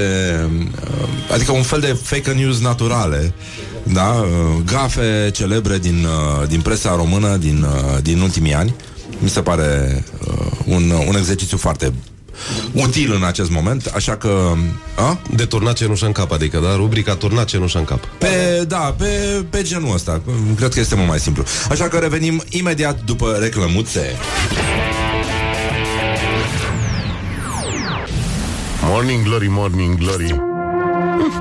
[0.81, 3.33] uh, Adică un fel de fake news naturale
[3.83, 4.07] da?
[4.07, 8.73] Uh, Gafe celebre din, uh, din presa română din, uh, din ultimii ani
[9.23, 11.93] Mi se pare uh, un, un exercițiu foarte
[12.71, 14.51] util în acest moment Așa că...
[14.95, 15.17] A?
[15.35, 16.75] De turnat cenușa în cap, adică, da?
[16.75, 18.05] Rubrica turnat cenușa în cap.
[18.17, 19.05] Pe, da, pe,
[19.49, 20.21] pe genul ăsta
[20.55, 24.15] Cred că este mult mai simplu Așa că revenim imediat după reclămuțe
[28.81, 30.31] Morning Glory, Morning Glory
[31.27, 31.35] Uf,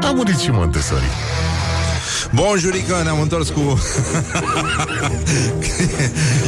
[0.00, 1.31] A murit și Montessori
[2.34, 3.60] Bun, jurică, ne-am întors cu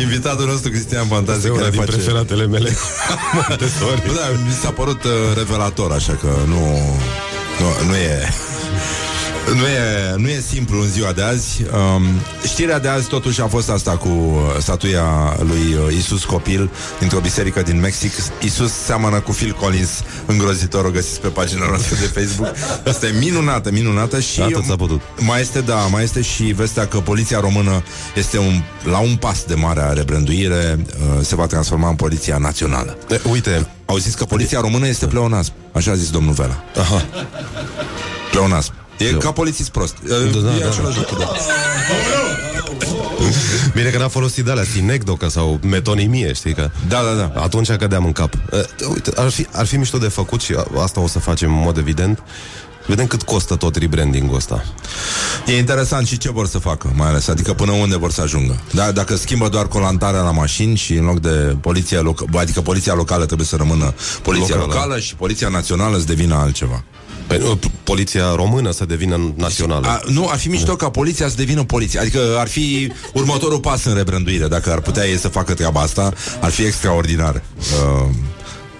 [0.04, 1.92] invitatul nostru Cristian Fantazie Una care din face...
[1.92, 2.70] preferatele mele.
[3.48, 4.02] Montessori.
[4.14, 6.60] Da, mi s-a părut uh, revelator, așa că nu,
[7.60, 8.28] nu, nu e...
[9.52, 12.02] Nu e, nu e simplu în ziua de azi um,
[12.46, 17.20] Știrea de azi totuși a fost asta Cu uh, statuia lui uh, Isus copil Dintr-o
[17.20, 18.12] biserică din Mexic
[18.42, 19.90] Isus seamănă cu Phil Collins
[20.26, 22.54] Îngrozitor, o găsiți pe pagina noastră de Facebook
[22.88, 25.00] Asta e minunată, minunată Și Atât s-a putut.
[25.18, 27.82] mai este, da, mai este și vestea că poliția română
[28.14, 32.96] este un, la un pas de mare rebrânduire, uh, se va transforma în poliția națională.
[33.10, 35.52] E, uite, Au zis că poliția română este pleonasm.
[35.72, 36.64] Așa a zis domnul Vela.
[36.76, 37.04] aha,
[38.30, 38.72] Pleonasm.
[38.98, 39.94] E ca polițist prost.
[40.08, 40.66] Da, da, e da.
[40.68, 41.30] același lucru, da.
[43.74, 47.40] Bine că n-a folosit de alea sinecdocă sau metonimie, știi că Da, da, da.
[47.42, 48.60] Atunci cădeam în cap uh,
[48.92, 51.60] Uite, ar fi, ar fi mișto de făcut Și a- asta o să facem în
[51.62, 52.22] mod evident
[52.86, 54.64] Vedem cât costă tot rebranding-ul ăsta
[55.46, 58.60] E interesant și ce vor să facă, mai ales, adică până unde vor să ajungă.
[58.72, 62.94] Da, dacă schimbă doar colantarea la mașini și în loc de poliția locală, adică poliția
[62.94, 64.72] locală trebuie să rămână poliția Locală.
[64.74, 66.84] locală, și poliția națională să devină altceva.
[67.26, 71.34] Păi, uh, Poliția română să devină națională A, nu, ar fi mișto ca poliția să
[71.36, 72.00] devină poliție.
[72.00, 74.48] Adică ar fi următorul pas în rebrânduire.
[74.48, 77.42] Dacă ar putea ei să facă treaba asta, ar fi extraordinar.
[77.58, 78.08] Uh,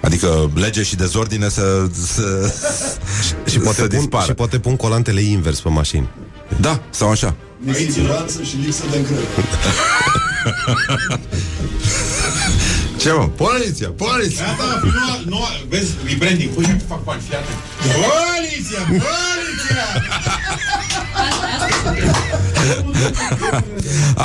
[0.00, 2.52] adică lege și dezordine să, să,
[3.50, 4.24] și, poate să pun, dispară.
[4.24, 6.08] și poate pun colantele invers pe mașini
[6.60, 7.34] Da, sau așa.
[7.58, 9.26] Nesiguranță și lipsă de încredere.
[13.04, 13.28] Ce mă?
[13.36, 14.44] Poliția, poliția!
[14.44, 17.58] Gata, nu, nu, vezi, rebranding, păi uite, fac bani, fii atent.
[17.80, 19.86] Poliția, poliția!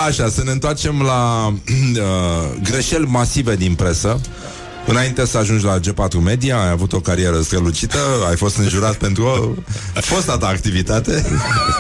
[0.08, 2.04] Așa, să ne întoarcem la uh,
[2.64, 4.22] greșeli masive din presă.
[4.90, 7.98] Înainte să ajungi la G4 Media, ai avut o carieră strălucită,
[8.30, 9.54] ai fost înjurat pentru o
[10.02, 11.26] fosta ta activitate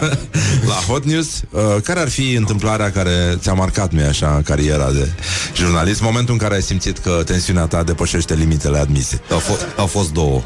[0.69, 1.27] la Hot News.
[1.49, 5.07] Uh, care ar fi întâmplarea care ți-a marcat, nu așa, cariera de
[5.56, 9.22] jurnalist, momentul în care ai simțit că tensiunea ta depășește limitele admise?
[9.31, 10.41] Au, fost, au fost două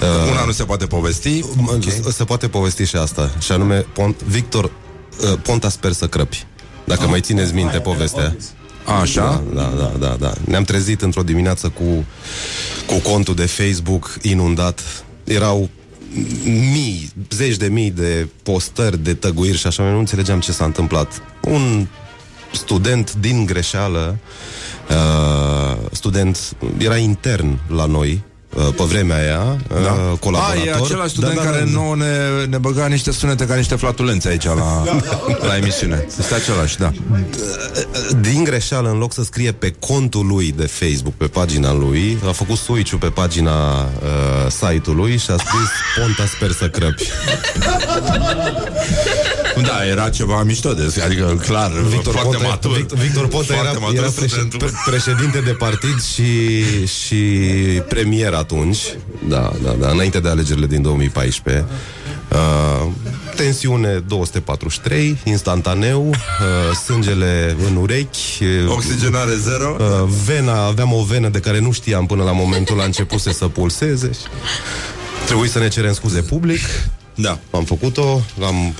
[0.00, 1.44] Uh, Una nu se poate povesti.
[1.66, 2.02] okay.
[2.12, 6.46] Se poate povesti și asta Și anume, Pont, Victor uh, Ponta sper să crăpi
[6.84, 8.36] Dacă mai țineți minte povestea
[9.00, 9.42] Așa?
[9.54, 10.32] Da, da, da, da.
[10.44, 12.04] Ne-am trezit într-o dimineață cu,
[12.86, 15.04] cu contul de Facebook inundat.
[15.24, 15.68] Erau
[16.44, 20.64] mii, zeci de mii de postări, de tăguiri și așa, noi nu înțelegeam ce s-a
[20.64, 21.22] întâmplat.
[21.40, 21.86] Un
[22.52, 24.18] student din greșeală,
[24.90, 29.76] uh, student, era intern la noi, uh, pe vremea aia, da.
[29.76, 30.62] uh, colaborator.
[30.62, 33.54] A, e același student da, da, care da, nouă ne, ne băga niște sunete ca
[33.54, 34.84] niște flatulențe aici la,
[35.46, 36.06] la emisiune.
[36.18, 36.92] Este același, da.
[38.20, 42.32] Din greșeală, în loc să scrie pe contul lui de Facebook, pe pagina lui, a
[42.32, 43.88] făcut switch pe pagina uh,
[44.48, 45.68] site-ului și a scris
[45.98, 47.08] Ponta sper să crăpi.
[49.62, 52.76] Da, era ceva mișto de adică clar, Victor foarte Ponta, matur.
[52.76, 54.58] Victor, Victor Ponta era, Foarte matur era preș- studentul.
[54.58, 56.52] pre- președinte de partid și,
[56.86, 57.16] și
[57.88, 58.78] premier atunci,
[59.28, 61.64] da, da, da, înainte de alegerile din 2014.
[62.32, 62.90] Uh,
[63.36, 69.76] tensiune 243, instantaneu, uh, sângele în urechi, uh, Oxigenare zero.
[69.80, 73.46] uh, vena, aveam o venă de care nu știam până la momentul a începuse să
[73.48, 74.20] pulseze și
[75.26, 76.60] trebuie să ne cerem scuze public.
[77.14, 77.38] Da.
[77.50, 78.74] Am făcut-o, am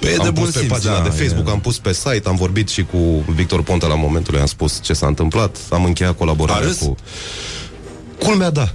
[0.00, 1.78] Păi e am de pus bun pe simț, pagina da, de Facebook, e- am pus
[1.78, 5.56] pe site, am vorbit și cu Victor Ponta la momentul, i-am spus ce s-a întâmplat,
[5.70, 6.78] am încheiat colaborarea A râs?
[6.78, 6.94] cu...
[8.18, 8.74] Culmea, da.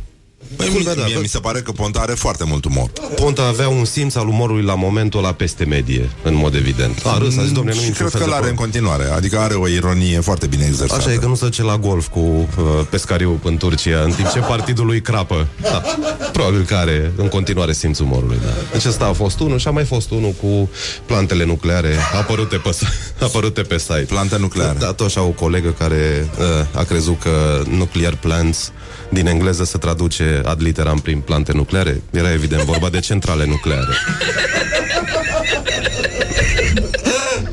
[0.56, 2.90] Păi, mie, mie mi se pare că Ponta are foarte mult umor.
[3.16, 7.02] Ponta avea un simț al umorului la momentul ăla peste medie, în mod evident.
[7.06, 8.58] A râs, a zis, domne, nu și niciun cred fel că de l-are în problemă."
[8.62, 9.16] continuare.
[9.16, 11.02] Adică are o ironie foarte bine exersată.
[11.02, 12.48] Așa e că nu se duce la golf cu uh,
[12.90, 15.48] pescariu în Turcia, în timp ce partidul lui crapă.
[15.62, 15.84] Da.
[16.32, 18.52] Probabil că are în continuare simțul umorului, da.
[18.72, 20.70] Deci ăsta a fost unul și a mai fost unul cu
[21.06, 22.70] plantele nucleare apărute pe,
[23.26, 24.06] apărute pe site.
[24.08, 24.78] Plante nucleare.
[24.80, 28.72] Da, tot așa o colegă care uh, a crezut că nuclear plants
[29.10, 32.02] din engleză se traduce ad literam prin plante nucleare.
[32.12, 33.94] Era evident vorba de centrale nucleare.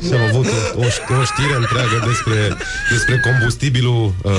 [0.07, 2.57] Și am avut o, o, ș- o știre întreagă despre,
[2.91, 4.31] despre combustibilul uh,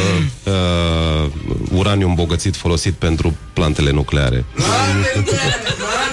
[0.45, 1.31] uh,
[1.73, 4.45] uraniu îmbogățit folosit pentru plantele nucleare.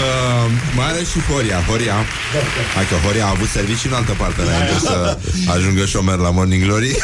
[0.00, 1.58] Uh, mai are și Horia.
[1.68, 1.94] Horia.
[2.74, 5.18] Hai că Horia a avut servicii în altă parte înainte să
[5.54, 6.96] ajungă șomer la Morning Glory.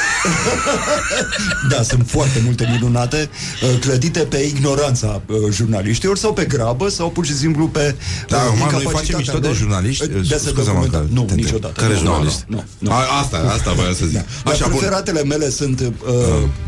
[1.68, 3.28] Da, sunt foarte multe minunate
[3.62, 7.94] uh, clădite pe ignoranța uh, jurnaliștilor sau pe grabă sau pur și simplu pe
[8.28, 10.06] Da, uh, acum noi incapacitatea facem mișto de lor jurnaliști.
[10.08, 10.98] de a se Scuze-mă documenta.
[10.98, 11.38] că Nu, te întreb.
[11.38, 11.80] niciodată.
[11.80, 12.44] Care Nu, jurnaliști?
[12.46, 12.92] Nu, nu, nu.
[12.92, 14.14] A, asta, asta voiam să zic.
[14.14, 14.76] Dar Așa, bun.
[14.76, 15.88] preferatele mele sunt uh,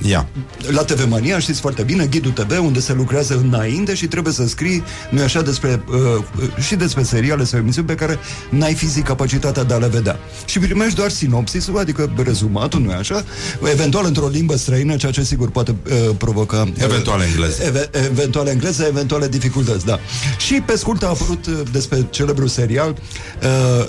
[0.09, 0.29] Ia.
[0.71, 4.47] la TV Mania, știți foarte bine, Ghidul TV, unde se lucrează înainte și trebuie să
[4.49, 6.18] scrii, nu așa, despre, uh,
[6.61, 8.19] și despre seriale sau emisiuni pe care
[8.51, 10.19] n-ai fizic capacitatea de a le vedea.
[10.45, 13.25] Și primești doar sinopsisul, adică rezumatul, nu așa,
[13.73, 16.61] eventual într-o limbă străină, ceea ce sigur poate uh, provoca...
[16.61, 17.63] Uh, Eventual engleză.
[17.65, 19.99] Eve- eventuale engleză, eventuale dificultăți, da.
[20.39, 22.97] Și pe scurt a apărut uh, despre celebrul serial
[23.43, 23.87] uh,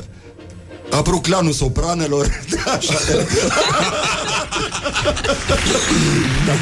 [0.92, 2.26] a apărut clanul sopranelor
[2.78, 2.94] Așa
[6.48, 6.54] da,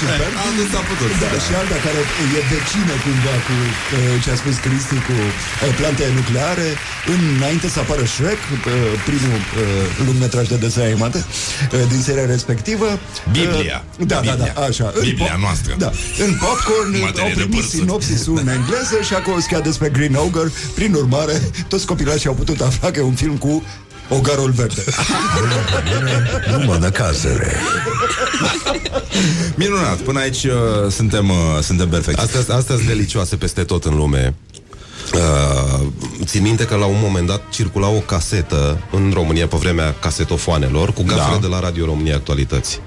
[0.00, 0.28] super.
[0.46, 1.10] Am dus a putut.
[1.22, 2.00] Da, și alta care
[2.38, 6.68] e vecină cumva cu uh, ce a spus Cristi cu uh, plante nucleare
[7.12, 8.72] în, înainte să apară Shrek uh,
[9.08, 9.62] primul uh,
[10.06, 12.88] lungmetraj de desen animate uh, din seria respectivă
[13.38, 13.78] Biblia.
[13.84, 14.34] uh, da, Biblia.
[14.42, 15.72] da, da, așa În Biblia pop- noastră.
[15.84, 15.90] da,
[16.24, 17.80] în popcorn Materie au de primit părsări.
[17.82, 20.48] sinopsisul în engleză și acolo scria despre Green Ogre
[20.78, 21.36] prin urmare
[21.72, 23.52] toți copilașii au putut afla că e un film cu
[24.08, 24.84] Ogarul verde
[26.50, 27.56] Nu mănă casere.
[29.54, 30.52] Minunat, până aici uh,
[30.90, 32.20] suntem, uh, suntem perfecti.
[32.20, 34.34] Astea, astea sunt delicioase peste tot în lume.
[35.14, 35.86] Uh,
[36.24, 40.92] țin minte că la un moment dat circula o casetă în România pe vremea casetofoanelor
[40.92, 41.40] cu gafele Da.
[41.40, 42.80] de la Radio România Actualități.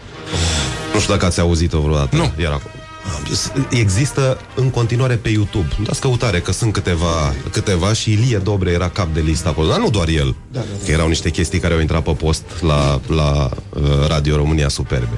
[0.94, 2.16] Nu știu dacă ați auzit-o vreodată.
[2.16, 2.32] Nu.
[2.38, 2.74] Era acolo.
[3.69, 5.68] Există în continuare pe YouTube.
[5.84, 9.68] Dați căutare că sunt câteva, câteva și Ilie Dobre era cap de listă acolo.
[9.68, 10.36] Dar nu doar el.
[10.52, 10.86] Da, da, da.
[10.86, 15.10] Că erau niște chestii care au intrat pe post la, la uh, Radio România Superbe.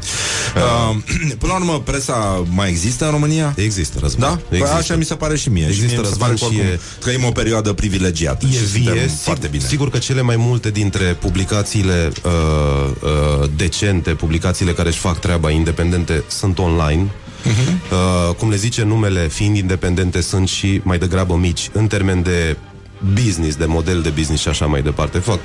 [0.55, 0.95] Uh,
[1.39, 3.53] până la urmă, presa mai există în România?
[3.57, 4.29] Există, Răzvan.
[4.29, 4.39] Da?
[4.49, 4.77] Păi Există.
[4.77, 5.65] așa mi se pare și mie.
[5.65, 8.45] Există, și mie mi se pare Răzvan, că și oricum e- Trăim o perioadă privilegiată.
[8.49, 9.69] E și suntem vie, foarte sigur, bine.
[9.69, 12.31] sigur că cele mai multe dintre publicațiile uh,
[13.01, 17.11] uh, decente, publicațiile care își fac treaba independente, sunt online.
[17.41, 17.91] Uh-huh.
[17.91, 22.57] Uh, cum le zice numele, fiind independente, sunt și mai degrabă mici, în termen de
[23.13, 25.17] business, de model de business și așa mai departe.
[25.17, 25.39] Fac,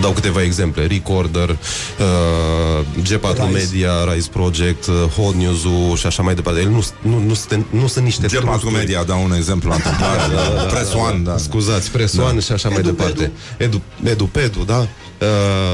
[0.00, 0.86] dau câteva exemple.
[0.86, 1.56] Recorder, uh,
[3.02, 3.48] G4 Rise.
[3.52, 6.60] Media, Rise Project, uh, Hot News-ul și așa mai departe.
[6.60, 8.72] Ele nu, nu, nu, sunt, nu sunt niște G4 trusturi.
[8.72, 10.34] Media, dau un exemplu la întâmplare.
[10.34, 11.36] Da, da, da, Press da, One, da.
[11.36, 12.22] Scuzați, Press Da.
[12.22, 13.32] One și așa mai Edu, departe.
[13.56, 14.78] Edu, Edu Pedu, da?
[14.78, 15.26] Uh,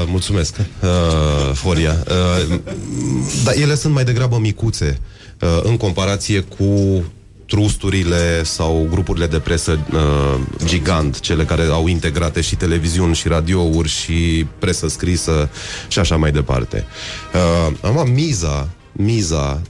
[0.05, 2.03] mulțumesc, uh, Foria.
[2.49, 2.59] Uh,
[3.45, 5.26] dar ele sunt mai degrabă micuțe uh,
[5.63, 7.03] în comparație cu
[7.47, 13.89] trusturile sau grupurile de presă uh, gigant, cele care au integrate și televiziuni și radiouri
[13.89, 15.49] și presă scrisă
[15.87, 16.85] și așa mai departe.
[17.33, 19.61] Uh, am miza, miza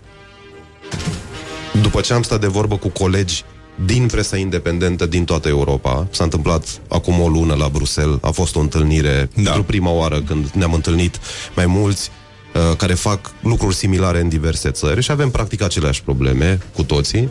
[1.81, 3.43] după ce am stat de vorbă cu colegi
[3.85, 6.07] din presa independentă din toată Europa.
[6.11, 9.41] S-a întâmplat acum o lună la Bruxelles, a fost o întâlnire da.
[9.43, 11.19] pentru prima oară când ne-am întâlnit
[11.55, 12.11] mai mulți
[12.57, 17.29] uh, care fac lucruri similare în diverse țări și avem practic aceleași probleme cu toții.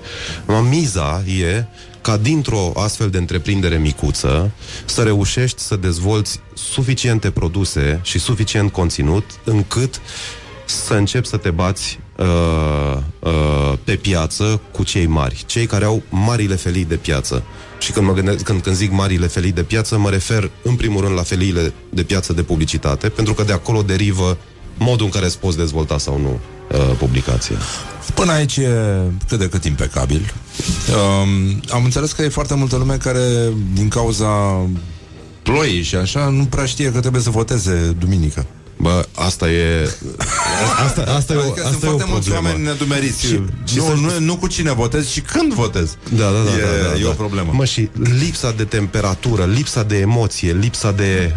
[0.69, 1.65] Miza e
[2.01, 4.51] ca dintr-o astfel de întreprindere micuță
[4.85, 10.01] să reușești să dezvolți suficiente produse și suficient conținut încât
[10.65, 16.03] să începi să te bați uh, uh, pe piață cu cei mari, cei care au
[16.09, 17.43] marile felii de piață.
[17.79, 21.01] Și când, mă gândesc, când, când zic marile felii de piață, mă refer în primul
[21.01, 24.39] rând la feliile de piață de publicitate, pentru că de acolo derivă
[24.79, 26.39] modul în care îți poți dezvolta sau nu
[26.79, 27.57] uh, publicația.
[28.15, 28.71] Până aici e
[29.29, 30.35] cât de cât impecabil.
[30.89, 34.61] Um, am înțeles că e foarte multă lume care, din cauza
[35.43, 38.47] ploii și așa, nu prea știe că trebuie să voteze duminică.
[38.79, 39.91] Bă, asta e...
[40.87, 42.49] Asta, asta e o, adică asta sunt e o foarte mulți problemă.
[42.49, 43.27] oameni nedumeriți.
[43.27, 45.97] Și- și nu, să- nu, nu cu cine votez, ci când votez.
[46.11, 47.09] Da, da, da, e, da, da, e da.
[47.09, 47.51] o problemă.
[47.55, 47.89] Mă, și
[48.21, 51.35] lipsa de temperatură, lipsa de emoție, lipsa de...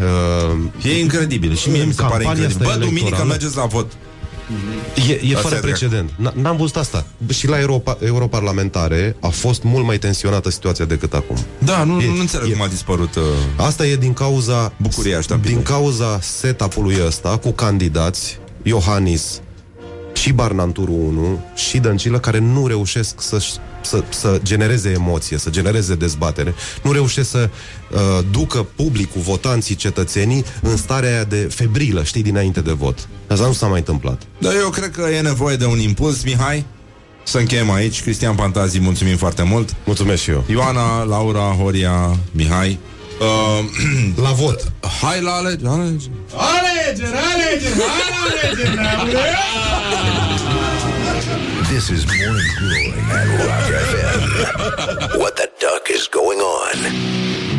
[0.51, 2.65] Uh, E incredibil și mie mi se pare campania incredibil.
[2.65, 3.91] asta Bă, duminică electorală mergeți la vot.
[5.09, 5.77] E, e Asta fără e drept.
[5.77, 6.09] precedent.
[6.11, 7.05] N- N-am văzut asta.
[7.29, 11.35] Și la Europa, europarlamentare a fost mult mai tensionată situația decât acum.
[11.57, 13.23] Da, nu, E- nu înțeleg e- cum a dispărut uh,
[13.55, 15.39] Asta e din cauza bucuria asta.
[15.43, 19.41] din cauza setup-ului ăsta cu candidați Iohannis
[20.13, 23.39] și Barnanturu 1 și Dăncilă care nu reușesc să,
[23.81, 26.53] să, să genereze emoție, să genereze dezbatere,
[26.83, 27.49] nu reușesc să
[27.91, 27.99] uh,
[28.31, 33.07] ducă publicul, votanții, cetățenii în starea aia de febrilă, știi, dinainte de vot.
[33.27, 34.21] Asta nu s-a mai întâmplat.
[34.37, 36.65] Dar eu cred că e nevoie de un impuls, Mihai.
[37.23, 38.01] Să încheiem aici.
[38.01, 39.75] Cristian Pantazi, mulțumim foarte mult.
[39.85, 40.43] Mulțumesc și eu.
[40.49, 42.79] Ioana, Laura, Horia, Mihai.
[43.19, 43.65] Uh,
[44.23, 44.71] la vot.
[45.01, 45.67] Hai la alegeri.
[45.67, 46.11] alegeri.
[46.35, 49.19] Alegeri, alegeri, hai la alegeri, neamule!
[51.79, 55.17] This is Morning Glory at Rock FM.
[55.17, 57.58] What the duck is going on?